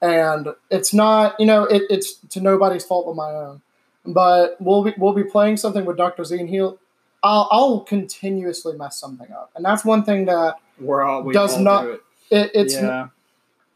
and 0.00 0.48
it's 0.70 0.94
not, 0.94 1.38
you 1.40 1.46
know, 1.46 1.64
it, 1.64 1.82
it's 1.90 2.14
to 2.30 2.40
nobody's 2.40 2.84
fault 2.84 3.06
but 3.06 3.16
my 3.16 3.30
own, 3.30 3.60
but 4.04 4.56
we'll 4.60 4.84
be, 4.84 4.94
we'll 4.98 5.12
be 5.14 5.24
playing 5.24 5.56
something 5.56 5.84
with 5.84 5.96
Dr. 5.96 6.24
Z 6.24 6.38
and 6.38 6.48
he'll, 6.48 6.78
I'll, 7.24 7.48
I'll 7.50 7.80
continuously 7.80 8.76
mess 8.76 8.96
something 9.00 9.32
up. 9.32 9.50
And 9.56 9.64
that's 9.64 9.84
one 9.84 10.04
thing 10.04 10.26
that 10.26 10.56
we're 10.78 11.02
all 11.02 11.22
we 11.22 11.32
does 11.34 11.54
all 11.54 11.62
not- 11.62 11.82
do 11.82 11.90
it. 11.92 12.02
it, 12.30 12.50
it's, 12.54 12.74
yeah 12.74 13.08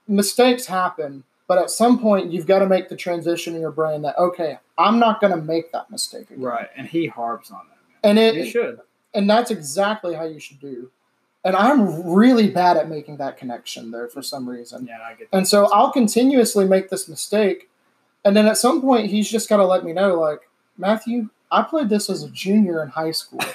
mistakes 0.09 0.67
happen, 0.67 1.23
but 1.47 1.59
at 1.59 1.71
some 1.71 1.99
point 1.99 2.33
you've 2.33 2.47
got 2.47 2.59
to 2.61 2.67
make 2.67 2.89
the 2.89 2.97
transition 2.97 3.55
in 3.55 3.61
your 3.61 3.71
brain 3.71 4.03
that 4.03 4.19
okay, 4.19 4.59
I'm 4.77 4.99
not 4.99 5.21
going 5.21 5.33
to 5.33 5.41
make 5.41 5.73
that 5.73 5.91
mistake 5.91 6.31
again. 6.31 6.43
right 6.43 6.69
and 6.77 6.87
he 6.87 7.07
harps 7.07 7.51
on 7.51 7.61
that 7.69 8.09
And 8.09 8.17
man. 8.17 8.35
you 8.35 8.43
it 8.43 8.47
should 8.47 8.81
and 9.15 9.29
that's 9.31 9.51
exactly 9.51 10.15
how 10.15 10.25
you 10.25 10.39
should 10.41 10.61
do. 10.61 10.91
And 11.45 11.57
I'm 11.57 12.07
really 12.07 12.51
bad 12.51 12.77
at 12.77 12.89
making 12.89 13.17
that 13.17 13.39
connection 13.39 13.91
there 13.91 14.09
for 14.09 14.21
some 14.21 14.49
reason. 14.49 14.87
yeah 14.87 14.99
i 15.03 15.15
get 15.15 15.31
that. 15.31 15.37
And 15.37 15.49
so 15.49 15.67
I'll 15.73 15.91
continuously 15.91 16.67
make 16.67 16.91
this 16.91 17.09
mistake, 17.09 17.71
and 18.25 18.37
then 18.37 18.47
at 18.47 18.59
some 18.59 18.81
point 18.81 19.11
he's 19.11 19.29
just 19.29 19.49
got 19.49 19.57
to 19.57 19.65
let 19.65 19.85
me 19.85 19.93
know, 19.93 20.21
like 20.21 20.49
Matthew, 20.77 21.31
I 21.51 21.63
played 21.63 21.89
this 21.89 22.11
as 22.11 22.23
a 22.23 22.31
junior 22.31 22.83
in 22.83 22.89
high 22.89 23.13
school. 23.13 23.41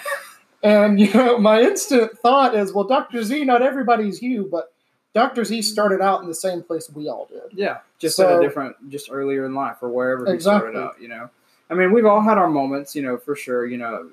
And 0.65 0.99
you 0.99 1.13
know, 1.13 1.37
my 1.37 1.61
instant 1.61 2.17
thought 2.17 2.55
is, 2.55 2.73
well, 2.73 2.85
Dr. 2.85 3.23
Z, 3.23 3.45
not 3.45 3.61
everybody's 3.61 4.19
you, 4.19 4.49
but 4.51 4.73
Dr. 5.13 5.45
Z 5.45 5.61
started 5.61 6.01
out 6.01 6.23
in 6.23 6.27
the 6.27 6.33
same 6.33 6.63
place 6.63 6.89
we 6.89 7.07
all 7.07 7.27
did. 7.31 7.55
Yeah, 7.57 7.77
just 7.99 8.19
at 8.19 8.37
a 8.37 8.41
different, 8.41 8.75
just 8.89 9.09
earlier 9.11 9.45
in 9.45 9.53
life 9.53 9.77
or 9.81 9.89
wherever 9.89 10.31
he 10.33 10.39
started 10.39 10.75
out. 10.75 10.99
You 10.99 11.09
know, 11.09 11.29
I 11.69 11.75
mean, 11.75 11.91
we've 11.93 12.05
all 12.07 12.19
had 12.19 12.39
our 12.39 12.49
moments. 12.49 12.95
You 12.95 13.03
know, 13.03 13.17
for 13.17 13.35
sure. 13.35 13.67
You 13.67 13.77
know, 13.77 14.09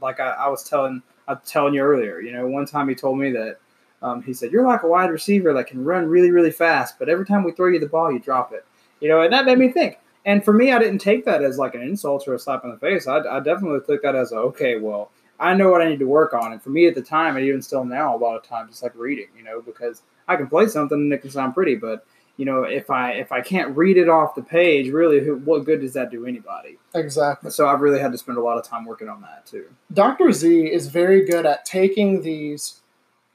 like 0.00 0.20
I, 0.20 0.30
I 0.30 0.48
was 0.48 0.62
telling, 0.62 1.02
I 1.28 1.34
was 1.34 1.42
telling 1.44 1.74
you 1.74 1.82
earlier. 1.82 2.20
You 2.20 2.32
know, 2.32 2.46
one 2.46 2.66
time 2.66 2.88
he 2.88 2.94
told 2.94 3.18
me 3.18 3.32
that. 3.32 3.58
Um, 4.02 4.22
he 4.22 4.34
said, 4.34 4.52
"You're 4.52 4.66
like 4.66 4.82
a 4.82 4.88
wide 4.88 5.10
receiver 5.10 5.54
that 5.54 5.68
can 5.68 5.82
run 5.82 6.06
really, 6.06 6.30
really 6.30 6.50
fast, 6.50 6.98
but 6.98 7.08
every 7.08 7.24
time 7.24 7.42
we 7.44 7.52
throw 7.52 7.68
you 7.68 7.80
the 7.80 7.88
ball, 7.88 8.12
you 8.12 8.18
drop 8.18 8.52
it." 8.52 8.64
You 9.00 9.08
know, 9.08 9.22
and 9.22 9.32
that 9.32 9.46
made 9.46 9.58
me 9.58 9.70
think. 9.70 9.98
And 10.26 10.44
for 10.44 10.52
me, 10.52 10.72
I 10.72 10.78
didn't 10.78 10.98
take 10.98 11.24
that 11.24 11.42
as 11.42 11.56
like 11.56 11.74
an 11.74 11.82
insult 11.82 12.26
or 12.28 12.34
a 12.34 12.38
slap 12.38 12.64
in 12.64 12.70
the 12.70 12.76
face. 12.76 13.06
I, 13.06 13.20
I 13.20 13.40
definitely 13.40 13.80
took 13.86 14.02
that 14.02 14.14
as 14.14 14.32
a, 14.32 14.36
okay, 14.36 14.76
well, 14.76 15.10
I 15.38 15.54
know 15.54 15.70
what 15.70 15.80
I 15.80 15.88
need 15.88 16.00
to 16.00 16.06
work 16.06 16.34
on. 16.34 16.52
And 16.52 16.60
for 16.60 16.70
me 16.70 16.86
at 16.86 16.94
the 16.94 17.02
time, 17.02 17.36
and 17.36 17.46
even 17.46 17.62
still 17.62 17.84
now, 17.84 18.14
a 18.14 18.18
lot 18.18 18.36
of 18.36 18.42
times 18.42 18.70
it's 18.70 18.82
like 18.82 18.94
reading. 18.96 19.28
You 19.36 19.44
know, 19.44 19.62
because 19.62 20.02
I 20.28 20.36
can 20.36 20.48
play 20.48 20.66
something 20.66 20.98
and 20.98 21.12
it 21.12 21.22
can 21.22 21.30
sound 21.30 21.54
pretty, 21.54 21.76
but 21.76 22.04
you 22.36 22.44
know, 22.44 22.64
if 22.64 22.90
I 22.90 23.12
if 23.12 23.32
I 23.32 23.40
can't 23.40 23.76
read 23.76 23.96
it 23.96 24.08
off 24.08 24.34
the 24.34 24.42
page, 24.42 24.90
really, 24.90 25.24
who, 25.24 25.36
what 25.36 25.64
good 25.64 25.80
does 25.80 25.94
that 25.94 26.10
do 26.10 26.26
anybody? 26.26 26.78
Exactly. 26.94 27.50
So 27.50 27.66
I've 27.66 27.80
really 27.80 27.98
had 28.00 28.12
to 28.12 28.18
spend 28.18 28.36
a 28.38 28.42
lot 28.42 28.58
of 28.58 28.64
time 28.64 28.84
working 28.84 29.08
on 29.08 29.20
that 29.22 29.46
too. 29.46 29.66
Dr. 29.92 30.30
Z 30.32 30.66
is 30.72 30.88
very 30.88 31.24
good 31.24 31.46
at 31.46 31.64
taking 31.64 32.22
these 32.22 32.80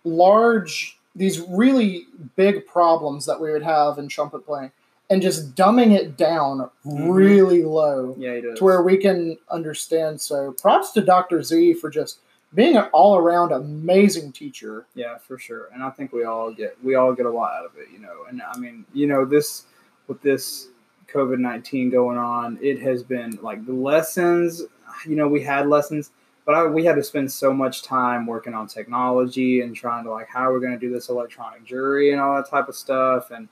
large, 0.04 0.98
these 1.16 1.40
really 1.42 2.08
big 2.36 2.66
problems 2.66 3.26
that 3.26 3.40
we 3.40 3.52
would 3.52 3.64
have 3.64 3.98
in 3.98 4.08
trumpet 4.08 4.46
playing 4.46 4.72
and 5.10 5.22
just 5.22 5.56
dumbing 5.56 5.92
it 5.94 6.16
down 6.18 6.70
Mhm. 6.86 7.14
really 7.14 7.64
low 7.64 8.16
Yeah, 8.18 8.36
he 8.36 8.42
does. 8.42 8.58
to 8.60 8.64
where 8.64 8.82
we 8.82 8.98
can 8.98 9.38
understand. 9.50 10.22
So 10.22 10.54
props 10.54 10.92
to 10.94 11.02
Dr. 11.02 11.42
Z 11.44 11.74
for 11.76 11.90
just 11.90 12.20
being 12.54 12.76
an 12.76 12.86
all 12.92 13.18
around 13.18 13.52
amazing 13.52 14.32
teacher. 14.32 14.86
Yeah, 14.94 15.18
for 15.18 15.38
sure. 15.38 15.70
And 15.74 15.84
I 15.84 15.90
think 15.90 16.12
we 16.12 16.24
all 16.24 16.54
get 16.54 16.78
we 16.84 16.96
all 16.96 17.14
get 17.14 17.26
a 17.26 17.30
lot 17.32 17.54
out 17.54 17.66
of 17.66 17.72
it, 17.78 17.88
you 17.92 18.00
know. 18.00 18.26
And 18.30 18.42
I 18.42 18.58
mean, 18.58 18.86
you 18.94 19.08
know, 19.08 19.26
this 19.26 19.66
with 20.08 20.22
this 20.22 20.68
COVID 21.08 21.40
nineteen 21.40 21.90
going 21.90 22.18
on, 22.18 22.58
it 22.62 22.82
has 22.82 23.04
been 23.04 23.40
like 23.42 23.66
the 23.66 23.74
lessons. 23.74 24.64
You 25.06 25.16
know, 25.16 25.28
we 25.28 25.42
had 25.42 25.68
lessons, 25.68 26.12
but 26.46 26.54
I, 26.54 26.66
we 26.66 26.84
had 26.84 26.96
to 26.96 27.04
spend 27.04 27.32
so 27.32 27.54
much 27.54 27.84
time 27.84 28.26
working 28.26 28.54
on 28.54 28.68
technology 28.68 29.62
and 29.62 29.76
trying 29.76 30.04
to 30.04 30.12
like 30.12 30.28
how 30.28 30.52
we're 30.52 30.60
going 30.60 30.74
to 30.74 30.80
do 30.80 30.92
this 30.92 31.10
electronic 31.10 31.64
jury 31.64 32.12
and 32.12 32.20
all 32.20 32.36
that 32.36 32.50
type 32.50 32.68
of 32.68 32.76
stuff. 32.76 33.32
And 33.32 33.48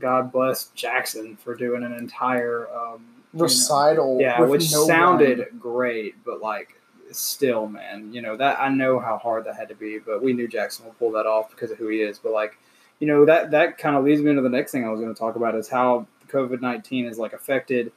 God 0.00 0.32
bless 0.32 0.66
Jackson 0.68 1.36
for 1.36 1.54
doing 1.54 1.84
an 1.84 1.92
entire 1.92 2.68
um, 2.70 3.04
you 3.32 3.38
know, 3.38 3.44
Recital. 3.44 4.18
yeah, 4.20 4.40
which 4.40 4.72
no 4.72 4.86
sounded 4.86 5.38
rhyme. 5.38 5.58
great, 5.60 6.24
but 6.24 6.40
like 6.40 6.79
still, 7.12 7.66
man, 7.66 8.12
you 8.12 8.22
know 8.22 8.36
that 8.36 8.60
I 8.60 8.68
know 8.68 8.98
how 8.98 9.18
hard 9.18 9.44
that 9.44 9.56
had 9.56 9.68
to 9.68 9.74
be, 9.74 9.98
but 9.98 10.22
we 10.22 10.32
knew 10.32 10.48
Jackson 10.48 10.86
would 10.86 10.98
pull 10.98 11.12
that 11.12 11.26
off 11.26 11.50
because 11.50 11.70
of 11.70 11.78
who 11.78 11.88
he 11.88 12.02
is. 12.02 12.18
But 12.18 12.32
like, 12.32 12.58
you 12.98 13.06
know 13.06 13.24
that 13.24 13.50
that 13.52 13.78
kind 13.78 13.96
of 13.96 14.04
leads 14.04 14.22
me 14.22 14.30
into 14.30 14.42
the 14.42 14.48
next 14.48 14.72
thing 14.72 14.84
I 14.84 14.90
was 14.90 15.00
going 15.00 15.12
to 15.12 15.18
talk 15.18 15.36
about 15.36 15.54
is 15.54 15.68
how 15.68 16.06
COVID 16.28 16.60
nineteen 16.60 17.06
has 17.06 17.18
like 17.18 17.32
affected 17.32 17.92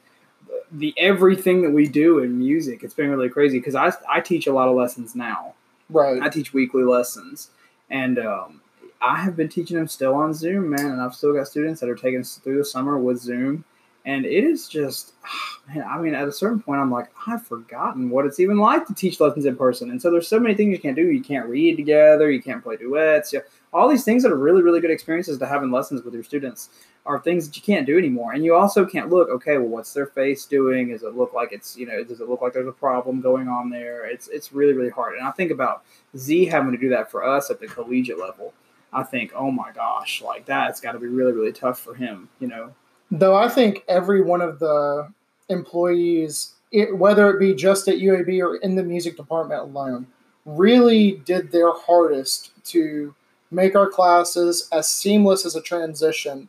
the 0.72 0.94
everything 0.98 1.62
that 1.62 1.70
we 1.70 1.86
do 1.86 2.18
in 2.18 2.38
music. 2.38 2.82
It's 2.82 2.94
been 2.94 3.10
really 3.10 3.28
crazy 3.28 3.58
because 3.58 3.74
I 3.74 3.92
I 4.08 4.20
teach 4.20 4.46
a 4.46 4.52
lot 4.52 4.68
of 4.68 4.76
lessons 4.76 5.14
now. 5.14 5.54
Right. 5.90 6.20
I 6.20 6.28
teach 6.28 6.52
weekly 6.52 6.82
lessons, 6.82 7.50
and 7.90 8.18
um, 8.18 8.60
I 9.00 9.18
have 9.18 9.36
been 9.36 9.48
teaching 9.48 9.76
them 9.76 9.88
still 9.88 10.14
on 10.14 10.34
Zoom, 10.34 10.70
man. 10.70 10.86
And 10.86 11.00
I've 11.00 11.14
still 11.14 11.34
got 11.34 11.46
students 11.46 11.80
that 11.80 11.88
are 11.88 11.94
taking 11.94 12.20
us 12.20 12.36
through 12.36 12.58
the 12.58 12.64
summer 12.64 12.98
with 12.98 13.20
Zoom, 13.20 13.64
and 14.04 14.26
it 14.26 14.44
is 14.44 14.68
just, 14.68 15.12
man. 15.68 15.84
I 15.88 15.98
mean, 15.98 16.14
at 16.14 16.28
a 16.28 16.32
certain 16.32 16.60
point, 16.60 16.80
I'm 16.80 16.90
like, 16.90 17.10
I've 17.26 17.46
forgotten 17.46 18.10
what 18.10 18.26
it's 18.26 18.40
even 18.40 18.58
like 18.58 18.86
to 18.86 18.94
teach 18.94 19.20
lessons 19.20 19.46
in 19.46 19.56
person. 19.56 19.90
And 19.90 20.00
so 20.00 20.10
there's 20.10 20.28
so 20.28 20.38
many 20.38 20.54
things 20.54 20.72
you 20.72 20.78
can't 20.78 20.96
do. 20.96 21.10
You 21.10 21.22
can't 21.22 21.48
read 21.48 21.76
together. 21.76 22.30
You 22.30 22.42
can't 22.42 22.62
play 22.62 22.76
duets. 22.76 23.32
You, 23.32 23.42
all 23.72 23.88
these 23.88 24.04
things 24.04 24.22
that 24.22 24.32
are 24.32 24.36
really, 24.36 24.62
really 24.62 24.80
good 24.80 24.90
experiences 24.90 25.38
to 25.38 25.46
have 25.46 25.62
in 25.62 25.70
lessons 25.70 26.02
with 26.04 26.14
your 26.14 26.22
students 26.22 26.68
are 27.06 27.20
things 27.20 27.46
that 27.46 27.56
you 27.56 27.62
can't 27.62 27.86
do 27.86 27.98
anymore. 27.98 28.32
And 28.32 28.44
you 28.44 28.54
also 28.54 28.86
can't 28.86 29.10
look, 29.10 29.28
okay, 29.28 29.58
well, 29.58 29.68
what's 29.68 29.92
their 29.92 30.06
face 30.06 30.46
doing? 30.46 30.88
Does 30.88 31.02
it 31.02 31.14
look 31.14 31.34
like 31.34 31.52
it's, 31.52 31.76
you 31.76 31.86
know, 31.86 32.02
does 32.02 32.20
it 32.20 32.28
look 32.28 32.40
like 32.40 32.54
there's 32.54 32.68
a 32.68 32.72
problem 32.72 33.20
going 33.20 33.48
on 33.48 33.68
there? 33.68 34.06
It's 34.06 34.28
it's 34.28 34.52
really, 34.52 34.72
really 34.72 34.90
hard. 34.90 35.18
And 35.18 35.26
I 35.26 35.30
think 35.32 35.50
about 35.50 35.84
Z 36.16 36.46
having 36.46 36.72
to 36.72 36.78
do 36.78 36.88
that 36.90 37.10
for 37.10 37.24
us 37.24 37.50
at 37.50 37.60
the 37.60 37.66
collegiate 37.66 38.18
level. 38.18 38.54
I 38.92 39.02
think, 39.02 39.32
oh 39.34 39.50
my 39.50 39.72
gosh, 39.72 40.22
like 40.22 40.46
that's 40.46 40.80
got 40.80 40.92
to 40.92 40.98
be 40.98 41.08
really, 41.08 41.32
really 41.32 41.52
tough 41.52 41.80
for 41.80 41.94
him, 41.94 42.28
you 42.38 42.46
know. 42.46 42.72
Though 43.14 43.36
I 43.36 43.48
think 43.48 43.84
every 43.86 44.22
one 44.22 44.40
of 44.40 44.58
the 44.58 45.08
employees, 45.48 46.54
it, 46.72 46.98
whether 46.98 47.30
it 47.30 47.38
be 47.38 47.54
just 47.54 47.86
at 47.86 47.98
UAB 47.98 48.40
or 48.42 48.56
in 48.56 48.74
the 48.74 48.82
music 48.82 49.16
department 49.16 49.60
alone, 49.60 50.08
really 50.44 51.22
did 51.24 51.52
their 51.52 51.72
hardest 51.72 52.50
to 52.72 53.14
make 53.52 53.76
our 53.76 53.88
classes 53.88 54.68
as 54.72 54.88
seamless 54.88 55.46
as 55.46 55.54
a 55.54 55.62
transition 55.62 56.48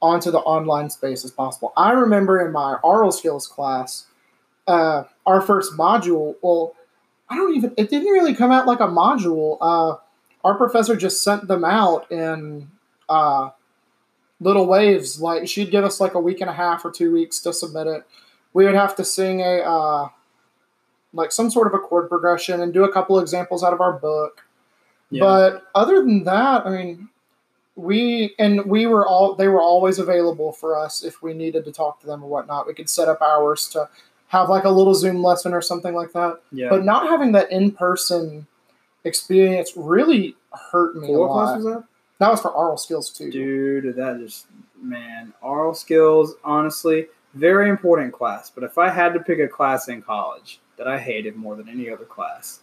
onto 0.00 0.30
the 0.30 0.38
online 0.38 0.88
space 0.88 1.22
as 1.22 1.30
possible. 1.30 1.74
I 1.76 1.90
remember 1.90 2.46
in 2.46 2.50
my 2.50 2.78
aural 2.82 3.12
skills 3.12 3.46
class, 3.46 4.06
uh, 4.66 5.04
our 5.26 5.42
first 5.42 5.74
module, 5.74 6.36
well, 6.40 6.74
I 7.28 7.36
don't 7.36 7.54
even, 7.56 7.74
it 7.76 7.90
didn't 7.90 8.08
really 8.08 8.34
come 8.34 8.52
out 8.52 8.66
like 8.66 8.80
a 8.80 8.88
module. 8.88 9.58
Uh, 9.60 9.98
our 10.44 10.54
professor 10.54 10.96
just 10.96 11.22
sent 11.22 11.46
them 11.46 11.62
out 11.62 12.10
in 12.10 12.70
uh, 13.06 13.50
little 14.40 14.66
waves. 14.66 15.20
Like 15.20 15.48
she'd 15.48 15.70
give 15.70 15.84
us 15.84 16.00
like 16.00 16.14
a 16.14 16.20
week 16.20 16.40
and 16.40 16.50
a 16.50 16.54
half 16.54 16.84
or 16.84 16.90
two 16.90 17.12
weeks 17.12 17.40
to 17.40 17.52
submit 17.52 17.86
it. 17.86 18.06
We 18.52 18.64
would 18.64 18.74
have 18.74 18.96
to 18.96 19.04
sing 19.04 19.40
a, 19.40 19.58
uh, 19.58 20.08
like 21.12 21.32
some 21.32 21.50
sort 21.50 21.66
of 21.66 21.74
a 21.74 21.78
chord 21.78 22.08
progression 22.08 22.60
and 22.60 22.72
do 22.72 22.84
a 22.84 22.92
couple 22.92 23.18
examples 23.18 23.64
out 23.64 23.72
of 23.72 23.80
our 23.80 23.94
book. 23.94 24.44
Yeah. 25.10 25.20
But 25.20 25.62
other 25.74 26.02
than 26.02 26.24
that, 26.24 26.66
I 26.66 26.70
mean, 26.70 27.08
we 27.76 28.34
and 28.38 28.64
we 28.64 28.86
were 28.86 29.06
all 29.06 29.34
they 29.34 29.48
were 29.48 29.60
always 29.60 29.98
available 29.98 30.52
for 30.52 30.78
us 30.78 31.04
if 31.04 31.22
we 31.22 31.34
needed 31.34 31.64
to 31.66 31.72
talk 31.72 32.00
to 32.00 32.06
them 32.06 32.24
or 32.24 32.28
whatnot. 32.28 32.66
We 32.66 32.74
could 32.74 32.88
set 32.88 33.08
up 33.08 33.20
hours 33.20 33.68
to 33.68 33.88
have 34.28 34.48
like 34.48 34.64
a 34.64 34.70
little 34.70 34.94
Zoom 34.94 35.22
lesson 35.22 35.52
or 35.52 35.60
something 35.62 35.94
like 35.94 36.12
that. 36.12 36.40
yeah. 36.50 36.68
But 36.68 36.84
not 36.84 37.08
having 37.08 37.32
that 37.32 37.50
in 37.52 37.70
person 37.70 38.46
experience 39.04 39.76
really 39.76 40.34
hurt 40.72 40.96
me 40.96 41.12
a 41.12 41.18
what 41.18 41.30
class 41.30 41.48
lot. 41.48 41.56
was 41.56 41.64
that? 41.64 41.84
That 42.18 42.30
was 42.30 42.40
for 42.40 42.50
aural 42.50 42.76
skills 42.76 43.10
too. 43.10 43.30
Dude, 43.30 43.96
that 43.96 44.18
just 44.20 44.46
man, 44.80 45.32
aural 45.42 45.74
skills, 45.74 46.34
honestly, 46.44 47.06
very 47.34 47.68
important 47.68 48.12
class. 48.12 48.50
But 48.50 48.64
if 48.64 48.78
I 48.78 48.90
had 48.90 49.12
to 49.14 49.20
pick 49.20 49.38
a 49.38 49.48
class 49.48 49.88
in 49.88 50.02
college 50.02 50.60
that 50.78 50.86
I 50.86 50.98
hated 50.98 51.36
more 51.36 51.56
than 51.56 51.68
any 51.68 51.90
other 51.90 52.04
class, 52.04 52.60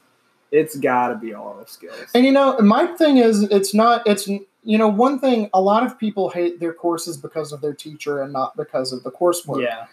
it's 0.52 0.76
got 0.76 1.10
to 1.10 1.16
be 1.16 1.34
aural 1.34 1.66
skills. 1.66 2.06
And 2.14 2.26
you 2.26 2.32
know, 2.32 2.58
my 2.60 2.88
thing 2.88 3.18
is, 3.18 3.44
it's 3.44 3.74
not. 3.74 4.06
It's 4.08 4.28
you 4.28 4.78
know, 4.78 4.88
one 4.88 5.20
thing. 5.20 5.50
A 5.54 5.62
lot 5.62 5.84
of 5.84 6.00
people 6.00 6.30
hate 6.30 6.60
their 6.60 6.74
courses 6.74 7.18
because 7.18 7.52
of 7.52 7.62
their 7.62 7.74
teacher 7.74 8.22
and 8.22 8.34
not 8.34 8.56
because 8.56 8.94
of 8.94 9.04
the 9.04 9.12
coursework. 9.12 9.62
Yeah, 9.62 9.86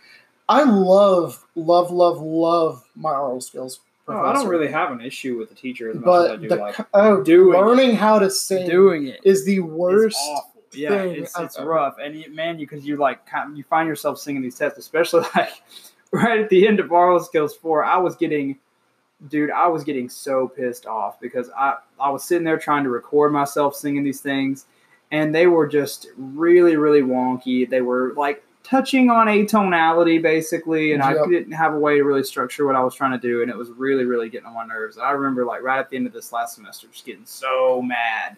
I 0.49 0.65
love, 0.65 1.45
love, 1.55 1.91
love, 1.91 2.21
love 2.21 2.85
my 2.95 3.11
aural 3.11 3.41
skills. 3.41 3.81
No, 4.11 4.21
oh, 4.21 4.27
I 4.27 4.33
don't 4.33 4.49
really 4.49 4.69
have 4.69 4.93
an 4.93 5.01
issue 5.01 5.39
with 5.39 5.49
the 5.49 5.55
teacher 5.55 5.91
as 5.91 5.97
much 5.97 6.07
as 6.07 6.11
I 6.13 6.29
But 6.37 6.41
do 6.43 6.49
the 6.49 6.57
like 6.57 6.77
oh, 6.95 7.23
doing 7.23 7.55
it. 7.59 7.63
learning 7.63 7.97
how 7.97 8.19
to 8.19 8.31
sing 8.31 8.69
doing 8.69 9.07
it. 9.09 9.21
is 9.25 9.45
the 9.45 9.57
It's 9.57 9.65
worst. 9.67 10.17
awful. 10.21 10.47
Yeah, 10.73 10.91
thing 10.91 11.23
it's 11.23 11.37
it's 11.39 11.59
rough, 11.59 11.97
and 12.01 12.15
you, 12.15 12.33
man, 12.33 12.59
you 12.61 12.67
because 12.67 12.87
you 12.87 12.97
like 12.97 13.21
you 13.57 13.65
find 13.65 13.89
yourself 13.89 14.19
singing 14.19 14.41
these 14.43 14.57
tests, 14.57 14.79
especially 14.79 15.23
like 15.37 15.51
right 16.13 16.39
at 16.41 16.49
the 16.49 16.67
end 16.69 16.79
of 16.79 16.93
aural 16.93 17.19
skills 17.21 17.57
four. 17.57 17.85
I 17.85 17.97
was 17.99 18.15
getting, 18.15 18.57
dude, 19.29 19.51
I 19.51 19.67
was 19.67 19.83
getting 19.83 20.09
so 20.09 20.47
pissed 20.47 20.87
off 20.87 21.19
because 21.21 21.51
I 21.59 21.75
I 21.99 22.11
was 22.11 22.23
sitting 22.23 22.45
there 22.45 22.57
trying 22.59 22.85
to 22.85 22.91
record 22.91 23.33
myself 23.33 23.75
singing 23.75 24.05
these 24.05 24.21
things, 24.21 24.67
and 25.11 25.35
they 25.35 25.49
were 25.49 25.67
just 25.67 26.07
really 26.17 26.77
really 26.77 27.03
wonky. 27.03 27.69
They 27.69 27.81
were 27.81 28.15
like 28.17 28.45
touching 28.71 29.11
on 29.11 29.27
atonality 29.27 30.23
basically, 30.23 30.93
and 30.93 31.03
I 31.03 31.15
didn't 31.27 31.53
have 31.53 31.75
a 31.75 31.79
way 31.79 31.97
to 31.97 32.05
really 32.05 32.23
structure 32.23 32.65
what 32.67 32.77
I 32.77 32.83
was 32.85 32.95
trying 32.95 33.13
to 33.13 33.19
do, 33.19 33.43
and 33.43 33.51
it 33.51 33.57
was 33.57 33.69
really 33.71 34.05
really 34.05 34.29
getting 34.31 34.47
on 34.47 34.55
my 34.55 34.65
nerves. 34.65 34.97
And 34.97 35.05
I 35.05 35.11
remember 35.11 35.45
like 35.45 35.63
right 35.63 35.79
at 35.81 35.91
the 35.91 35.97
end 35.97 36.07
of 36.07 36.13
this 36.13 36.33
last 36.33 36.55
semester, 36.55 36.87
just 36.93 37.05
getting 37.05 37.27
so 37.27 37.83
mad. 37.83 38.37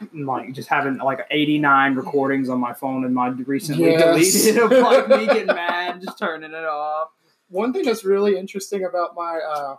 and, 0.00 0.26
Like 0.26 0.52
just 0.52 0.68
having 0.68 0.96
like 0.98 1.26
89 1.30 1.94
recordings 1.94 2.48
on 2.48 2.58
my 2.58 2.72
phone 2.72 3.04
and 3.04 3.14
my 3.14 3.28
recently 3.28 3.90
Yes. 3.90 4.44
deleted 4.44 4.62
of 4.62 4.70
like 4.72 5.08
me 5.08 5.26
getting 5.26 5.46
mad, 5.46 6.00
just 6.02 6.18
turning 6.18 6.52
it 6.52 6.64
off. 6.64 7.10
One 7.48 7.72
thing 7.72 7.84
that's 7.84 8.04
really 8.04 8.36
interesting 8.36 8.84
about 8.84 9.14
my 9.14 9.38
uh, 9.38 9.76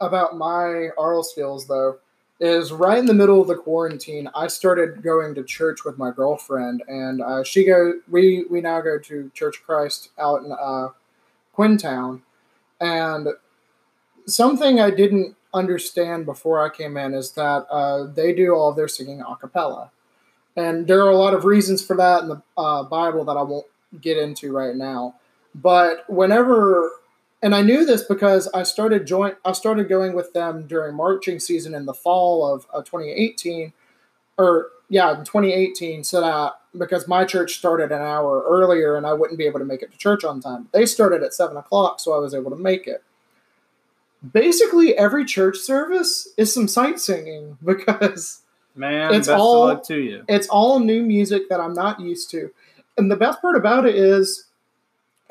about 0.00 0.36
my 0.36 0.88
aural 0.96 1.22
skills 1.24 1.66
though 1.66 1.98
is 2.42 2.72
right 2.72 2.98
in 2.98 3.06
the 3.06 3.14
middle 3.14 3.40
of 3.40 3.46
the 3.46 3.54
quarantine, 3.54 4.28
I 4.34 4.48
started 4.48 5.00
going 5.00 5.32
to 5.36 5.44
church 5.44 5.84
with 5.84 5.96
my 5.96 6.10
girlfriend, 6.10 6.82
and 6.88 7.22
uh, 7.22 7.44
she 7.44 7.64
go. 7.64 8.00
We 8.10 8.44
we 8.50 8.60
now 8.60 8.80
go 8.80 8.98
to 8.98 9.30
Church 9.32 9.62
Christ 9.64 10.10
out 10.18 10.42
in 10.42 10.50
uh, 10.50 10.88
Quinton, 11.52 12.22
and 12.80 13.28
something 14.26 14.80
I 14.80 14.90
didn't 14.90 15.36
understand 15.54 16.26
before 16.26 16.60
I 16.64 16.68
came 16.68 16.96
in 16.96 17.14
is 17.14 17.30
that 17.32 17.64
uh, 17.70 18.04
they 18.12 18.34
do 18.34 18.52
all 18.54 18.70
of 18.70 18.76
their 18.76 18.88
singing 18.88 19.20
a 19.20 19.36
cappella, 19.36 19.92
and 20.56 20.88
there 20.88 21.00
are 21.04 21.10
a 21.10 21.16
lot 21.16 21.34
of 21.34 21.44
reasons 21.44 21.84
for 21.84 21.96
that 21.96 22.22
in 22.22 22.28
the 22.28 22.42
uh, 22.56 22.82
Bible 22.82 23.24
that 23.24 23.36
I 23.36 23.42
won't 23.42 23.66
get 24.00 24.18
into 24.18 24.50
right 24.50 24.74
now. 24.74 25.14
But 25.54 26.10
whenever 26.10 26.90
and 27.42 27.54
I 27.54 27.62
knew 27.62 27.84
this 27.84 28.02
because 28.04 28.48
I 28.54 28.62
started 28.62 29.06
join 29.06 29.32
I 29.44 29.52
started 29.52 29.88
going 29.88 30.12
with 30.14 30.32
them 30.32 30.66
during 30.66 30.94
marching 30.94 31.40
season 31.40 31.74
in 31.74 31.86
the 31.86 31.94
fall 31.94 32.46
of 32.52 32.66
uh, 32.72 32.82
2018 32.82 33.72
or 34.38 34.68
yeah, 34.88 35.10
in 35.18 35.24
2018 35.24 36.04
so 36.04 36.20
that 36.20 36.52
because 36.78 37.08
my 37.08 37.24
church 37.24 37.54
started 37.54 37.92
an 37.92 38.02
hour 38.02 38.44
earlier 38.48 38.96
and 38.96 39.06
I 39.06 39.12
wouldn't 39.14 39.38
be 39.38 39.46
able 39.46 39.58
to 39.58 39.64
make 39.64 39.82
it 39.82 39.90
to 39.92 39.98
church 39.98 40.22
on 40.24 40.40
time. 40.40 40.68
They 40.72 40.86
started 40.86 41.22
at 41.22 41.34
seven 41.34 41.56
o'clock, 41.56 42.00
so 42.00 42.12
I 42.14 42.18
was 42.18 42.34
able 42.34 42.50
to 42.50 42.56
make 42.56 42.86
it. 42.86 43.02
Basically, 44.32 44.96
every 44.96 45.24
church 45.24 45.56
service 45.58 46.28
is 46.36 46.54
some 46.54 46.68
sight 46.68 47.00
singing 47.00 47.58
because 47.64 48.40
Man, 48.74 49.12
It's 49.14 49.28
all- 49.28 49.68
of 49.68 49.82
to 49.88 49.98
you. 50.00 50.24
it's 50.28 50.46
all 50.48 50.78
new 50.78 51.02
music 51.02 51.48
that 51.50 51.60
I'm 51.60 51.74
not 51.74 52.00
used 52.00 52.30
to. 52.30 52.50
And 52.96 53.10
the 53.10 53.16
best 53.16 53.40
part 53.42 53.56
about 53.56 53.84
it 53.86 53.94
is 53.94 54.44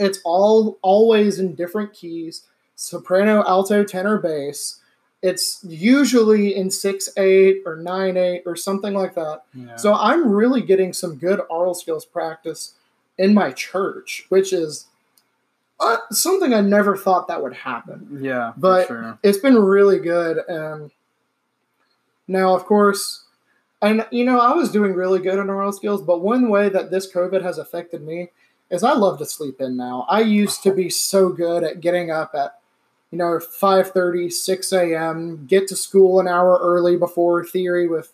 it's 0.01 0.19
all 0.25 0.77
always 0.81 1.39
in 1.39 1.55
different 1.55 1.93
keys 1.93 2.43
soprano, 2.75 3.43
alto, 3.45 3.83
tenor, 3.83 4.17
bass. 4.17 4.79
It's 5.21 5.63
usually 5.63 6.55
in 6.55 6.71
6 6.71 7.09
8 7.15 7.61
or 7.63 7.75
9 7.75 8.17
8 8.17 8.43
or 8.47 8.55
something 8.55 8.93
like 8.93 9.13
that. 9.13 9.43
Yeah. 9.53 9.75
So 9.75 9.93
I'm 9.93 10.31
really 10.31 10.61
getting 10.61 10.93
some 10.93 11.17
good 11.17 11.39
aural 11.47 11.75
skills 11.75 12.05
practice 12.05 12.73
in 13.19 13.35
my 13.35 13.51
church, 13.51 14.25
which 14.29 14.51
is 14.51 14.87
uh, 15.79 15.97
something 16.11 16.53
I 16.53 16.61
never 16.61 16.95
thought 16.95 17.27
that 17.27 17.41
would 17.41 17.53
happen 17.53 18.19
yeah, 18.21 18.53
but- 18.55 18.87
sure. 18.87 19.19
it's 19.23 19.39
been 19.39 19.57
really 19.57 19.99
good 19.99 20.37
and 20.47 20.91
now 22.27 22.55
of 22.55 22.65
course 22.65 23.25
and 23.81 24.05
you 24.11 24.23
know 24.23 24.39
i 24.39 24.53
was 24.53 24.71
doing 24.71 24.93
really 24.93 25.19
good 25.19 25.39
in 25.39 25.49
aural 25.49 25.71
skills 25.73 26.01
but 26.01 26.21
one 26.21 26.49
way 26.49 26.69
that 26.69 26.91
this 26.91 27.11
covid 27.11 27.41
has 27.41 27.57
affected 27.57 28.03
me 28.03 28.29
is 28.71 28.83
i 28.83 28.93
love 28.93 29.17
to 29.19 29.25
sleep 29.25 29.61
in 29.61 29.77
now 29.77 30.05
i 30.09 30.19
used 30.21 30.63
to 30.63 30.73
be 30.73 30.89
so 30.89 31.29
good 31.29 31.63
at 31.63 31.81
getting 31.81 32.09
up 32.09 32.31
at 32.33 32.59
you 33.11 33.17
know 33.17 33.37
5.30 33.39 34.31
6 34.31 34.73
a.m 34.73 35.45
get 35.45 35.67
to 35.67 35.75
school 35.75 36.19
an 36.19 36.27
hour 36.27 36.57
early 36.61 36.97
before 36.97 37.43
theory 37.45 37.87
with 37.87 38.11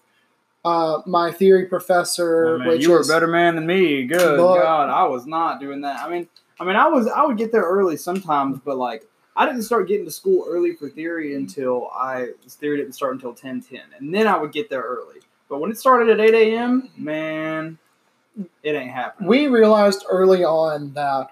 uh, 0.66 1.02
my 1.06 1.32
theory 1.32 1.66
professor 1.66 2.56
Oh, 2.56 2.58
man, 2.58 2.68
which 2.68 2.84
you 2.84 2.92
were 2.92 3.00
a 3.00 3.06
better 3.06 3.28
man 3.28 3.56
than 3.56 3.66
me. 3.66 4.06
Good 4.06 4.38
But- 4.38 4.62
God, 4.62 4.90
I 4.90 5.04
was 5.08 5.26
not 5.26 5.62
doing 5.62 5.80
that. 5.82 6.02
I 6.04 6.10
mean, 6.10 6.28
I 6.60 6.66
mean, 6.66 6.76
I 6.76 6.90
was. 6.90 7.08
I 7.08 7.24
would 7.26 7.38
get 7.38 7.54
there 7.54 7.62
early 7.62 7.96
sometimes, 7.96 8.60
but 8.66 8.78
like, 8.78 9.08
I 9.36 9.46
didn't 9.46 9.62
start 9.62 9.88
getting 9.88 10.04
to 10.06 10.12
school 10.12 10.44
early 10.46 10.74
for 10.74 10.90
theory 10.90 11.36
until 11.36 11.88
I 11.96 12.30
theory 12.50 12.78
didn't 12.78 12.96
start 12.96 13.14
until 13.14 13.34
ten 13.34 13.62
ten, 13.62 13.84
and 13.98 14.14
then 14.14 14.28
I 14.28 14.36
would 14.38 14.52
get 14.52 14.70
there 14.70 14.82
early. 14.82 15.22
But 15.48 15.62
when 15.62 15.72
it 15.72 15.78
started 15.78 16.10
at 16.10 16.20
eight 16.20 16.34
a.m., 16.34 16.90
man, 16.98 17.78
it 18.64 18.76
ain't 18.76 18.92
happening. 18.92 19.30
we 19.30 19.48
realized 19.48 20.06
early 20.10 20.44
on 20.44 20.94
that 20.94 21.30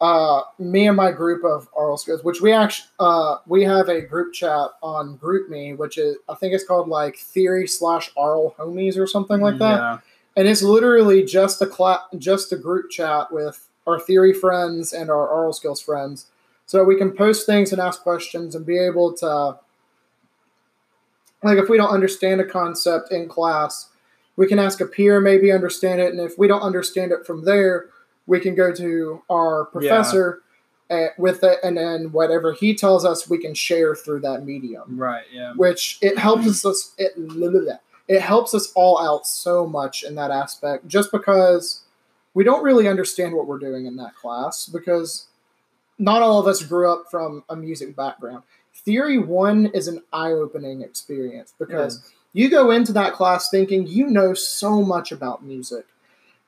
uh, 0.00 0.42
me 0.60 0.86
and 0.86 0.96
my 0.96 1.10
group 1.10 1.42
of 1.44 1.66
skills, 1.98 2.22
which 2.22 2.40
we 2.40 2.52
actually 2.52 2.86
uh, 3.00 3.38
we 3.46 3.64
have 3.64 3.88
a 3.88 4.00
group 4.00 4.32
chat 4.32 4.68
on 4.80 5.18
GroupMe, 5.18 5.76
which 5.76 5.98
is 5.98 6.16
I 6.28 6.34
think 6.36 6.54
it's 6.54 6.64
called 6.64 6.88
like 6.88 7.16
Theory 7.18 7.66
slash 7.66 8.10
Oral 8.14 8.54
Homies 8.56 8.96
or 8.96 9.08
something 9.08 9.40
like 9.40 9.58
that, 9.58 9.76
Yeah. 9.78 9.98
and 10.36 10.46
it's 10.46 10.62
literally 10.62 11.24
just 11.24 11.60
a 11.62 11.66
cla- 11.66 12.06
just 12.18 12.52
a 12.52 12.56
group 12.56 12.90
chat 12.90 13.32
with 13.32 13.68
our 13.88 13.98
theory 13.98 14.32
friends 14.32 14.92
and 14.92 15.10
our 15.10 15.28
aural 15.28 15.52
skills 15.52 15.80
friends, 15.80 16.26
so 16.66 16.84
we 16.84 16.94
can 16.96 17.10
post 17.10 17.44
things 17.46 17.72
and 17.72 17.80
ask 17.80 18.02
questions 18.02 18.54
and 18.54 18.64
be 18.64 18.78
able 18.78 19.12
to 19.14 19.58
like 21.42 21.58
if 21.58 21.68
we 21.68 21.76
don't 21.76 21.90
understand 21.90 22.40
a 22.40 22.44
concept 22.44 23.10
in 23.12 23.28
class, 23.28 23.88
we 24.38 24.46
can 24.46 24.60
ask 24.60 24.80
a 24.80 24.86
peer 24.86 25.20
maybe 25.20 25.50
understand 25.50 26.00
it, 26.00 26.12
and 26.12 26.20
if 26.20 26.38
we 26.38 26.46
don't 26.46 26.62
understand 26.62 27.10
it 27.10 27.26
from 27.26 27.44
there, 27.44 27.86
we 28.28 28.38
can 28.38 28.54
go 28.54 28.72
to 28.72 29.20
our 29.28 29.64
professor 29.64 30.42
uh, 30.90 31.08
with 31.18 31.42
it, 31.42 31.58
and 31.64 31.76
then 31.76 32.12
whatever 32.12 32.52
he 32.52 32.72
tells 32.72 33.04
us, 33.04 33.28
we 33.28 33.38
can 33.38 33.52
share 33.52 33.96
through 33.96 34.20
that 34.20 34.46
medium. 34.46 34.96
Right. 34.96 35.24
Yeah. 35.32 35.54
Which 35.56 35.98
it 36.00 36.16
helps 36.16 36.64
us 36.64 36.94
it 36.98 37.14
it 38.08 38.20
helps 38.20 38.54
us 38.54 38.72
all 38.76 39.00
out 39.00 39.26
so 39.26 39.66
much 39.66 40.04
in 40.04 40.14
that 40.14 40.30
aspect, 40.30 40.86
just 40.86 41.10
because 41.10 41.82
we 42.32 42.44
don't 42.44 42.62
really 42.62 42.86
understand 42.86 43.34
what 43.34 43.48
we're 43.48 43.58
doing 43.58 43.86
in 43.86 43.96
that 43.96 44.14
class 44.14 44.66
because 44.66 45.26
not 45.98 46.22
all 46.22 46.38
of 46.38 46.46
us 46.46 46.62
grew 46.62 46.88
up 46.88 47.10
from 47.10 47.42
a 47.48 47.56
music 47.56 47.96
background. 47.96 48.44
Theory 48.72 49.18
one 49.18 49.66
is 49.74 49.88
an 49.88 50.04
eye-opening 50.12 50.82
experience 50.82 51.52
because 51.58 52.12
you 52.32 52.50
go 52.50 52.70
into 52.70 52.92
that 52.92 53.14
class 53.14 53.50
thinking 53.50 53.86
you 53.86 54.06
know 54.08 54.34
so 54.34 54.82
much 54.82 55.12
about 55.12 55.44
music, 55.44 55.86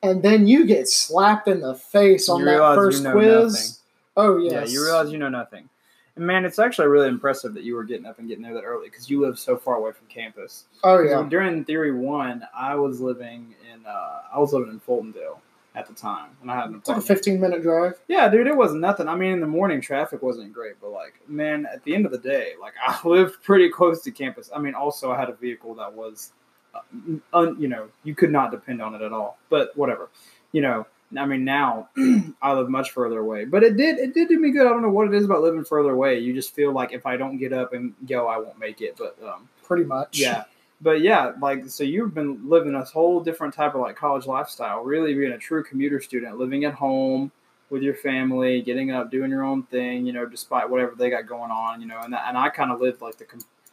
and 0.02 0.22
then 0.22 0.46
you 0.46 0.66
get 0.66 0.88
slapped 0.88 1.48
in 1.48 1.60
the 1.60 1.74
face 1.74 2.28
on 2.28 2.40
You 2.40 2.44
that 2.46 2.50
realize 2.52 2.76
you 2.76 2.82
first 2.82 3.02
know 3.02 3.12
quiz. 3.12 3.52
nothing. 3.52 3.76
Oh 4.16 4.36
yes. 4.38 4.52
Yeah, 4.52 4.64
you 4.74 4.84
realize 4.84 5.10
you 5.12 5.18
know 5.18 5.28
nothing. 5.28 5.68
And 6.16 6.26
man, 6.26 6.44
it's 6.44 6.58
actually 6.58 6.88
really 6.88 7.08
impressive 7.08 7.54
that 7.54 7.62
you 7.62 7.74
were 7.74 7.84
getting 7.84 8.06
up 8.06 8.18
and 8.18 8.28
getting 8.28 8.42
there 8.42 8.54
that 8.54 8.64
early 8.64 8.88
because 8.88 9.08
you 9.08 9.20
live 9.20 9.38
so 9.38 9.56
far 9.56 9.76
away 9.76 9.92
from 9.92 10.06
campus. 10.08 10.64
Oh 10.84 11.00
yeah. 11.02 11.24
During 11.28 11.64
Theory 11.64 11.92
One, 11.92 12.42
I 12.54 12.74
was 12.74 13.00
living 13.00 13.54
in 13.72 13.86
uh, 13.86 14.22
I 14.34 14.38
was 14.38 14.52
living 14.52 14.70
in 14.70 14.80
Fultondale 14.80 15.38
at 15.74 15.86
the 15.86 15.94
time, 15.94 16.30
and 16.42 16.50
I 16.50 16.56
had 16.56 16.70
an 16.70 16.76
It's 16.76 16.88
like 16.88 16.98
a 16.98 17.00
15 17.00 17.40
minute 17.40 17.62
drive. 17.62 17.94
Yeah, 18.08 18.28
dude, 18.28 18.46
it 18.48 18.56
wasn't 18.56 18.80
nothing. 18.80 19.06
I 19.08 19.14
mean, 19.14 19.32
in 19.34 19.40
the 19.40 19.46
morning 19.46 19.80
traffic 19.80 20.20
wasn't 20.22 20.52
great, 20.52 20.74
but 20.80 20.90
like, 20.90 21.14
man, 21.28 21.66
at 21.72 21.84
the 21.84 21.94
end 21.94 22.06
of 22.06 22.12
the 22.12 22.18
day, 22.18 22.52
like 22.60 22.74
I 22.86 22.98
lived 23.06 23.42
pretty 23.42 23.68
close 23.70 24.02
to 24.02 24.10
campus. 24.10 24.50
I 24.54 24.58
mean, 24.58 24.74
also 24.74 25.12
I 25.12 25.18
had 25.18 25.28
a 25.28 25.34
vehicle 25.34 25.74
that 25.76 25.92
was, 25.92 26.32
uh, 26.74 26.80
un, 27.32 27.56
you 27.60 27.68
know, 27.68 27.88
you 28.02 28.14
could 28.14 28.32
not 28.32 28.50
depend 28.50 28.82
on 28.82 28.94
it 28.94 29.02
at 29.02 29.12
all. 29.12 29.38
But 29.48 29.76
whatever, 29.76 30.08
you 30.52 30.62
know. 30.62 30.86
I 31.18 31.26
mean, 31.26 31.44
now 31.44 31.88
I 32.40 32.52
live 32.52 32.68
much 32.68 32.92
further 32.92 33.18
away, 33.18 33.44
but 33.44 33.64
it 33.64 33.76
did 33.76 33.98
it 33.98 34.14
did 34.14 34.28
do 34.28 34.38
me 34.38 34.52
good. 34.52 34.64
I 34.64 34.70
don't 34.70 34.80
know 34.80 34.90
what 34.90 35.08
it 35.08 35.14
is 35.14 35.24
about 35.24 35.42
living 35.42 35.64
further 35.64 35.90
away. 35.90 36.20
You 36.20 36.32
just 36.32 36.54
feel 36.54 36.72
like 36.72 36.92
if 36.92 37.04
I 37.04 37.16
don't 37.16 37.36
get 37.36 37.52
up 37.52 37.72
and 37.72 37.94
go, 38.08 38.28
I 38.28 38.38
won't 38.38 38.60
make 38.60 38.80
it. 38.80 38.96
But 38.96 39.16
um, 39.26 39.48
Pretty 39.64 39.82
much. 39.82 40.20
yeah. 40.20 40.44
But 40.82 41.02
yeah, 41.02 41.32
like 41.40 41.68
so 41.68 41.84
you've 41.84 42.14
been 42.14 42.48
living 42.48 42.74
a 42.74 42.84
whole 42.84 43.20
different 43.20 43.52
type 43.52 43.74
of 43.74 43.80
like 43.80 43.96
college 43.96 44.26
lifestyle, 44.26 44.82
really 44.82 45.14
being 45.14 45.32
a 45.32 45.38
true 45.38 45.62
commuter 45.62 46.00
student, 46.00 46.38
living 46.38 46.64
at 46.64 46.74
home 46.74 47.30
with 47.68 47.82
your 47.82 47.94
family, 47.94 48.62
getting 48.62 48.90
up, 48.90 49.10
doing 49.10 49.30
your 49.30 49.44
own 49.44 49.62
thing, 49.64 50.06
you 50.06 50.12
know, 50.12 50.26
despite 50.26 50.68
whatever 50.68 50.94
they 50.96 51.10
got 51.10 51.26
going 51.26 51.50
on, 51.50 51.80
you 51.80 51.86
know, 51.86 52.00
and 52.00 52.12
that, 52.12 52.24
and 52.26 52.36
I 52.36 52.48
kind 52.48 52.72
of 52.72 52.80
lived 52.80 53.00
like 53.00 53.16
the 53.16 53.26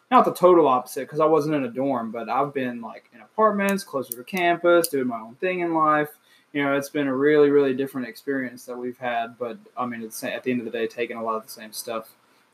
not 0.10 0.24
the 0.24 0.34
total 0.34 0.68
opposite 0.68 1.01
because 1.01 1.20
I 1.20 1.26
wasn't 1.26 1.55
in 1.55 1.66
a 1.66 1.70
dorm, 1.70 2.12
but 2.12 2.30
I've 2.30 2.53
been 2.53 2.82
like 2.82 3.10
in 3.14 3.22
apartments, 3.22 3.84
closer 3.84 4.16
to 4.16 4.24
campus, 4.24 4.88
doing 4.88 5.08
my 5.08 5.20
own 5.20 5.36
thing 5.36 5.62
in 5.62 5.74
life. 5.74 6.10
You 6.53 6.64
know, 6.64 6.78
it's 6.78 6.89
been 6.89 7.08
a 7.08 7.16
really, 7.16 7.49
really 7.49 7.74
different 7.74 8.08
experience 8.08 8.64
that 8.66 8.78
we've 8.78 8.97
had, 8.97 9.38
but 9.38 9.58
I 9.76 9.86
mean, 9.86 10.01
it's 10.01 10.24
at 10.24 10.43
the 10.43 10.51
end 10.51 10.62
of 10.62 10.66
the 10.66 10.72
day, 10.72 10.88
taking 10.88 11.18
a 11.18 11.24
lot 11.24 11.36
of 11.36 11.45
the 11.45 11.51
same 11.51 11.74
stuff, 11.74 12.10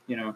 you 0.07 0.15
know. 0.15 0.35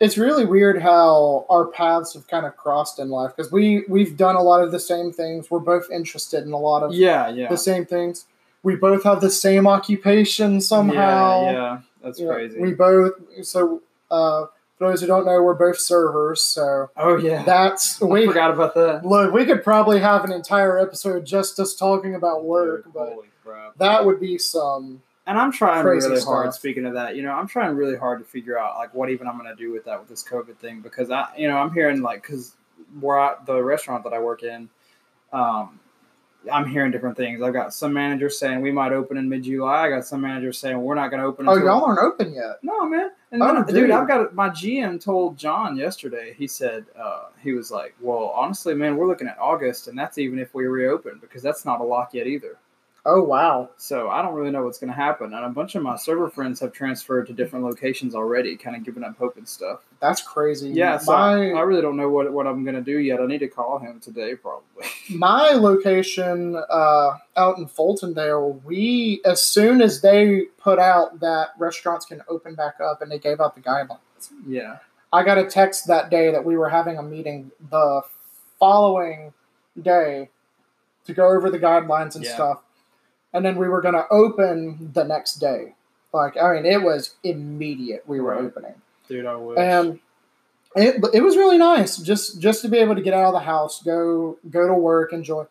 It's 0.00 0.16
really 0.16 0.46
weird 0.46 0.80
how 0.80 1.44
our 1.50 1.66
paths 1.66 2.14
have 2.14 2.26
kind 2.26 2.46
of 2.46 2.56
crossed 2.56 2.98
in 2.98 3.10
life 3.10 3.36
because 3.36 3.52
we 3.52 3.84
we've 3.88 4.16
done 4.16 4.34
a 4.34 4.42
lot 4.42 4.62
of 4.62 4.72
the 4.72 4.80
same 4.80 5.12
things. 5.12 5.50
We're 5.50 5.58
both 5.58 5.90
interested 5.90 6.44
in 6.44 6.52
a 6.52 6.58
lot 6.58 6.82
of 6.82 6.94
Yeah, 6.94 7.28
yeah. 7.28 7.48
the 7.48 7.58
same 7.58 7.84
things. 7.84 8.24
We 8.62 8.76
both 8.76 9.04
have 9.04 9.20
the 9.20 9.30
same 9.30 9.66
occupation 9.66 10.60
somehow. 10.60 11.42
Yeah, 11.44 11.52
yeah. 11.52 11.78
That's 12.02 12.18
You 12.18 12.26
know, 12.26 12.32
crazy. 12.34 12.58
we 12.60 12.72
both 12.72 13.12
so 13.42 13.82
uh, 14.10 14.46
for 14.78 14.88
those 14.88 15.02
who 15.02 15.06
don't 15.06 15.26
know, 15.26 15.42
we're 15.42 15.52
both 15.54 15.78
servers. 15.78 16.40
So 16.42 16.90
oh 16.96 17.16
yeah. 17.18 17.42
that's 17.42 18.00
I 18.00 18.06
we 18.06 18.26
forgot 18.26 18.50
about 18.52 18.74
that. 18.76 19.04
look. 19.04 19.34
We 19.34 19.44
could 19.44 19.62
probably 19.62 20.00
have 20.00 20.24
an 20.24 20.32
entire 20.32 20.78
episode 20.78 21.26
just 21.26 21.60
us 21.60 21.74
talking 21.74 22.14
about 22.14 22.44
work, 22.44 22.84
Dude, 22.84 22.94
but 22.94 23.08
holy 23.10 23.28
crap. 23.44 23.76
that 23.76 24.06
would 24.06 24.18
be 24.18 24.38
some. 24.38 25.02
And 25.30 25.38
I'm 25.38 25.52
trying 25.52 25.84
Crazy 25.84 26.08
really 26.08 26.20
stuff. 26.20 26.32
hard. 26.34 26.54
Speaking 26.54 26.86
of 26.86 26.94
that, 26.94 27.14
you 27.14 27.22
know, 27.22 27.30
I'm 27.30 27.46
trying 27.46 27.76
really 27.76 27.96
hard 27.96 28.18
to 28.18 28.24
figure 28.24 28.58
out 28.58 28.76
like 28.78 28.92
what 28.94 29.10
even 29.10 29.28
I'm 29.28 29.38
going 29.38 29.48
to 29.48 29.54
do 29.54 29.70
with 29.72 29.84
that 29.84 30.00
with 30.00 30.08
this 30.08 30.24
COVID 30.24 30.56
thing 30.56 30.80
because 30.80 31.12
I, 31.12 31.28
you 31.38 31.46
know, 31.46 31.56
I'm 31.56 31.72
hearing 31.72 32.02
like 32.02 32.22
because 32.22 32.56
where 33.00 33.16
I, 33.20 33.34
the 33.46 33.62
restaurant 33.62 34.02
that 34.02 34.12
I 34.12 34.18
work 34.18 34.42
in, 34.42 34.68
um, 35.32 35.78
I'm 36.50 36.66
hearing 36.66 36.90
different 36.90 37.16
things. 37.16 37.42
I've 37.42 37.52
got 37.52 37.72
some 37.72 37.92
managers 37.92 38.38
saying 38.40 38.60
we 38.60 38.72
might 38.72 38.92
open 38.92 39.18
in 39.18 39.28
mid 39.28 39.44
July. 39.44 39.86
I 39.86 39.88
got 39.90 40.04
some 40.06 40.20
managers 40.22 40.58
saying 40.58 40.80
we're 40.82 40.94
not 40.96 41.10
going 41.10 41.20
to 41.20 41.26
open. 41.28 41.46
Oh, 41.48 41.54
y'all 41.56 41.84
aren't 41.84 42.00
open 42.00 42.32
yet. 42.32 42.58
No, 42.62 42.88
man. 42.88 43.10
And 43.30 43.40
Oh, 43.40 43.54
then, 43.54 43.66
dude. 43.66 43.74
dude, 43.74 43.90
I've 43.92 44.08
got 44.08 44.34
my 44.34 44.48
GM 44.48 45.00
told 45.00 45.36
John 45.36 45.76
yesterday. 45.76 46.34
He 46.36 46.48
said 46.48 46.86
uh, 46.98 47.26
he 47.40 47.52
was 47.52 47.70
like, 47.70 47.94
"Well, 48.00 48.32
honestly, 48.34 48.74
man, 48.74 48.96
we're 48.96 49.06
looking 49.06 49.28
at 49.28 49.38
August, 49.38 49.86
and 49.86 49.96
that's 49.96 50.18
even 50.18 50.40
if 50.40 50.54
we 50.54 50.64
reopen 50.66 51.18
because 51.20 51.40
that's 51.42 51.64
not 51.64 51.80
a 51.80 51.84
lock 51.84 52.14
yet 52.14 52.26
either." 52.26 52.56
Oh 53.06 53.22
wow. 53.22 53.70
So 53.78 54.10
I 54.10 54.20
don't 54.20 54.34
really 54.34 54.50
know 54.50 54.64
what's 54.64 54.78
going 54.78 54.90
to 54.90 54.96
happen. 54.96 55.32
And 55.32 55.44
a 55.44 55.48
bunch 55.48 55.74
of 55.74 55.82
my 55.82 55.96
server 55.96 56.28
friends 56.28 56.60
have 56.60 56.72
transferred 56.72 57.26
to 57.28 57.32
different 57.32 57.64
locations 57.64 58.14
already, 58.14 58.56
kind 58.56 58.76
of 58.76 58.84
giving 58.84 59.02
up 59.02 59.16
hope 59.16 59.38
and 59.38 59.48
stuff. 59.48 59.80
That's 60.00 60.20
crazy. 60.22 60.68
Yeah, 60.70 60.98
so 60.98 61.14
I, 61.14 61.36
my 61.52 61.58
I 61.58 61.62
really 61.62 61.80
don't 61.80 61.96
know 61.96 62.10
what, 62.10 62.30
what 62.30 62.46
I'm 62.46 62.62
going 62.62 62.74
to 62.76 62.82
do 62.82 62.98
yet. 62.98 63.20
I 63.20 63.26
need 63.26 63.38
to 63.38 63.48
call 63.48 63.78
him 63.78 64.00
today, 64.00 64.34
probably. 64.34 64.84
my 65.10 65.52
location 65.52 66.56
uh, 66.68 67.16
out 67.36 67.56
in 67.58 67.66
Fultondale, 67.66 68.62
we 68.64 69.22
as 69.24 69.42
soon 69.42 69.80
as 69.80 70.02
they 70.02 70.42
put 70.58 70.78
out 70.78 71.20
that 71.20 71.48
restaurants 71.58 72.04
can 72.04 72.22
open 72.28 72.54
back 72.54 72.80
up 72.80 73.00
and 73.00 73.10
they 73.10 73.18
gave 73.18 73.40
out 73.40 73.54
the 73.54 73.62
guidelines, 73.62 74.30
yeah. 74.46 74.76
I 75.12 75.24
got 75.24 75.38
a 75.38 75.44
text 75.46 75.86
that 75.88 76.10
day 76.10 76.30
that 76.30 76.44
we 76.44 76.56
were 76.56 76.68
having 76.68 76.98
a 76.98 77.02
meeting 77.02 77.50
the 77.70 78.02
following 78.58 79.32
day 79.80 80.28
to 81.06 81.14
go 81.14 81.28
over 81.28 81.50
the 81.50 81.58
guidelines 81.58 82.14
and 82.14 82.24
Yeah. 82.24 82.34
stuff, 82.34 82.62
and 83.32 83.44
then 83.44 83.56
we 83.56 83.68
were 83.68 83.80
going 83.80 83.94
to 83.94 84.06
open 84.10 84.90
the 84.92 85.04
next 85.04 85.34
day. 85.34 85.74
Like 86.12 86.36
I 86.36 86.54
mean, 86.54 86.66
it 86.66 86.82
was 86.82 87.14
immediate. 87.22 88.02
We 88.06 88.20
were 88.20 88.30
Right. 88.32 88.44
opening. 88.44 88.74
Dude, 89.08 89.26
I 89.26 89.36
wish. 89.36 89.58
and 89.58 89.98
it 90.76 91.04
it 91.12 91.20
was 91.22 91.36
really 91.36 91.58
nice 91.58 91.96
just 91.96 92.40
just 92.40 92.62
to 92.62 92.68
be 92.68 92.78
able 92.78 92.94
to 92.94 93.02
get 93.02 93.14
out 93.14 93.26
of 93.26 93.32
the 93.32 93.40
house, 93.40 93.82
go 93.82 94.38
go 94.50 94.66
to 94.66 94.74
work, 94.74 95.12
enjoy. 95.12 95.44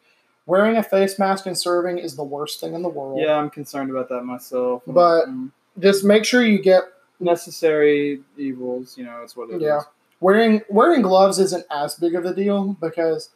Wearing 0.46 0.78
a 0.78 0.84
face 0.84 1.20
mask 1.20 1.46
and 1.46 1.58
serving 1.58 2.00
is 2.00 2.16
the 2.16 2.24
worst 2.24 2.60
thing 2.60 2.74
in 2.74 2.82
the 2.82 2.90
world. 2.90 3.20
yeah, 3.20 3.36
I'm 3.36 3.50
concerned 3.50 3.92
about 3.92 4.10
that 4.10 4.24
myself. 4.24 4.82
But- 4.88 5.28
Um, 5.28 5.52
Just 5.78 6.04
make 6.04 6.26
sure 6.26 6.42
you 6.44 6.60
get 6.62 6.84
necessary 7.22 8.22
evils, 8.38 8.98
you 8.98 9.06
know, 9.06 9.22
it's 9.24 9.36
what 9.38 9.50
it 9.50 9.58
is. 9.58 9.62
Yeah. 9.62 9.82
wearing 10.22 10.62
wearing 10.70 11.02
gloves 11.02 11.40
isn't 11.40 11.66
as 11.72 11.96
big 11.96 12.16
of 12.16 12.26
a 12.26 12.34
deal 12.34 12.76
because 12.82 13.30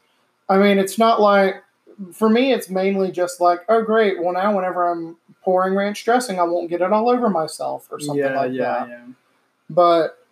I 0.49 0.57
mean 0.57 0.77
it's 0.77 0.97
not 0.97 1.21
like 1.21 1.55
for 2.13 2.29
me 2.29 2.53
it's 2.53 2.69
mainly 2.69 3.11
just 3.11 3.41
like 3.41 3.59
oh 3.69 3.81
great 3.81 4.21
well 4.21 4.33
now 4.33 4.55
whenever 4.55 4.89
I'm 4.91 5.17
pouring 5.41 5.75
ranch 5.75 6.03
dressing 6.05 6.39
I 6.39 6.43
won't 6.43 6.69
get 6.69 6.81
it 6.81 6.91
all 6.91 7.09
over 7.09 7.29
myself 7.29 7.87
or 7.91 7.99
something 7.99 8.23
yeah, 8.23 8.39
like 8.39 8.51
yeah, 8.53 8.61
that. 8.63 8.89
yeah. 8.89 9.05
But 9.69 10.23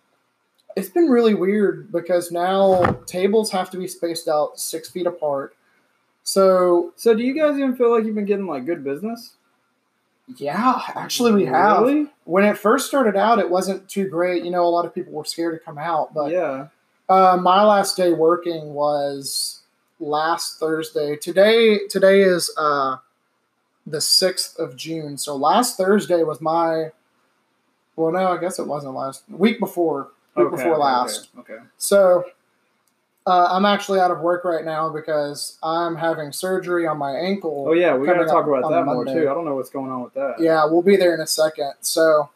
it's 0.76 0.88
been 0.88 1.08
really 1.08 1.34
weird 1.34 1.92
because 1.92 2.30
now 2.30 2.92
tables 3.06 3.50
have 3.50 3.70
to 3.70 3.76
be 3.76 3.86
spaced 3.86 4.28
out 4.28 4.58
six 4.58 4.88
feet 4.90 5.06
apart. 5.06 5.54
So 6.22 6.92
So, 6.96 7.14
do 7.14 7.22
you 7.22 7.34
guys 7.34 7.58
even 7.58 7.76
feel 7.76 7.90
like 7.90 8.04
you've 8.04 8.14
been 8.14 8.24
getting 8.24 8.46
like 8.46 8.64
good 8.64 8.84
business? 8.84 9.34
yeah, 10.36 10.80
actually 10.94 11.32
we 11.32 11.46
have. 11.46 11.82
Really? 11.82 12.06
When 12.24 12.44
it 12.44 12.56
first 12.56 12.86
started 12.86 13.16
out, 13.16 13.38
it 13.38 13.50
wasn't 13.50 13.88
too 13.88 14.08
great. 14.08 14.44
You 14.44 14.50
know, 14.50 14.64
a 14.64 14.70
lot 14.70 14.84
of 14.86 14.94
people 14.94 15.12
were 15.12 15.24
scared 15.24 15.58
to 15.58 15.64
come 15.64 15.78
out. 15.78 16.14
But 16.14 16.30
yeah. 16.30 16.68
uh, 17.08 17.38
my 17.40 17.64
last 17.64 17.96
day 17.96 18.12
working 18.12 18.72
was 18.72 19.61
last 20.02 20.58
Thursday. 20.58 21.16
Today, 21.16 21.86
today 21.88 22.22
is 22.22 22.52
uh, 22.58 22.96
the 23.86 24.00
sixth 24.00 24.58
of 24.58 24.76
June. 24.76 25.16
So 25.16 25.36
last 25.36 25.76
Thursday 25.76 26.22
was 26.22 26.40
my. 26.40 26.90
Well, 27.96 28.12
no, 28.12 28.32
I 28.32 28.38
guess 28.38 28.58
it 28.58 28.66
wasn't 28.66 28.94
last 28.94 29.22
week 29.28 29.60
before. 29.60 30.10
Week 30.34 30.46
Okay, 30.46 30.56
before 30.56 30.72
okay, 30.72 30.80
last. 30.80 31.28
Okay. 31.38 31.54
okay. 31.54 31.62
So 31.76 32.24
uh, 33.26 33.48
I'm 33.50 33.64
actually 33.64 34.00
out 34.00 34.10
of 34.10 34.20
work 34.20 34.44
right 34.44 34.64
now 34.64 34.88
because 34.90 35.58
I'm 35.62 35.96
having 35.96 36.32
surgery 36.32 36.86
on 36.86 36.98
my 36.98 37.12
ankle. 37.12 37.66
Oh 37.68 37.72
yeah, 37.72 37.94
we 37.94 38.06
got 38.06 38.14
to 38.14 38.24
talk 38.26 38.46
about 38.46 38.68
that 38.70 38.84
more 38.84 39.04
too. 39.04 39.30
I 39.30 39.34
don't 39.34 39.44
know 39.44 39.54
what's 39.54 39.70
going 39.70 39.90
on 39.90 40.02
with 40.02 40.14
that. 40.14 40.36
Yeah, 40.40 40.64
we'll 40.64 40.82
be 40.82 40.96
there 40.96 41.14
in 41.14 41.20
a 41.20 41.26
second. 41.26 41.74
So, 41.82 42.30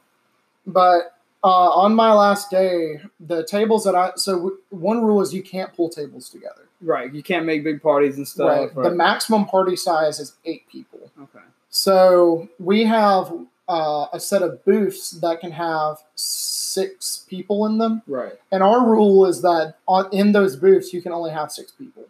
but 0.67 1.16
uh, 1.45 1.71
on 1.71 1.95
my 1.95 2.13
last 2.13 2.51
day, 2.51 3.01
the 3.21 3.45
tables 3.45 3.85
that 3.85 3.95
I 3.95 4.13
so 4.17 4.35
w- 4.37 4.59
one 4.71 5.05
rule 5.05 5.21
is 5.23 5.33
you 5.35 5.43
can't 5.43 5.73
pull 5.75 5.89
tables 5.89 6.29
together. 6.29 6.63
Right. 6.81 7.13
You 7.15 7.23
can't 7.23 7.47
make 7.47 7.65
big 7.65 7.81
parties 7.83 8.17
and 8.17 8.27
stuff. 8.27 8.49
right. 8.49 8.75
Right. 8.77 8.91
The 8.91 8.95
maximum 8.95 9.47
party 9.47 9.77
size 9.77 10.19
is 10.21 10.35
eight 10.45 10.69
people. 10.69 11.11
okay. 11.23 11.45
So 11.71 12.49
we 12.59 12.85
have 12.85 13.33
uh, 13.69 14.07
a 14.13 14.21
set 14.21 14.43
of 14.43 14.65
booths 14.65 15.13
that 15.21 15.41
can 15.41 15.53
have 15.53 15.99
six 16.15 17.25
people 17.29 17.67
in 17.67 17.79
them. 17.79 18.03
Right. 18.07 18.35
And 18.53 18.63
our 18.63 18.87
rule 18.89 19.27
is 19.27 19.43
that 19.43 19.75
on 19.87 20.09
in 20.13 20.33
those 20.33 20.57
booths 20.57 20.93
you 20.93 21.03
can 21.03 21.13
only 21.13 21.31
have 21.33 21.51
six 21.53 21.71
people 21.73 22.05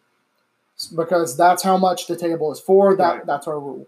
because 0.94 1.36
that's 1.36 1.62
how 1.62 1.76
much 1.76 2.06
the 2.06 2.16
table 2.16 2.52
is 2.52 2.60
for. 2.60 2.94
That 2.96 3.14
Right. 3.16 3.26
that's 3.26 3.46
our 3.46 3.58
rule. 3.58 3.86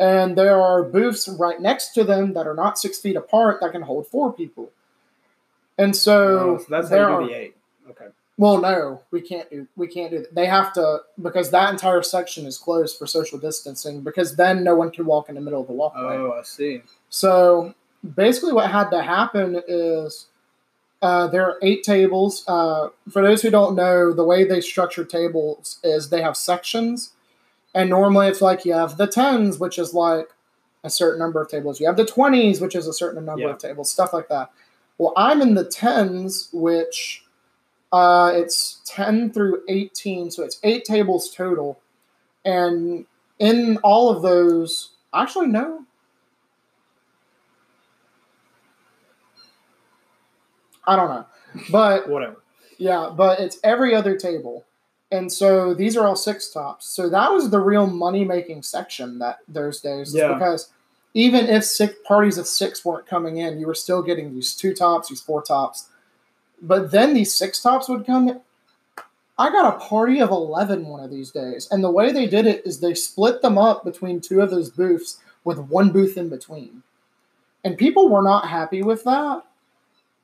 And 0.00 0.36
there 0.36 0.60
are 0.60 0.82
booths 0.82 1.28
right 1.28 1.60
next 1.60 1.90
to 1.90 2.02
them 2.04 2.32
that 2.32 2.46
are 2.48 2.54
not 2.54 2.78
six 2.78 2.98
feet 2.98 3.14
apart 3.16 3.60
that 3.60 3.70
can 3.72 3.82
hold 3.82 4.06
four 4.08 4.32
people. 4.32 4.70
And 5.78 5.94
so, 5.94 6.38
Oh, 6.38 6.58
so 6.58 6.64
that's 6.68 6.88
there 6.88 7.06
how 7.08 7.20
you 7.20 7.26
do 7.28 7.32
the 7.32 7.38
eight. 7.38 7.56
Okay. 7.90 8.06
well, 8.38 8.58
no, 8.58 9.02
we 9.10 9.20
can't 9.20 9.48
do 9.50 9.66
we 9.76 9.86
can't 9.86 10.10
do 10.10 10.18
that. 10.20 10.34
They 10.34 10.46
have 10.46 10.72
to 10.74 11.00
because 11.20 11.50
that 11.50 11.70
entire 11.70 12.02
section 12.02 12.46
is 12.46 12.56
closed 12.58 12.98
for 12.98 13.06
social 13.06 13.38
distancing 13.38 14.00
because 14.02 14.36
then 14.36 14.64
no 14.64 14.74
one 14.74 14.90
can 14.90 15.04
walk 15.04 15.28
in 15.28 15.34
the 15.34 15.40
middle 15.40 15.60
of 15.60 15.66
the 15.66 15.74
walkway. 15.74 16.16
Oh, 16.16 16.32
I 16.38 16.42
see. 16.42 16.82
So 17.10 17.74
basically, 18.14 18.52
what 18.54 18.70
had 18.70 18.88
to 18.90 19.02
happen 19.02 19.60
is 19.68 20.26
uh, 21.02 21.26
there 21.28 21.44
are 21.46 21.58
eight 21.62 21.82
tables. 21.82 22.44
Uh, 22.48 22.88
for 23.10 23.22
those 23.22 23.42
who 23.42 23.50
don't 23.50 23.74
know, 23.74 24.12
the 24.12 24.24
way 24.24 24.44
they 24.44 24.60
structure 24.60 25.04
tables 25.04 25.78
is 25.82 26.08
they 26.10 26.22
have 26.22 26.36
sections, 26.36 27.12
and 27.74 27.88
normally 27.90 28.28
it's 28.28 28.40
like 28.40 28.64
you 28.64 28.72
have 28.72 28.96
the 28.96 29.06
tens, 29.06 29.58
which 29.58 29.78
is 29.78 29.94
like 29.94 30.28
a 30.84 30.90
certain 30.90 31.18
number 31.18 31.40
of 31.42 31.48
tables. 31.48 31.80
You 31.80 31.86
have 31.86 31.96
the 31.96 32.04
twenties, 32.06 32.60
which 32.60 32.74
is 32.74 32.86
a 32.86 32.92
certain 32.92 33.24
number 33.24 33.42
Yeah. 33.46 33.50
of 33.52 33.58
tables, 33.58 33.90
stuff 33.90 34.12
like 34.12 34.28
that. 34.28 34.50
Well, 34.98 35.12
I'm 35.16 35.40
in 35.42 35.54
the 35.54 35.64
tens, 35.64 36.48
which 36.52 37.24
uh, 37.92 38.32
it's 38.34 38.80
ten 38.84 39.30
through 39.32 39.62
eighteen, 39.68 40.30
so 40.30 40.42
it's 40.44 40.58
eight 40.62 40.84
tables 40.84 41.30
total, 41.34 41.80
and 42.44 43.06
in 43.38 43.78
all 43.78 44.10
of 44.10 44.22
those, 44.22 44.90
actually 45.14 45.46
no, 45.48 45.84
I 50.86 50.96
don't 50.96 51.08
know. 51.08 51.26
But 51.70 52.08
Whatever. 52.08 52.36
yeah, 52.78 53.10
but 53.14 53.40
it's 53.40 53.58
every 53.64 53.94
other 53.94 54.16
table. 54.16 54.64
And 55.12 55.32
so 55.32 55.74
these 55.74 55.96
are 55.96 56.06
all 56.06 56.16
six 56.16 56.50
tops. 56.50 56.86
So 56.86 57.08
that 57.08 57.32
was 57.32 57.50
the 57.50 57.58
real 57.58 57.86
money 57.86 58.24
making 58.24 58.62
section 58.62 59.18
that 59.18 59.38
those 59.48 59.80
days. 59.80 60.14
Yeah. 60.14 60.34
Because 60.34 60.70
even 61.14 61.46
if 61.46 61.64
six 61.64 61.94
parties 62.04 62.38
of 62.38 62.46
six 62.46 62.84
weren't 62.84 63.06
coming 63.06 63.38
in, 63.38 63.58
you 63.58 63.66
were 63.66 63.74
still 63.74 64.02
getting 64.02 64.32
these 64.32 64.54
two 64.54 64.72
tops, 64.72 65.08
these 65.08 65.20
four 65.20 65.42
tops. 65.42 65.88
But 66.62 66.92
then 66.92 67.14
these 67.14 67.34
six 67.34 67.60
tops 67.60 67.88
would 67.88 68.06
come. 68.06 68.40
I 69.38 69.50
got 69.50 69.74
a 69.74 69.78
party 69.78 70.20
of 70.20 70.30
11 70.30 70.86
one 70.86 71.02
of 71.02 71.10
these 71.10 71.30
days. 71.30 71.66
And 71.70 71.82
the 71.82 71.90
way 71.90 72.12
they 72.12 72.26
did 72.26 72.46
it 72.46 72.64
is 72.64 72.78
they 72.78 72.94
split 72.94 73.42
them 73.42 73.58
up 73.58 73.84
between 73.84 74.20
two 74.20 74.40
of 74.42 74.50
those 74.50 74.70
booths 74.70 75.18
with 75.44 75.58
one 75.58 75.90
booth 75.90 76.16
in 76.16 76.28
between. 76.28 76.82
And 77.64 77.76
people 77.76 78.08
were 78.08 78.22
not 78.22 78.48
happy 78.48 78.82
with 78.82 79.02
that. 79.04 79.42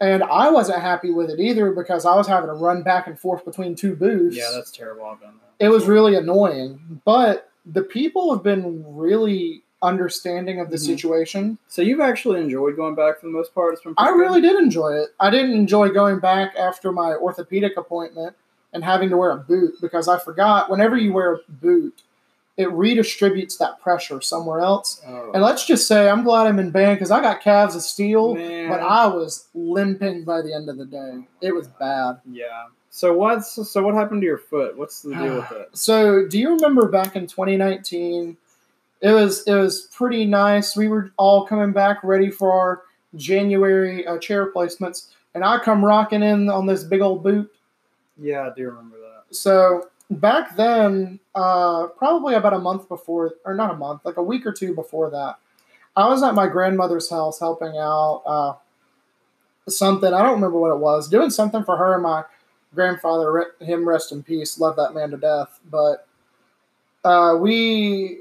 And 0.00 0.22
I 0.24 0.50
wasn't 0.50 0.82
happy 0.82 1.10
with 1.10 1.30
it 1.30 1.40
either 1.40 1.70
because 1.72 2.04
I 2.04 2.14
was 2.14 2.26
having 2.26 2.48
to 2.48 2.54
run 2.54 2.82
back 2.82 3.06
and 3.06 3.18
forth 3.18 3.44
between 3.44 3.74
two 3.74 3.96
booths. 3.96 4.36
Yeah, 4.36 4.50
that's 4.54 4.70
terrible. 4.70 5.04
I've 5.06 5.20
done 5.20 5.34
that. 5.58 5.64
it 5.64 5.70
was 5.70 5.86
really 5.86 6.14
annoying. 6.16 7.00
But 7.06 7.50
the 7.64 7.82
people 7.82 8.34
have 8.34 8.42
been 8.42 8.84
really 8.94 9.62
understanding 9.82 10.60
of 10.60 10.68
the 10.70 10.76
Mhm. 10.76 10.80
situation. 10.86 11.58
So 11.68 11.80
you've 11.80 12.00
actually 12.00 12.40
enjoyed 12.42 12.76
going 12.76 12.94
back 12.94 13.20
for 13.20 13.26
the 13.26 13.32
most 13.32 13.54
part. 13.54 13.72
It's 13.74 13.82
been 13.82 13.94
I 13.96 14.10
really 14.10 14.40
good? 14.42 14.50
did 14.52 14.60
enjoy 14.62 14.94
it. 14.98 15.14
I 15.18 15.30
didn't 15.30 15.52
enjoy 15.52 15.88
going 15.90 16.18
back 16.18 16.54
after 16.58 16.92
my 16.92 17.14
orthopedic 17.14 17.76
appointment 17.78 18.36
and 18.74 18.84
having 18.84 19.08
to 19.10 19.16
wear 19.16 19.30
a 19.30 19.36
boot 19.38 19.76
because 19.80 20.08
I 20.08 20.18
forgot 20.18 20.68
whenever 20.70 20.96
you 20.96 21.12
wear 21.14 21.34
a 21.34 21.38
boot, 21.48 22.02
it 22.56 22.68
redistributes 22.68 23.58
that 23.58 23.80
pressure 23.80 24.20
somewhere 24.20 24.60
else. 24.60 25.02
Oh, 25.06 25.30
And 25.32 25.42
let's 25.42 25.66
just 25.66 25.86
say 25.86 26.08
I'm 26.08 26.24
glad 26.24 26.46
I'm 26.46 26.58
in 26.58 26.70
band 26.70 26.96
because 26.96 27.10
I 27.10 27.20
got 27.20 27.40
calves 27.42 27.74
of 27.76 27.82
steel, 27.82 28.34
man. 28.34 28.68
but 28.70 28.80
I 28.80 29.06
was 29.06 29.48
limping 29.54 30.24
by 30.24 30.40
the 30.42 30.54
end 30.54 30.68
of 30.70 30.78
the 30.78 30.86
day. 30.86 31.26
It 31.42 31.54
was 31.54 31.68
bad. 31.68 32.20
yeah. 32.30 32.66
So 32.88 33.12
what's 33.12 33.68
so 33.70 33.82
what 33.82 33.94
happened 33.94 34.22
to 34.22 34.26
your 34.26 34.38
foot? 34.38 34.74
What's 34.78 35.02
the 35.02 35.14
deal 35.14 35.34
with 35.36 35.52
it? 35.52 35.68
So, 35.74 36.26
do 36.26 36.38
you 36.38 36.54
remember 36.54 36.88
back 36.88 37.14
in 37.14 37.26
2019? 37.26 38.38
It 39.02 39.10
was 39.12 39.46
it 39.46 39.54
was 39.54 39.82
pretty 39.94 40.24
nice. 40.24 40.74
We 40.74 40.88
were 40.88 41.10
all 41.18 41.44
coming 41.46 41.72
back 41.72 41.98
ready 42.02 42.30
for 42.30 42.50
our 42.52 42.84
January 43.14 44.06
uh, 44.06 44.18
chair 44.18 44.50
placements, 44.50 45.08
and 45.34 45.44
I 45.44 45.58
come 45.58 45.84
rocking 45.84 46.22
in 46.22 46.48
on 46.48 46.64
this 46.66 46.84
big 46.84 47.02
old 47.02 47.22
boot. 47.22 47.52
Yeah, 48.18 48.48
I 48.50 48.54
do 48.56 48.64
remember 48.70 48.96
that. 48.98 49.34
So 49.36 49.88
back 50.10 50.56
then, 50.56 51.20
uh, 51.34 51.88
probably 51.88 52.34
about 52.34 52.54
a 52.54 52.58
month 52.58 52.88
before, 52.88 53.34
or 53.44 53.54
not 53.54 53.70
a 53.70 53.76
month, 53.76 54.02
like 54.04 54.16
a 54.16 54.22
week 54.22 54.46
or 54.46 54.52
two 54.52 54.74
before 54.74 55.10
that, 55.10 55.38
I 55.96 56.08
was 56.08 56.22
at 56.22 56.34
my 56.34 56.46
grandmother's 56.46 57.08
house 57.10 57.40
helping 57.40 57.76
out 57.76 58.22
uh, 58.26 58.54
something. 59.68 60.12
I 60.12 60.22
don't 60.22 60.34
remember 60.34 60.58
what 60.58 60.72
it 60.72 60.78
was. 60.78 61.08
Doing 61.08 61.30
something 61.30 61.64
for 61.64 61.76
her 61.76 61.94
and 61.94 62.02
my 62.02 62.24
grandfather. 62.74 63.54
Him 63.60 63.88
rest 63.88 64.12
in 64.12 64.22
peace. 64.22 64.58
Love 64.58 64.76
that 64.76 64.94
man 64.94 65.10
to 65.10 65.16
death. 65.16 65.58
But 65.70 66.06
uh, 67.04 67.36
we, 67.38 68.18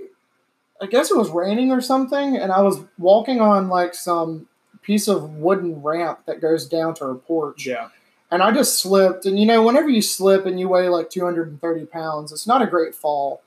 I 0.82 0.86
guess 0.86 1.12
it 1.12 1.18
was 1.18 1.30
raining 1.30 1.72
or 1.72 1.82
something, 1.82 2.38
and 2.38 2.52
I 2.52 2.62
was 2.62 2.84
walking 2.98 3.42
on 3.42 3.68
like 3.68 3.94
some 3.94 4.48
piece 4.82 5.08
of 5.08 5.36
wooden 5.36 5.82
ramp 5.82 6.20
that 6.28 6.40
goes 6.40 6.68
down 6.68 6.94
to 6.96 7.06
her 7.06 7.16
porch 7.16 7.66
Yeah. 7.66 7.90
And 8.36 8.44
I 8.44 8.52
just 8.52 8.80
slipped. 8.80 9.26
And 9.26 9.40
you 9.40 9.46
know, 9.48 9.64
whenever 9.64 9.90
you 9.90 10.02
slip 10.02 10.46
and 10.46 10.60
you 10.60 10.70
weigh 10.70 10.88
like 10.90 11.10
230 11.10 11.86
pounds, 11.88 12.32
it's 12.32 12.46
not 12.46 12.62
a 12.62 12.68
great 12.68 12.94
fall. 12.94 13.42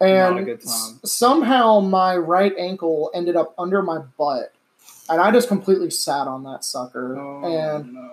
And 0.00 0.36
Not 0.36 0.42
a 0.42 0.44
good 0.44 0.62
s- 0.62 0.94
somehow 1.04 1.80
my 1.80 2.16
right 2.16 2.54
ankle 2.56 3.10
ended 3.12 3.34
up 3.34 3.52
under 3.58 3.82
my 3.82 3.98
butt, 4.16 4.52
and 5.10 5.20
I 5.20 5.32
just 5.32 5.48
completely 5.48 5.90
sat 5.90 6.28
on 6.28 6.44
that 6.44 6.64
sucker, 6.64 7.18
Oh, 7.18 7.44
and 7.44 7.94
no. 7.94 8.10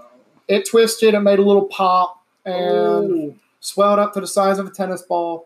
it 0.48 0.68
twisted. 0.68 1.14
It 1.14 1.20
made 1.20 1.38
a 1.38 1.44
little 1.44 1.66
pop 1.68 2.24
and 2.44 2.56
Oh. 3.32 3.36
swelled 3.60 4.00
up 4.00 4.14
to 4.14 4.22
the 4.22 4.26
size 4.28 4.58
of 4.58 4.66
a 4.66 4.72
tennis 4.72 5.04
ball. 5.04 5.46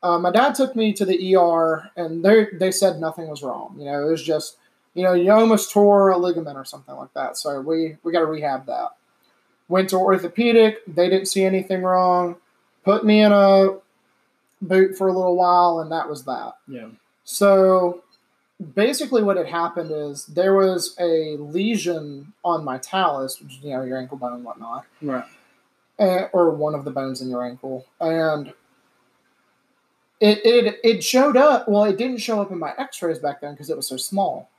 Uh, 0.00 0.18
my 0.18 0.30
dad 0.30 0.54
took 0.54 0.76
me 0.76 0.92
to 0.92 1.04
the 1.04 1.34
ER, 1.34 1.90
and 1.96 2.24
they 2.24 2.46
they 2.52 2.70
said 2.70 3.00
nothing 3.00 3.26
was 3.26 3.42
wrong. 3.42 3.74
You 3.76 3.86
know, 3.86 4.06
it 4.06 4.10
was 4.10 4.22
just 4.22 4.56
you 4.94 5.02
know 5.02 5.12
you 5.14 5.32
almost 5.32 5.72
tore 5.72 6.10
a 6.10 6.16
ligament 6.18 6.56
or 6.56 6.64
something 6.64 6.94
like 6.94 7.12
that. 7.14 7.36
So 7.36 7.60
we 7.62 7.96
we 8.04 8.12
got 8.12 8.20
to 8.20 8.26
rehab 8.26 8.66
that. 8.66 8.90
Went 9.68 9.90
to 9.90 9.96
orthopedic. 9.96 10.82
They 10.86 11.08
didn't 11.08 11.26
see 11.28 11.44
anything 11.44 11.82
wrong. 11.82 12.36
Put 12.84 13.04
me 13.04 13.20
in 13.22 13.32
a 13.32 13.78
boot 14.60 14.96
for 14.96 15.08
a 15.08 15.12
little 15.12 15.36
while, 15.36 15.80
and 15.80 15.90
that 15.92 16.08
was 16.08 16.24
that. 16.24 16.54
yeah. 16.68 16.88
So 17.24 18.02
basically, 18.74 19.22
what 19.22 19.36
had 19.38 19.46
happened 19.48 19.90
is 19.90 20.26
there 20.26 20.54
was 20.54 20.94
a 21.00 21.36
lesion 21.38 22.32
on 22.44 22.62
my 22.64 22.76
talus, 22.78 23.40
which 23.40 23.54
is 23.54 23.64
you 23.64 23.70
know 23.70 23.82
your 23.82 23.96
ankle 23.98 24.18
bone 24.18 24.34
and 24.34 24.44
whatnot 24.44 24.84
Right. 25.00 25.24
and, 25.98 26.28
or 26.34 26.50
one 26.50 26.74
of 26.74 26.84
the 26.84 26.90
bones 26.90 27.22
in 27.22 27.30
your 27.30 27.42
ankle, 27.44 27.86
and 28.00 28.52
it 30.20 30.44
it 30.44 30.80
it 30.84 31.02
showed 31.04 31.36
up. 31.38 31.68
Well, 31.68 31.84
it 31.84 31.96
didn't 31.96 32.18
show 32.18 32.40
up 32.42 32.50
in 32.52 32.58
my 32.58 32.72
X-rays 32.76 33.18
back 33.18 33.40
then 33.40 33.52
because 33.54 33.70
it 33.70 33.76
was 33.76 33.86
so 33.88 33.96
small. 33.96 34.50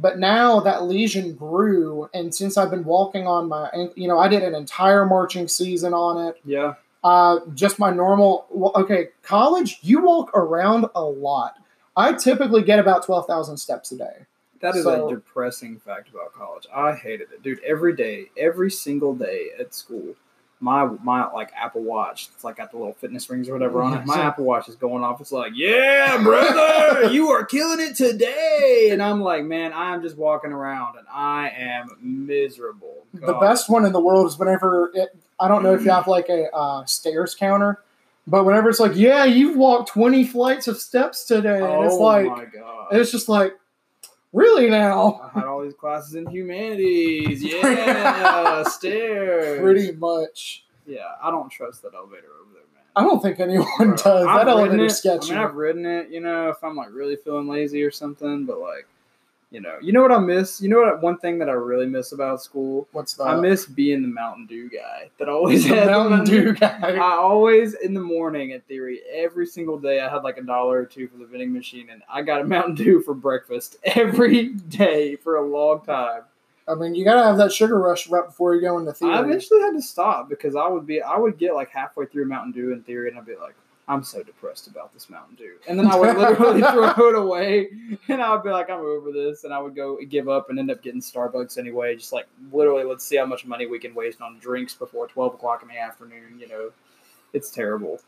But 0.00 0.18
now 0.18 0.60
that 0.60 0.84
lesion 0.84 1.34
grew, 1.34 2.08
and 2.14 2.34
since 2.34 2.56
I've 2.56 2.70
been 2.70 2.84
walking 2.84 3.26
on 3.26 3.48
my, 3.48 3.68
you 3.94 4.08
know, 4.08 4.18
I 4.18 4.28
did 4.28 4.42
an 4.42 4.54
entire 4.54 5.04
marching 5.04 5.46
season 5.46 5.92
on 5.92 6.28
it. 6.28 6.40
Yeah. 6.44 6.74
Uh, 7.04 7.40
just 7.54 7.78
my 7.78 7.90
normal. 7.90 8.46
Well, 8.50 8.72
okay, 8.76 9.08
college, 9.22 9.78
you 9.82 10.02
walk 10.02 10.30
around 10.34 10.86
a 10.94 11.02
lot. 11.02 11.56
I 11.96 12.12
typically 12.14 12.62
get 12.62 12.78
about 12.78 13.04
twelve 13.04 13.26
thousand 13.26 13.58
steps 13.58 13.92
a 13.92 13.98
day. 13.98 14.16
That 14.60 14.76
is 14.76 14.84
So- 14.84 15.06
a 15.08 15.10
depressing 15.14 15.80
fact 15.80 16.08
about 16.10 16.32
college. 16.34 16.66
I 16.74 16.94
hated 16.94 17.28
it, 17.32 17.42
dude. 17.42 17.60
Every 17.64 17.94
day, 17.94 18.30
every 18.36 18.70
single 18.70 19.14
day 19.14 19.48
at 19.58 19.74
school, 19.74 20.14
my 20.60 20.84
my 21.02 21.30
like 21.32 21.50
Apple 21.56 21.82
Watch, 21.82 22.28
it's 22.34 22.44
like 22.44 22.56
got 22.58 22.70
the 22.70 22.76
little 22.76 22.92
fitness 22.92 23.28
rings 23.30 23.48
or 23.48 23.54
whatever 23.54 23.82
on 23.82 23.94
it. 23.96 24.04
My 24.04 24.20
Apple 24.20 24.44
Watch 24.44 24.68
is 24.68 24.76
going 24.76 25.02
off. 25.02 25.20
It's 25.20 25.32
like, 25.32 25.52
yeah, 25.54 26.22
brother, 26.22 27.10
you 27.10 27.28
are 27.30 27.44
killing 27.44 27.80
it 27.80 27.96
today. 27.96 28.90
And 28.92 29.02
I'm 29.02 29.20
like, 29.22 29.44
man, 29.44 29.72
I'm 29.72 30.02
just 30.02 30.16
walking 30.18 30.52
around 30.52 30.98
and 30.98 31.06
I 31.10 31.48
am 31.56 31.96
miserable. 32.00 33.04
The 33.14 33.34
best 33.34 33.68
one 33.70 33.84
in 33.86 33.92
the 33.92 34.00
world 34.00 34.26
is 34.26 34.38
whenever 34.38 34.90
it. 34.94 35.16
I 35.38 35.48
don't 35.48 35.62
know 35.62 35.74
if 35.74 35.82
you 35.82 35.90
have 35.90 36.06
like 36.06 36.28
a 36.28 36.54
uh, 36.54 36.84
stairs 36.84 37.34
counter, 37.34 37.80
but 38.26 38.44
whenever 38.44 38.68
it's 38.68 38.80
like, 38.80 38.92
yeah, 38.94 39.24
you've 39.24 39.56
walked 39.56 39.88
twenty 39.88 40.24
flights 40.24 40.68
of 40.68 40.78
steps 40.78 41.24
today, 41.24 41.56
and 41.62 41.84
it's 41.86 41.94
Oh 41.94 42.02
like, 42.02 42.26
my 42.26 42.44
god. 42.44 42.88
it's 42.92 43.10
just 43.10 43.28
like, 43.30 43.54
really 44.32 44.68
now, 44.70 45.30
I 45.34 45.40
had 45.40 45.48
all 45.48 45.62
these 45.62 45.74
classes 45.74 46.14
in 46.14 46.26
humanities. 46.26 47.42
Yeah, 47.44 48.64
stairs. 48.64 49.60
pretty 49.60 49.92
much. 49.92 50.64
Yeah, 50.86 51.06
I 51.22 51.30
don't 51.30 51.50
trust 51.50 51.82
that 51.82 51.94
elevator 51.94 52.28
over 52.40 52.52
there, 52.52 52.62
man. 52.74 52.82
I 52.96 53.02
don't 53.02 53.20
think 53.22 53.38
anyone 53.40 53.66
Bro, 53.78 53.96
does. 53.96 54.06
I've 54.26 54.46
that 54.46 54.46
ridden 54.46 54.48
elevator's 54.48 54.98
sketchy. 54.98 55.32
I 55.32 55.36
mean, 55.36 55.44
I've 55.44 55.54
ridden 55.54 55.86
it, 55.86 56.10
you 56.10 56.20
know, 56.20 56.48
if 56.48 56.62
I'm 56.64 56.76
like 56.76 56.92
really 56.92 57.16
feeling 57.16 57.48
lazy 57.48 57.82
or 57.82 57.90
something, 57.90 58.44
but 58.46 58.58
like, 58.60 58.86
You 59.50 59.60
know, 59.60 59.78
you 59.82 59.92
know 59.92 60.00
what 60.00 60.12
I 60.12 60.18
miss. 60.18 60.60
You 60.60 60.68
know 60.68 60.78
what 60.78 61.02
one 61.02 61.18
thing 61.18 61.38
that 61.40 61.48
I 61.48 61.54
really 61.54 61.86
miss 61.86 62.12
about 62.12 62.40
school. 62.40 62.86
What's 62.92 63.14
that? 63.14 63.24
I 63.24 63.40
miss 63.40 63.66
being 63.66 64.00
the 64.00 64.08
Mountain 64.08 64.46
Dew 64.46 64.70
guy 64.70 65.10
that 65.18 65.28
always 65.28 65.64
The 65.68 65.86
Mountain 65.86 66.24
Dew 66.24 66.52
guy. 66.52 66.78
I 66.78 67.16
always 67.16 67.74
in 67.74 67.92
the 67.92 68.00
morning 68.00 68.50
in 68.50 68.60
theory 68.62 69.00
every 69.12 69.46
single 69.46 69.76
day 69.76 70.00
I 70.00 70.08
had 70.08 70.22
like 70.22 70.38
a 70.38 70.42
dollar 70.42 70.78
or 70.78 70.86
two 70.86 71.08
for 71.08 71.16
the 71.16 71.26
vending 71.26 71.52
machine 71.52 71.90
and 71.90 72.00
I 72.08 72.22
got 72.22 72.42
a 72.42 72.44
Mountain 72.44 72.76
Dew 72.76 73.02
for 73.02 73.12
breakfast 73.12 73.76
every 73.84 74.50
day 74.54 75.16
for 75.16 75.36
a 75.36 75.46
long 75.46 75.80
time. 75.80 76.22
I 76.68 76.76
mean, 76.76 76.94
you 76.94 77.04
gotta 77.04 77.24
have 77.24 77.38
that 77.38 77.52
sugar 77.52 77.80
rush 77.80 78.08
right 78.08 78.26
before 78.26 78.54
you 78.54 78.60
go 78.60 78.78
into 78.78 78.92
theory. 78.92 79.14
I 79.14 79.20
eventually 79.22 79.60
had 79.62 79.72
to 79.72 79.82
stop 79.82 80.28
because 80.28 80.54
I 80.54 80.68
would 80.68 80.86
be 80.86 81.02
I 81.02 81.16
would 81.18 81.38
get 81.38 81.54
like 81.54 81.70
halfway 81.70 82.06
through 82.06 82.26
Mountain 82.26 82.52
Dew 82.52 82.72
in 82.72 82.84
theory 82.84 83.08
and 83.08 83.18
I'd 83.18 83.26
be 83.26 83.34
like 83.34 83.56
I'm 83.90 84.04
so 84.04 84.22
depressed 84.22 84.68
about 84.68 84.94
this 84.94 85.10
Mountain 85.10 85.34
Dew. 85.34 85.56
And 85.68 85.76
then 85.76 85.88
I 85.88 85.96
would 85.96 86.16
literally 86.16 86.60
throw 86.96 87.08
it 87.08 87.16
away 87.16 87.70
and 88.08 88.22
I 88.22 88.32
would 88.32 88.44
be 88.44 88.50
like, 88.50 88.70
I'm 88.70 88.78
over 88.78 89.10
this. 89.10 89.42
And 89.42 89.52
I 89.52 89.58
would 89.58 89.74
go 89.74 89.98
give 90.08 90.28
up 90.28 90.48
and 90.48 90.60
end 90.60 90.70
up 90.70 90.80
getting 90.80 91.00
Starbucks 91.00 91.58
anyway. 91.58 91.96
Just 91.96 92.12
like 92.12 92.28
literally, 92.52 92.84
let's 92.84 93.04
see 93.04 93.16
how 93.16 93.26
much 93.26 93.44
money 93.44 93.66
we 93.66 93.80
can 93.80 93.92
waste 93.92 94.20
on 94.20 94.38
drinks 94.38 94.74
before 94.74 95.08
12 95.08 95.34
o'clock 95.34 95.62
in 95.62 95.68
the 95.68 95.76
afternoon. 95.76 96.38
You 96.38 96.46
know, 96.46 96.70
it's 97.32 97.50
terrible. 97.50 98.00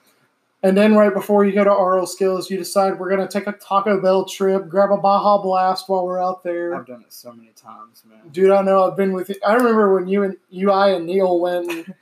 And 0.63 0.77
then 0.77 0.95
right 0.95 1.13
before 1.13 1.45
you 1.45 1.51
go 1.53 1.65
to 1.65 1.71
Aural 1.71 2.07
Skills, 2.07 2.49
you 2.49 2.57
decide 2.57 2.97
we're 2.97 3.11
gonna 3.11 3.27
take 3.27 3.49
a 3.49 3.53
Taco 3.53 4.01
Bell 4.01 4.25
trip, 4.25 4.69
grab 4.69 4.93
a 4.93 4.97
Baja 4.97 5.43
Blast 5.43 5.89
while 5.89 6.07
we're 6.07 6.23
out 6.23 6.45
there. 6.45 6.77
I've 6.77 6.87
done 6.87 7.01
it 7.01 7.13
so 7.13 7.33
many 7.33 7.51
times, 7.57 8.05
man. 8.09 8.21
Dude, 8.31 8.53
I 8.53 8.63
know 8.63 8.89
I've 8.89 8.97
been 8.97 9.13
with 9.13 9.31
you. 9.31 9.35
I 9.45 9.55
remember 9.55 9.93
when 9.93 10.07
you 10.07 10.23
and 10.23 10.37
you, 10.51 10.71
I, 10.71 10.91
and 10.91 11.07
Neil 11.07 11.41
went 11.41 11.93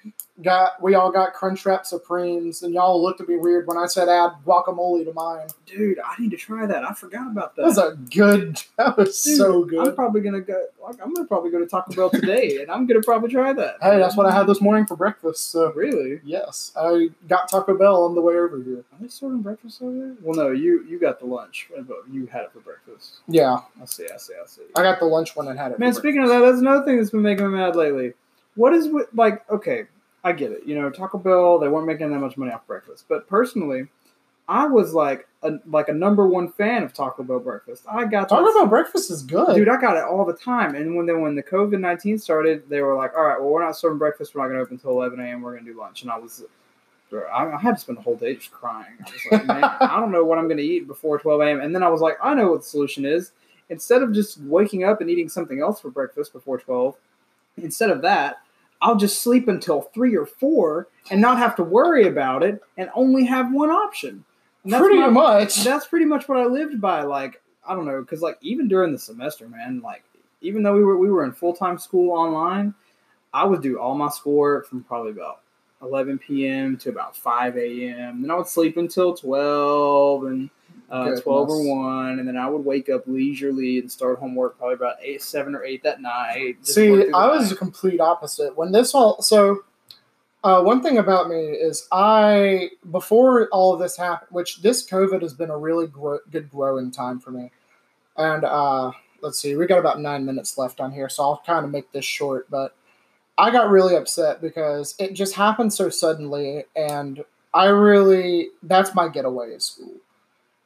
got 0.43 0.83
we 0.83 0.95
all 0.95 1.11
got 1.11 1.35
Crunchwrap 1.35 1.85
Supremes, 1.87 2.63
and 2.63 2.73
y'all 2.75 3.03
looked 3.03 3.21
at 3.21 3.29
me 3.29 3.37
weird 3.37 3.67
when 3.67 3.77
I 3.77 3.87
said 3.87 4.09
add 4.09 4.33
guacamole 4.47 5.05
to 5.05 5.13
mine. 5.13 5.49
Dude, 5.67 5.99
I 5.99 6.21
need 6.21 6.31
to 6.33 6.37
try 6.37 6.67
that. 6.67 6.85
I 6.85 6.93
forgot 6.95 7.27
about 7.31 7.55
that. 7.57 7.63
That 7.63 7.69
was 7.69 7.79
a 7.79 7.97
good. 8.15 8.61
That 8.77 8.97
was 8.97 9.23
Dude, 9.23 9.37
so 9.37 9.65
good. 9.65 9.89
I'm 9.89 9.95
probably 9.95 10.21
gonna 10.23 10.41
go. 10.41 10.67
Like, 10.83 10.97
I'm 11.03 11.13
gonna 11.13 11.27
probably 11.29 11.51
go 11.51 11.59
to 11.59 11.67
Taco 11.67 11.95
Bell 11.95 12.09
today, 12.11 12.63
and 12.63 12.71
I'm 12.71 12.87
gonna 12.87 13.03
probably 13.03 13.31
try 13.31 13.53
that. 13.53 13.77
Hey, 13.83 13.99
that's 13.99 14.17
what 14.17 14.25
I 14.27 14.33
had 14.35 14.47
this 14.47 14.61
morning 14.61 14.87
for 14.87 14.97
breakfast. 14.97 15.51
So 15.51 15.71
Really? 15.73 16.21
yes, 16.25 16.73
I 16.77 17.11
got 17.29 17.49
Taco 17.51 17.77
Bell 17.77 18.05
on 18.05 18.15
the 18.15 18.21
way 18.23 18.35
over 18.37 18.63
here. 18.63 18.79
Are 18.79 18.99
they 19.01 19.09
serving 19.09 19.43
breakfast 19.43 19.83
over 19.83 19.93
there? 19.93 20.15
Well, 20.23 20.35
no. 20.35 20.51
You 20.51 20.85
you 20.89 20.99
got 20.99 21.21
the 21.21 21.27
lunch, 21.27 21.69
but 21.87 21.99
you 22.11 22.27
had 22.27 22.43
it 22.45 22.53
for 22.53 22.61
breakfast. 22.61 23.19
Yeah, 23.29 23.59
I 23.81 23.85
see. 23.85 24.07
I 24.13 24.17
see. 24.17 24.33
I 24.43 24.47
see. 24.47 24.63
I 24.75 24.83
got 24.83 24.99
the 24.99 25.05
lunch 25.07 25.37
one 25.37 25.49
and 25.49 25.59
had 25.59 25.73
it. 25.73 25.79
Man, 25.79 25.93
speaking 25.93 26.23
of 26.23 26.29
that, 26.31 26.41
that's 26.41 26.59
another 26.61 26.85
thing 26.85 26.97
that's 26.97 27.11
been 27.11 27.23
making 27.23 27.45
me 27.51 27.59
mad 27.59 27.77
lately. 27.77 28.15
What 28.55 28.73
is 28.75 28.89
with 28.89 29.09
like? 29.15 29.49
Okay, 29.51 29.85
I 30.23 30.33
get 30.33 30.53
it. 30.53 30.63
You 30.67 30.81
know, 30.81 30.91
Taco 30.91 31.19
Bell 31.19 31.59
they 31.59 31.69
weren't 31.69 31.87
making 31.87 32.11
that 32.11 32.19
much 32.19 32.37
money 32.37 32.53
off 32.53 32.67
breakfast, 32.67 33.07
but 33.09 33.27
personally, 33.27 33.89
I 34.51 34.67
was 34.67 34.93
like 34.93 35.29
a 35.43 35.53
like 35.67 35.89
a 35.89 35.93
number 35.93 36.27
one 36.27 36.51
fan 36.51 36.83
of 36.83 36.93
Taco 36.93 37.23
Bell 37.23 37.39
breakfast. 37.39 37.85
I 37.89 38.05
got 38.05 38.29
Taco 38.29 38.53
Bell 38.53 38.67
breakfast 38.67 39.11
is 39.11 39.23
good. 39.23 39.55
Dude, 39.55 39.69
I 39.69 39.81
got 39.81 39.97
it 39.97 40.03
all 40.03 40.25
the 40.25 40.35
time. 40.35 40.75
And 40.75 40.97
when 40.97 41.07
then 41.07 41.21
when 41.21 41.37
the 41.37 41.43
COVID 41.43 41.79
nineteen 41.79 42.19
started, 42.19 42.69
they 42.69 42.81
were 42.81 42.97
like, 42.97 43.17
"All 43.17 43.23
right, 43.23 43.41
well, 43.41 43.51
we're 43.51 43.65
not 43.65 43.77
serving 43.77 43.99
breakfast. 43.99 44.35
We're 44.35 44.43
not 44.43 44.49
going 44.49 44.59
to 44.59 44.63
open 44.65 44.75
until 44.75 44.91
eleven 44.91 45.21
a.m. 45.21 45.41
We're 45.41 45.53
going 45.53 45.65
to 45.65 45.73
do 45.73 45.79
lunch." 45.79 46.03
And 46.03 46.11
I 46.11 46.19
was, 46.19 46.43
I, 47.13 47.47
I 47.47 47.59
had 47.61 47.77
to 47.77 47.81
spend 47.81 47.99
the 47.99 48.03
whole 48.03 48.17
day 48.17 48.35
just 48.35 48.51
crying. 48.51 48.93
I 49.07 49.11
was 49.11 49.21
like, 49.31 49.47
"Man, 49.47 49.65
I 49.81 50.01
don't 50.01 50.11
know 50.11 50.25
what 50.25 50.39
I'm 50.39 50.47
going 50.47 50.59
to 50.59 50.65
eat 50.65 50.89
before 50.89 51.19
twelve 51.19 51.41
a.m." 51.41 51.61
And 51.61 51.73
then 51.73 51.85
I 51.85 51.89
was 51.89 52.01
like, 52.01 52.17
"I 52.21 52.35
know 52.35 52.51
what 52.51 52.63
the 52.63 52.69
solution 52.69 53.05
is. 53.05 53.31
Instead 53.69 54.03
of 54.03 54.13
just 54.13 54.41
waking 54.41 54.83
up 54.83 55.01
and 55.01 55.09
eating 55.09 55.29
something 55.29 55.61
else 55.61 55.81
for 55.81 55.91
breakfast 55.91 56.33
before 56.33 56.59
twelve, 56.59 56.97
instead 57.57 57.91
of 57.91 58.03
that." 58.03 58.39
I'll 58.83 58.97
just 58.97 59.23
sleep 59.23 59.49
until 59.49 59.83
three 59.83 60.17
or 60.17 60.27
four 60.27 60.89
and 61.11 61.21
not 61.21 61.39
have 61.39 61.55
to 61.57 61.63
worry 61.63 62.07
about 62.07 62.43
it 62.43 62.63
and 62.77 62.89
only 62.95 63.25
have 63.27 63.53
one 63.53 63.71
option. 63.71 64.25
Pretty 64.69 64.99
my- 64.99 65.09
much. 65.09 65.63
that's 65.65 65.87
pretty 65.87 66.07
much 66.07 66.29
what 66.29 66.39
I 66.39 66.45
lived 66.47 66.81
by. 66.81 67.03
Like 67.03 67.43
I 67.67 67.75
don't 67.75 67.87
know, 67.87 68.01
because 68.01 68.23
like 68.23 68.39
even 68.41 68.69
during 68.69 68.93
the 68.93 68.99
semester, 68.99 69.49
man, 69.49 69.81
like 69.83 70.03
even 70.41 70.63
though 70.63 70.75
we 70.75 70.83
were 70.85 70.97
we 70.99 71.11
were 71.11 71.25
in 71.25 71.33
full 71.33 71.55
time 71.55 71.79
school 71.79 72.11
online, 72.13 72.75
I 73.33 73.45
would 73.45 73.63
do 73.63 73.79
all 73.79 73.95
my 73.95 74.09
schoolwork 74.09 74.67
from 74.67 74.83
probably 74.85 75.13
about 75.13 75.41
11 75.83 76.19
p.m. 76.19 76.77
to 76.79 76.91
about 76.91 77.17
5 77.17 77.57
a.m. 77.57 78.21
Then 78.23 78.31
I 78.31 78.35
would 78.35 78.47
sleep 78.47 78.77
until 78.77 79.15
12 79.15 80.25
and 80.25 80.51
uh, 80.91 81.21
12 81.21 81.51
or 81.51 81.77
1, 81.77 82.19
and 82.19 82.27
then 82.27 82.37
I 82.37 82.49
would 82.49 82.65
wake 82.65 82.89
up 82.89 83.05
leisurely 83.07 83.79
and 83.79 83.91
start 83.91 84.19
homework 84.19 84.59
probably 84.59 84.75
about 84.75 84.97
8, 85.01 85.23
7 85.23 85.55
or 85.55 85.65
8 85.65 85.83
that 85.85 86.03
night. 86.03 86.57
See, 86.63 87.11
I 87.13 87.27
was 87.29 87.43
night. 87.43 87.51
the 87.51 87.57
complete 87.57 88.01
opposite. 88.01 88.57
When 88.57 88.73
this 88.73 88.95
all 88.95 89.23
so, 89.23 89.65
uh, 90.43 90.63
one 90.63 90.83
thing 90.83 90.99
about 90.99 91.29
me 91.29 91.37
is 91.37 91.87
I 91.93 92.71
before 92.91 93.49
all 93.53 93.73
of 93.73 93.81
this 93.81 93.97
happened, 93.97 94.31
which 94.33 94.63
this 94.63 94.89
COVID 94.89 95.23
has 95.23 95.33
been 95.33 95.51
a 95.51 95.57
really 95.57 95.87
gro- 95.87 96.21
good 96.31 96.51
growing 96.51 96.91
time 96.91 97.21
for 97.21 97.31
me, 97.31 97.51
and 98.17 98.45
uh, 98.45 98.91
let's 99.21 99.39
see, 99.39 99.55
we 99.55 99.67
got 99.67 99.79
about 99.79 100.01
nine 100.01 100.25
minutes 100.25 100.59
left 100.59 100.81
on 100.81 100.93
here, 100.93 101.09
so 101.09 101.23
I'll 101.23 101.43
kind 101.47 101.65
of 101.65 101.71
make 101.71 101.93
this 101.93 102.05
short. 102.05 102.51
But 102.51 102.75
I 103.39 103.51
got 103.51 103.71
really 103.71 103.95
upset 103.95 104.41
because 104.41 104.95
it 104.99 105.15
just 105.15 105.35
happened 105.35 105.73
so 105.73 105.89
suddenly, 105.89 106.65
and 106.75 107.25
I 107.55 107.67
really 107.67 108.49
that's 108.63 108.95
my 108.95 109.09
getaway 109.09 109.55
at 109.55 109.63
school. 109.63 109.95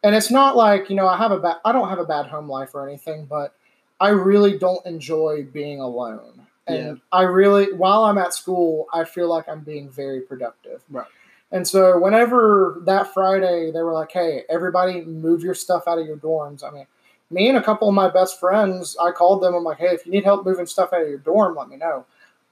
And 0.05 0.15
it's 0.15 0.31
not 0.31 0.55
like 0.57 0.89
you 0.91 0.97
know 0.97 1.09
I 1.09 1.17
have 1.17 1.33
a 1.33 1.41
bad 1.41 1.57
I 1.65 1.73
don't 1.73 1.89
have 1.89 1.99
a 1.99 2.05
bad 2.05 2.27
home 2.27 2.49
life 2.49 2.75
or 2.75 2.87
anything, 2.89 3.25
but 3.25 3.55
I 4.01 4.11
really 4.11 4.59
don't 4.59 4.85
enjoy 4.87 5.45
being 5.53 5.81
alone. 5.81 6.47
And 6.67 6.77
Yeah. 6.87 6.95
I 7.13 7.23
really, 7.23 7.73
while 7.73 8.05
I'm 8.05 8.19
at 8.19 8.35
school, 8.35 8.87
I 8.93 9.05
feel 9.05 9.29
like 9.29 9.49
I'm 9.49 9.61
being 9.61 9.89
very 9.91 10.21
productive. 10.21 10.83
Right. 10.91 11.07
And 11.53 11.67
so 11.67 11.99
whenever 11.99 12.81
that 12.85 13.13
Friday 13.15 13.71
they 13.73 13.83
were 13.83 13.93
like, 13.93 14.13
"Hey, 14.13 14.45
everybody, 14.49 15.03
move 15.05 15.43
your 15.43 15.55
stuff 15.55 15.89
out 15.89 15.99
of 15.99 16.07
your 16.07 16.17
dorms." 16.19 16.63
I 16.65 16.71
mean, 16.71 16.87
me 17.31 17.49
and 17.49 17.59
a 17.59 17.63
couple 17.63 17.89
of 17.89 17.95
my 17.95 18.09
best 18.09 18.39
friends, 18.39 18.97
I 19.01 19.11
called 19.11 19.43
them. 19.43 19.55
I'm 19.55 19.65
like, 19.65 19.79
"Hey, 19.79 19.95
if 19.95 20.05
you 20.07 20.13
need 20.13 20.25
help 20.25 20.45
moving 20.45 20.67
stuff 20.67 20.93
out 20.93 21.03
of 21.03 21.09
your 21.09 21.19
dorm, 21.19 21.57
let 21.57 21.69
me 21.69 21.77
know." 21.77 22.05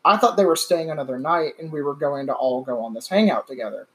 I 0.05 0.17
thought 0.17 0.37
they 0.37 0.45
were 0.47 0.57
staying 0.57 0.91
another 0.91 1.19
night, 1.19 1.55
and 1.61 1.71
we 1.71 1.83
were 1.83 1.95
going 1.95 2.27
to 2.27 2.35
all 2.35 2.63
go 2.63 2.81
on 2.81 2.95
this 2.95 3.09
hangout 3.09 3.47
together. 3.47 3.87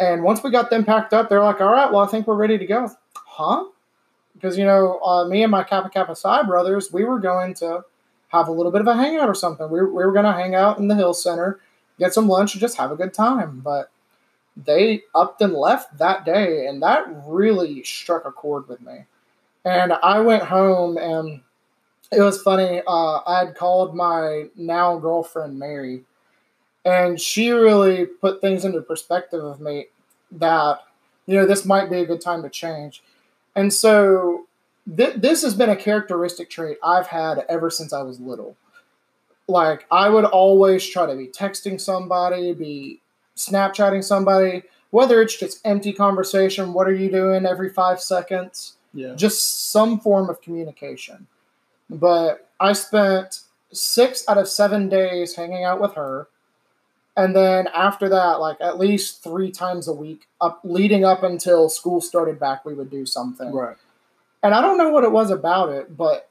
And 0.00 0.22
once 0.22 0.42
we 0.42 0.50
got 0.50 0.70
them 0.70 0.84
packed 0.84 1.12
up, 1.12 1.28
they're 1.28 1.42
like, 1.42 1.60
"All 1.60 1.72
right, 1.72 1.90
well, 1.90 2.02
I 2.02 2.06
think 2.06 2.26
we're 2.26 2.34
ready 2.34 2.58
to 2.58 2.66
go." 2.66 2.90
Huh? 3.14 3.64
Because 4.34 4.56
you 4.56 4.64
know, 4.64 5.00
uh, 5.00 5.26
me 5.26 5.42
and 5.42 5.50
my 5.50 5.64
Kappa 5.64 5.90
Kappa 5.90 6.14
Psi 6.14 6.42
brothers, 6.44 6.92
we 6.92 7.04
were 7.04 7.18
going 7.18 7.54
to 7.54 7.84
have 8.28 8.48
a 8.48 8.52
little 8.52 8.70
bit 8.72 8.80
of 8.80 8.86
a 8.86 8.94
hangout 8.94 9.28
or 9.28 9.34
something. 9.34 9.68
We, 9.70 9.80
we 9.80 10.04
were 10.04 10.12
going 10.12 10.24
to 10.24 10.32
hang 10.32 10.54
out 10.54 10.78
in 10.78 10.88
the 10.88 10.94
Hill 10.94 11.14
Center, 11.14 11.60
get 11.98 12.14
some 12.14 12.28
lunch, 12.28 12.54
and 12.54 12.60
just 12.60 12.76
have 12.76 12.92
a 12.92 12.96
good 12.96 13.12
time. 13.12 13.60
But 13.60 13.90
they 14.56 15.02
upped 15.14 15.40
and 15.40 15.52
left 15.52 15.98
that 15.98 16.24
day, 16.24 16.66
and 16.66 16.82
that 16.82 17.06
really 17.26 17.82
struck 17.84 18.24
a 18.24 18.32
chord 18.32 18.68
with 18.68 18.80
me. 18.80 19.04
And 19.64 19.92
I 19.92 20.20
went 20.20 20.44
home, 20.44 20.96
and 20.96 21.40
it 22.12 22.20
was 22.20 22.40
funny. 22.42 22.82
Uh, 22.86 23.20
I 23.26 23.44
had 23.44 23.54
called 23.54 23.94
my 23.94 24.46
now 24.56 24.98
girlfriend 24.98 25.58
Mary, 25.58 26.04
and 26.88 27.20
she 27.20 27.50
really 27.50 28.06
put 28.06 28.40
things 28.40 28.64
into 28.64 28.80
perspective 28.80 29.44
of 29.44 29.60
me 29.60 29.86
that 30.32 30.80
you 31.26 31.34
know 31.34 31.46
this 31.46 31.66
might 31.66 31.90
be 31.90 32.00
a 32.00 32.06
good 32.06 32.22
time 32.22 32.42
to 32.42 32.48
change. 32.48 33.02
And 33.54 33.72
so 33.72 34.46
th- 34.96 35.16
this 35.16 35.42
has 35.42 35.54
been 35.54 35.68
a 35.68 35.76
characteristic 35.76 36.48
trait 36.48 36.78
I've 36.82 37.08
had 37.08 37.44
ever 37.48 37.68
since 37.68 37.92
I 37.92 38.02
was 38.02 38.20
little. 38.20 38.56
Like 39.46 39.86
I 39.90 40.08
would 40.08 40.24
always 40.24 40.86
try 40.86 41.06
to 41.06 41.14
be 41.14 41.26
texting 41.26 41.78
somebody, 41.78 42.54
be 42.54 43.00
Snapchatting 43.36 44.02
somebody, 44.02 44.62
whether 44.90 45.20
it's 45.20 45.38
just 45.38 45.60
empty 45.64 45.92
conversation, 45.92 46.72
what 46.72 46.88
are 46.88 46.94
you 46.94 47.10
doing 47.10 47.46
every 47.46 47.68
five 47.68 48.00
seconds, 48.00 48.76
yeah. 48.94 49.14
just 49.14 49.70
some 49.70 50.00
form 50.00 50.28
of 50.28 50.40
communication. 50.40 51.26
But 51.90 52.48
I 52.58 52.72
spent 52.72 53.42
six 53.72 54.24
out 54.28 54.38
of 54.38 54.48
seven 54.48 54.88
days 54.88 55.36
hanging 55.36 55.64
out 55.64 55.80
with 55.80 55.94
her. 55.94 56.28
And 57.18 57.34
then 57.36 57.66
after 57.74 58.08
that, 58.08 58.40
like 58.40 58.56
at 58.60 58.78
least 58.78 59.22
three 59.24 59.50
times 59.50 59.88
a 59.88 59.92
week, 59.92 60.28
up 60.40 60.60
leading 60.62 61.04
up 61.04 61.22
until 61.24 61.68
school 61.68 62.00
started 62.00 62.38
back, 62.38 62.64
we 62.64 62.74
would 62.74 62.90
do 62.90 63.04
something 63.04 63.52
Right. 63.52 63.76
and 64.42 64.54
I 64.54 64.60
don't 64.62 64.78
know 64.78 64.90
what 64.90 65.02
it 65.04 65.10
was 65.12 65.30
about 65.30 65.68
it, 65.70 65.96
but 65.96 66.28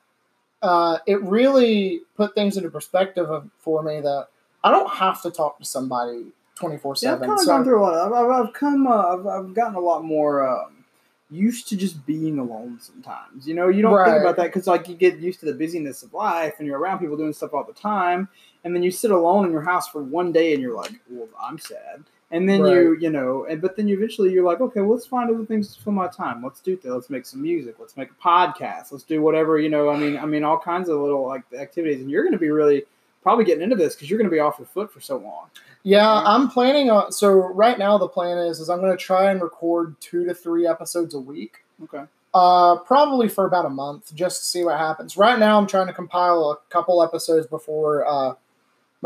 uh, 0.62 1.00
it 1.06 1.22
really 1.22 2.02
put 2.16 2.34
things 2.36 2.58
into 2.58 2.70
perspective 2.72 3.30
of, 3.30 3.50
for 3.60 3.84
me 3.84 4.00
that 4.02 4.28
I 4.64 4.72
don't 4.72 4.90
have 4.94 5.22
to 5.24 5.30
talk 5.30 5.60
to 5.60 5.66
somebody 5.66 6.28
twenty 6.56 6.78
four 6.78 6.96
Yeah, 7.02 7.12
I've 7.14 7.20
seven. 7.20 7.28
kind 7.30 7.40
of 7.42 7.46
gone 7.48 7.64
through 7.64 7.80
a 7.80 7.84
lot. 7.84 7.94
I've, 8.08 8.14
I've, 8.14 8.48
I've 8.48 8.54
come, 8.54 8.88
uh, 8.88 9.14
I've, 9.14 9.28
I've 9.28 9.54
gotten 9.54 9.76
a 9.76 9.80
lot 9.80 10.04
more 10.04 10.48
um, 10.48 10.86
used 11.30 11.68
to 11.70 11.76
just 11.78 12.06
being 12.06 12.40
alone. 12.40 12.80
Sometimes, 12.82 13.48
you 13.48 13.54
know, 13.54 13.68
you 13.68 13.82
don't 13.82 13.94
Right. 13.94 14.10
think 14.12 14.22
about 14.22 14.38
that 14.38 14.46
because 14.48 14.66
like 14.68 14.88
you 14.88 14.96
get 14.96 15.20
used 15.20 15.42
to 15.42 15.46
the 15.46 15.54
busyness 15.54 16.02
of 16.02 16.14
life, 16.14 16.56
and 16.58 16.66
you're 16.68 16.80
around 16.80 17.00
people 17.00 17.18
doing 17.18 17.34
stuff 17.34 17.54
all 17.54 17.66
the 17.66 17.74
time, 17.74 18.30
and 18.64 18.76
then 18.76 18.84
you 18.84 18.92
sit 18.92 19.12
alone 19.12 19.46
in 19.46 19.52
your 19.52 19.62
house 19.62 19.88
for 19.88 20.02
one 20.02 20.32
day, 20.32 20.54
and 20.54 20.62
you're 20.62 20.76
like, 20.76 20.94
well, 21.10 21.28
I'm 21.42 21.58
sad. 21.58 22.04
And 22.30 22.48
then 22.48 22.66
you, 22.66 22.98
you 23.00 23.10
know, 23.10 23.46
and 23.50 23.62
but 23.62 23.78
then 23.78 23.88
you 23.88 23.96
eventually 23.96 24.34
you're 24.34 24.44
like, 24.44 24.60
okay, 24.60 24.82
well, 24.82 24.92
let's 24.92 25.06
find 25.06 25.30
other 25.30 25.46
things 25.46 25.74
to 25.74 25.82
fill 25.82 25.94
my 25.94 26.08
time. 26.08 26.44
Let's 26.44 26.60
do 26.60 26.76
that. 26.76 26.94
Let's 26.94 27.10
make 27.10 27.26
some 27.26 27.42
music. 27.42 27.76
Let's 27.80 27.96
make 27.96 28.10
a 28.12 28.22
podcast. 28.22 28.92
Let's 28.92 29.06
do 29.06 29.22
whatever, 29.22 29.58
you 29.60 29.70
know. 29.70 29.90
I 29.90 29.98
mean, 29.98 30.18
I 30.18 30.26
mean, 30.26 30.44
all 30.44 30.60
kinds 30.60 30.90
of 30.90 31.00
little 31.00 31.26
like 31.26 31.44
activities, 31.58 32.02
and 32.02 32.12
you're 32.12 32.24
going 32.24 32.34
to 32.34 32.40
be 32.40 32.50
really 32.50 32.84
probably 33.24 33.46
getting 33.46 33.64
into 33.64 33.78
this 33.78 33.96
because 33.96 34.10
you're 34.10 34.20
going 34.20 34.30
to 34.30 34.34
be 34.34 34.42
off 34.42 34.56
your 34.60 34.68
foot 34.68 34.92
for 34.92 35.00
so 35.00 35.18
long. 35.18 35.48
Yeah, 35.84 36.00
Yeah. 36.00 36.24
I'm 36.26 36.50
planning 36.50 36.90
on. 36.90 37.14
So 37.14 37.32
right 37.32 37.80
now 37.80 37.98
the 37.98 38.10
plan 38.10 38.38
is 38.38 38.60
is 38.60 38.70
I'm 38.70 38.82
going 38.82 38.92
to 38.92 39.02
try 39.02 39.32
and 39.32 39.42
record 39.42 39.96
two 40.02 40.26
to 40.26 40.34
three 40.34 40.68
episodes 40.68 41.14
a 41.14 41.20
week. 41.20 41.60
Okay. 41.86 42.04
Uh, 42.34 42.76
probably 42.80 43.30
for 43.30 43.46
about 43.46 43.66
a 43.66 43.70
month, 43.70 44.14
just 44.14 44.42
to 44.42 44.46
see 44.48 44.64
what 44.66 44.78
happens. 44.78 45.16
Right 45.16 45.40
now, 45.40 45.58
I'm 45.58 45.66
trying 45.66 45.88
to 45.88 45.94
compile 45.94 46.52
a 46.52 46.58
couple 46.72 47.02
episodes 47.02 47.48
before 47.48 48.06
uh, 48.06 48.34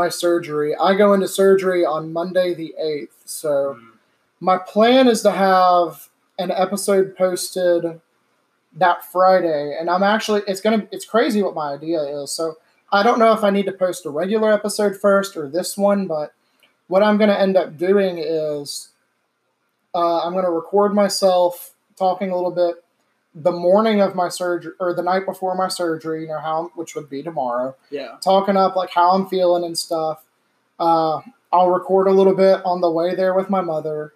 my 0.02 0.10
surgery. 0.10 0.76
I 0.76 0.96
go 0.96 1.14
into 1.14 1.28
surgery 1.28 1.86
on 1.86 2.12
Monday 2.12 2.54
the 2.56 2.74
eighth, 2.80 3.22
so 3.26 3.76
Mm. 3.76 3.92
my 4.40 4.58
plan 4.58 5.08
is 5.08 5.22
to 5.22 5.32
have 5.32 6.10
an 6.40 6.50
episode 6.50 7.16
posted 7.16 8.02
that 8.74 9.06
Friday, 9.12 9.78
and 9.80 9.90
I'm 9.90 10.02
actually 10.02 10.42
it's 10.48 10.62
gonna 10.62 10.88
it's 10.92 11.06
crazy 11.06 11.44
what 11.44 11.54
my 11.54 11.74
idea 11.74 12.02
is. 12.02 12.32
So 12.32 12.56
I 12.92 13.04
don't 13.04 13.20
know 13.20 13.32
if 13.34 13.44
I 13.44 13.52
need 13.52 13.68
to 13.68 13.72
post 13.74 14.06
a 14.08 14.10
regular 14.10 14.52
episode 14.52 14.96
first 15.00 15.38
or 15.38 15.48
this 15.48 15.78
one, 15.78 16.08
but 16.08 16.34
what 16.88 17.04
I'm 17.04 17.18
gonna 17.20 17.34
end 17.46 17.56
up 17.58 17.78
doing 17.78 18.18
is 18.18 18.90
uh, 19.94 20.20
I'm 20.24 20.34
gonna 20.34 20.50
record 20.50 20.96
myself 20.96 21.76
talking 21.96 22.32
a 22.32 22.36
little 22.36 22.50
bit 22.64 22.84
the 23.34 23.52
morning 23.52 24.02
of 24.02 24.14
my 24.16 24.28
surgery 24.30 24.74
or 24.80 24.94
the 24.94 25.02
night 25.02 25.26
before 25.26 25.56
my 25.56 25.68
surgery, 25.70 26.24
you 26.24 26.28
know 26.28 26.40
how 26.40 26.72
which 26.76 26.96
would 26.96 27.10
be 27.10 27.24
tomorrow 27.24 27.76
Yeah. 27.90 28.18
talking 28.22 28.58
up 28.58 28.76
like 28.76 28.90
how 28.90 29.12
I'm 29.12 29.28
feeling 29.28 29.64
and 29.64 29.78
stuff. 29.78 30.24
Uh, 30.80 31.22
I'll 31.54 31.70
record 31.70 32.08
a 32.08 32.12
little 32.12 32.36
bit 32.36 32.62
on 32.66 32.82
the 32.82 32.90
way 32.92 33.16
there 33.16 33.34
with 33.34 33.50
my 33.50 33.62
mother. 33.62 34.14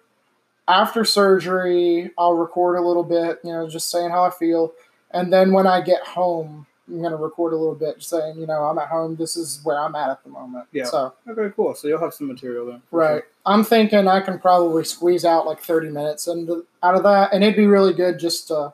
After 0.68 1.04
surgery, 1.04 2.10
I'll 2.18 2.34
record 2.34 2.76
a 2.76 2.80
little 2.80 3.04
bit, 3.04 3.40
you 3.44 3.52
know, 3.52 3.68
just 3.68 3.88
saying 3.90 4.10
how 4.10 4.24
I 4.24 4.30
feel. 4.30 4.72
And 5.12 5.32
then 5.32 5.52
when 5.52 5.66
I 5.66 5.80
get 5.80 6.02
home, 6.02 6.66
I'm 6.88 7.00
gonna 7.02 7.16
record 7.16 7.52
a 7.52 7.56
little 7.56 7.74
bit, 7.74 8.02
saying, 8.02 8.38
you 8.38 8.46
know, 8.46 8.64
I'm 8.64 8.78
at 8.78 8.88
home. 8.88 9.16
This 9.16 9.36
is 9.36 9.60
where 9.64 9.78
I'm 9.78 9.94
at 9.94 10.10
at 10.10 10.22
the 10.24 10.30
moment. 10.30 10.66
Yeah. 10.72 10.84
So 10.84 11.12
Okay, 11.28 11.52
cool. 11.56 11.74
So 11.74 11.88
you'll 11.88 12.00
have 12.00 12.14
some 12.14 12.26
material 12.28 12.66
then. 12.66 12.82
right, 12.90 13.22
I'm 13.44 13.64
thinking 13.64 14.08
I 14.08 14.20
can 14.20 14.38
probably 14.38 14.84
squeeze 14.84 15.24
out 15.24 15.46
like 15.46 15.60
30 15.60 15.90
minutes 15.90 16.26
into, 16.26 16.66
out 16.82 16.94
of 16.96 17.02
that, 17.04 17.32
and 17.32 17.42
it'd 17.44 17.56
be 17.56 17.66
really 17.66 17.92
good 17.92 18.18
just 18.18 18.48
to, 18.48 18.72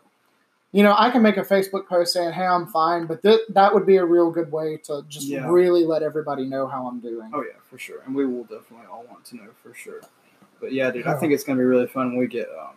you 0.72 0.82
know, 0.82 0.94
I 0.96 1.10
can 1.10 1.22
make 1.22 1.36
a 1.36 1.42
Facebook 1.42 1.86
post 1.86 2.12
saying, 2.14 2.32
"Hey, 2.32 2.46
I'm 2.46 2.66
fine," 2.66 3.06
but 3.06 3.22
th- 3.22 3.40
that 3.50 3.72
would 3.74 3.86
be 3.86 3.96
a 3.98 4.04
real 4.04 4.30
good 4.30 4.50
way 4.50 4.78
to 4.84 5.02
just 5.08 5.26
Yeah. 5.26 5.48
really 5.50 5.84
let 5.84 6.02
everybody 6.02 6.44
know 6.46 6.66
how 6.66 6.86
I'm 6.86 6.98
doing. 7.00 7.30
Oh 7.34 7.42
yeah, 7.42 7.58
for 7.70 7.78
sure, 7.78 8.00
and 8.06 8.14
we 8.14 8.24
will 8.26 8.44
definitely 8.44 8.86
all 8.90 9.04
want 9.10 9.24
to 9.26 9.36
know 9.36 9.48
for 9.62 9.74
sure. 9.74 10.00
But 10.60 10.72
yeah, 10.72 10.90
dude, 10.90 11.06
I 11.06 11.14
think 11.18 11.32
it's 11.32 11.44
gonna 11.44 11.58
be 11.58 11.64
really 11.64 11.86
fun 11.86 12.10
when 12.10 12.18
we 12.18 12.26
get 12.26 12.48
um, 12.58 12.74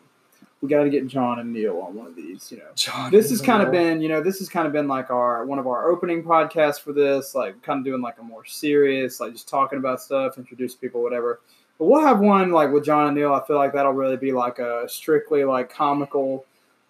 we 0.61 0.69
got 0.69 0.83
to 0.83 0.89
get 0.89 1.05
John 1.05 1.37
and 1.39 1.53
Neil 1.53 1.79
on 1.79 1.93
one 1.93 2.07
of 2.07 2.15
these. 2.15 2.51
You 2.51 2.57
know, 2.57 2.63
John, 2.75 3.11
this 3.11 3.29
has 3.29 3.39
kind 3.41 3.61
of 3.61 3.71
been 3.71 4.01
you 4.01 4.09
know 4.09 4.21
this 4.21 4.39
has 4.39 4.49
kind 4.49 4.65
of 4.67 4.73
been 4.73 4.87
like 4.87 5.11
our 5.11 5.45
one 5.45 5.59
of 5.59 5.67
our 5.67 5.89
opening 5.91 6.23
podcasts 6.23 6.79
for 6.81 6.91
this, 6.91 7.35
like 7.35 7.61
kind 7.61 7.79
of 7.79 7.85
doing 7.85 8.01
like 8.01 8.17
a 8.19 8.23
more 8.23 8.43
serious, 8.45 9.19
like 9.19 9.33
just 9.33 9.47
talking 9.47 9.77
about 9.79 10.01
stuff, 10.01 10.37
introduce 10.37 10.73
people, 10.75 11.01
whatever. 11.03 11.39
But 11.77 11.85
we'll 11.85 12.01
have 12.01 12.19
one 12.19 12.51
like 12.51 12.71
with 12.71 12.83
John 12.85 13.07
and 13.07 13.15
Neil. 13.15 13.33
I 13.33 13.45
feel 13.45 13.57
like 13.57 13.73
that'll 13.73 13.93
really 13.93 14.17
be 14.17 14.31
like 14.31 14.59
a 14.59 14.87
strictly 14.89 15.43
like 15.43 15.69
comical 15.69 16.45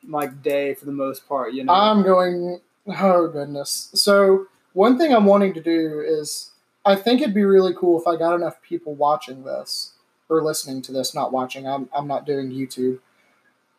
like 0.07 0.43
day 0.43 0.73
for 0.73 0.85
the 0.85 0.91
most 0.91 1.27
part. 1.27 1.53
You 1.53 1.63
know, 1.63 1.73
I'm 1.73 2.03
going. 2.03 2.61
Oh 2.87 3.27
goodness. 3.27 3.89
So 3.93 4.47
one 4.73 4.97
thing 4.97 5.13
I'm 5.13 5.25
wanting 5.25 5.53
to 5.55 5.61
do 5.61 6.03
is, 6.05 6.51
I 6.85 6.95
think 6.95 7.21
it'd 7.21 7.33
be 7.33 7.43
really 7.43 7.73
cool 7.73 7.99
if 7.99 8.07
I 8.07 8.15
got 8.15 8.35
enough 8.35 8.61
people 8.61 8.93
watching 8.93 9.43
this 9.43 9.93
or 10.29 10.43
listening 10.43 10.81
to 10.83 10.91
this, 10.91 11.15
not 11.15 11.31
watching. 11.31 11.67
I'm 11.67 11.89
I'm 11.95 12.07
not 12.07 12.25
doing 12.25 12.51
YouTube. 12.51 12.99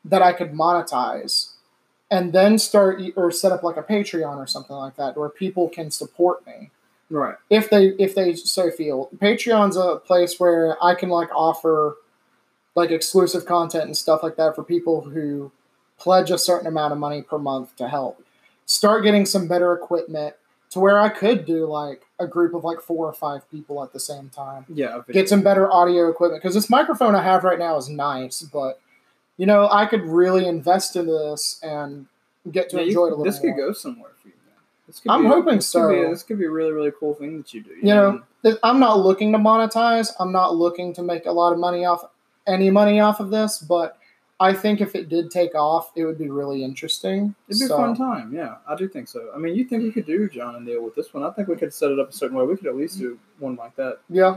That 0.04 0.22
I 0.22 0.32
could 0.32 0.52
monetize, 0.52 1.50
and 2.10 2.32
then 2.32 2.58
start 2.58 3.00
or 3.16 3.30
set 3.30 3.52
up 3.52 3.62
like 3.62 3.76
a 3.76 3.82
Patreon 3.82 4.36
or 4.36 4.46
something 4.46 4.76
like 4.76 4.96
that, 4.96 5.16
where 5.16 5.28
people 5.28 5.68
can 5.68 5.90
support 5.90 6.46
me 6.46 6.70
right? 7.10 7.36
if 7.50 7.70
they 7.70 7.88
if 7.98 8.14
they 8.14 8.34
so 8.34 8.70
feel. 8.70 9.08
Patreon's 9.16 9.76
a 9.76 9.96
place 9.96 10.38
where 10.38 10.82
I 10.82 10.94
can 10.94 11.08
like 11.08 11.28
offer 11.34 11.96
like 12.74 12.90
exclusive 12.90 13.46
content 13.46 13.84
and 13.84 13.96
stuff 13.96 14.22
like 14.22 14.36
that 14.36 14.54
for 14.54 14.62
people 14.62 15.00
who 15.02 15.50
pledge 15.98 16.30
a 16.30 16.38
certain 16.38 16.66
amount 16.66 16.92
of 16.92 16.98
money 16.98 17.22
per 17.22 17.38
month 17.38 17.74
to 17.76 17.88
help. 17.88 18.22
Start 18.66 19.04
getting 19.04 19.24
some 19.26 19.46
better 19.48 19.72
equipment 19.72 20.34
to 20.70 20.80
where 20.80 20.98
I 20.98 21.08
could 21.08 21.44
do 21.46 21.66
like 21.66 22.02
a 22.18 22.26
group 22.26 22.52
of 22.54 22.64
like 22.64 22.80
four 22.80 23.06
or 23.06 23.12
five 23.12 23.48
people 23.50 23.82
at 23.82 23.92
the 23.92 24.00
same 24.00 24.28
time. 24.30 24.66
Yeah, 24.68 25.00
Get 25.10 25.28
some 25.28 25.42
better 25.42 25.70
audio 25.72 26.08
equipment 26.08 26.42
because 26.42 26.54
this 26.54 26.68
microphone 26.68 27.14
I 27.14 27.22
have 27.22 27.44
right 27.44 27.58
now 27.58 27.76
is 27.76 27.88
nice, 27.88 28.42
but 28.42 28.80
you 29.36 29.46
know 29.46 29.68
I 29.70 29.86
could 29.86 30.02
really 30.02 30.46
invest 30.46 30.96
in 30.96 31.06
this 31.06 31.60
and 31.62 32.06
get 32.50 32.68
to 32.70 32.76
Yeah, 32.76 32.82
you 32.82 32.88
enjoy 32.88 33.00
it 33.06 33.12
a 33.12 33.16
little 33.16 33.24
this 33.24 33.42
more. 33.42 33.54
could 33.54 33.60
go 33.60 33.72
somewhere 33.72 34.10
for 34.20 34.28
you. 34.28 34.34
Man. 34.46 34.54
This 34.88 34.98
could 35.00 35.12
I'm 35.12 35.24
hoping 35.26 35.56
this 35.56 35.72
Could 35.72 35.88
be, 35.90 36.02
so. 36.04 36.10
this 36.10 36.22
could 36.24 36.38
be 36.38 36.44
a 36.46 36.50
really, 36.50 36.72
really 36.72 36.92
cool 36.98 37.14
thing 37.14 37.36
that 37.38 37.54
you 37.54 37.62
do. 37.62 37.70
You 37.80 37.94
know, 37.94 38.22
th- 38.42 38.56
I'm 38.64 38.80
not 38.80 38.98
looking 38.98 39.30
to 39.32 39.38
monetize. 39.38 40.12
I'm 40.18 40.32
not 40.32 40.56
looking 40.56 40.92
to 40.94 41.02
make 41.02 41.26
a 41.26 41.32
lot 41.32 41.52
of 41.52 41.58
money 41.58 41.84
off 41.84 42.04
any 42.46 42.70
money 42.70 42.98
off 43.00 43.20
of 43.20 43.30
this, 43.30 43.58
but 43.58 43.98
I 44.38 44.52
think 44.52 44.82
if 44.82 44.94
it 44.94 45.08
did 45.08 45.30
take 45.30 45.54
off, 45.54 45.90
it 45.96 46.04
would 46.04 46.18
be 46.18 46.28
really 46.28 46.62
interesting. 46.62 47.34
it'd 47.48 47.58
be 47.58 47.66
So, 47.66 47.74
a 47.74 47.78
fun 47.78 47.96
time. 47.96 48.34
Yeah, 48.34 48.56
I 48.68 48.76
do 48.76 48.86
think 48.86 49.08
so. 49.08 49.30
I 49.34 49.38
mean, 49.38 49.54
you 49.54 49.64
think 49.64 49.82
we 49.82 49.90
could 49.90 50.04
do 50.04 50.28
John 50.28 50.54
and 50.56 50.66
Neil 50.66 50.84
with 50.84 50.94
this 50.94 51.14
one? 51.14 51.22
I 51.24 51.30
think 51.30 51.48
we 51.48 51.56
could 51.56 51.72
set 51.72 51.90
it 51.90 51.98
up 51.98 52.10
a 52.10 52.12
certain 52.12 52.36
way. 52.36 52.44
We 52.44 52.54
could 52.54 52.66
at 52.66 52.76
least 52.76 52.98
do 52.98 53.18
one 53.38 53.56
like 53.56 53.74
that. 53.76 54.00
Yeah. 54.10 54.36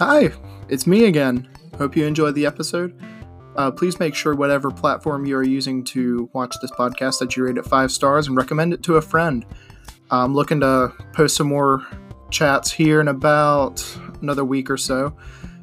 Hi, 0.00 0.32
it's 0.68 0.88
me 0.88 1.04
again. 1.04 1.48
Hope 1.78 1.94
you 1.96 2.04
enjoyed 2.04 2.34
the 2.34 2.46
episode. 2.46 3.00
Uh, 3.54 3.70
please 3.70 4.00
make 4.00 4.16
sure 4.16 4.34
whatever 4.34 4.72
platform 4.72 5.24
you 5.24 5.36
are 5.36 5.44
using 5.44 5.84
to 5.84 6.28
watch 6.32 6.56
this 6.60 6.72
podcast 6.72 7.20
that 7.20 7.36
you 7.36 7.44
rate 7.44 7.58
it 7.58 7.64
five 7.64 7.92
stars 7.92 8.26
and 8.26 8.36
recommend 8.36 8.72
it 8.74 8.82
to 8.82 8.96
a 8.96 9.02
friend. 9.02 9.46
I'm 10.10 10.34
looking 10.34 10.58
to 10.60 10.92
post 11.12 11.36
some 11.36 11.46
more 11.46 11.86
chats 12.30 12.72
here 12.72 13.00
in 13.00 13.06
about 13.06 13.84
another 14.20 14.44
week 14.44 14.68
or 14.68 14.76
so. 14.76 15.14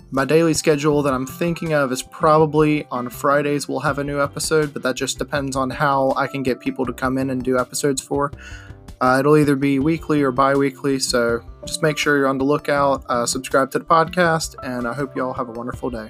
My 0.10 0.24
daily 0.24 0.54
schedule 0.54 1.02
that 1.04 1.14
I'm 1.14 1.28
thinking 1.28 1.74
of 1.74 1.92
is 1.92 2.02
probably 2.02 2.86
on 2.86 3.10
Fridays 3.10 3.68
we'll 3.68 3.82
have 3.82 4.00
a 4.00 4.04
new 4.04 4.22
episode, 4.22 4.74
but 4.74 4.82
that 4.84 4.96
just 4.96 5.18
depends 5.18 5.58
on 5.58 5.70
how 5.70 6.14
I 6.16 6.28
can 6.28 6.44
get 6.44 6.62
people 6.62 6.86
to 6.86 6.94
come 6.94 7.18
in 7.18 7.30
and 7.30 7.44
do 7.44 7.60
episodes 7.60 8.02
for. 8.02 8.32
Uh, 9.02 9.18
it'll 9.20 9.36
either 9.36 9.58
be 9.58 9.80
weekly 9.80 10.22
or 10.22 10.32
bi 10.32 10.56
weekly, 10.56 10.98
so 10.98 11.42
just 11.66 11.84
make 11.84 11.98
sure 11.98 12.18
you're 12.18 12.28
on 12.28 12.38
the 12.38 12.46
lookout. 12.46 13.04
Uh, 13.10 13.26
subscribe 13.26 13.70
to 13.72 13.80
the 13.80 13.86
podcast, 13.86 14.56
and 14.64 14.88
I 14.88 14.94
hope 14.94 15.14
you 15.14 15.26
all 15.26 15.34
have 15.34 15.50
a 15.50 15.52
wonderful 15.52 15.90
day. 15.90 16.10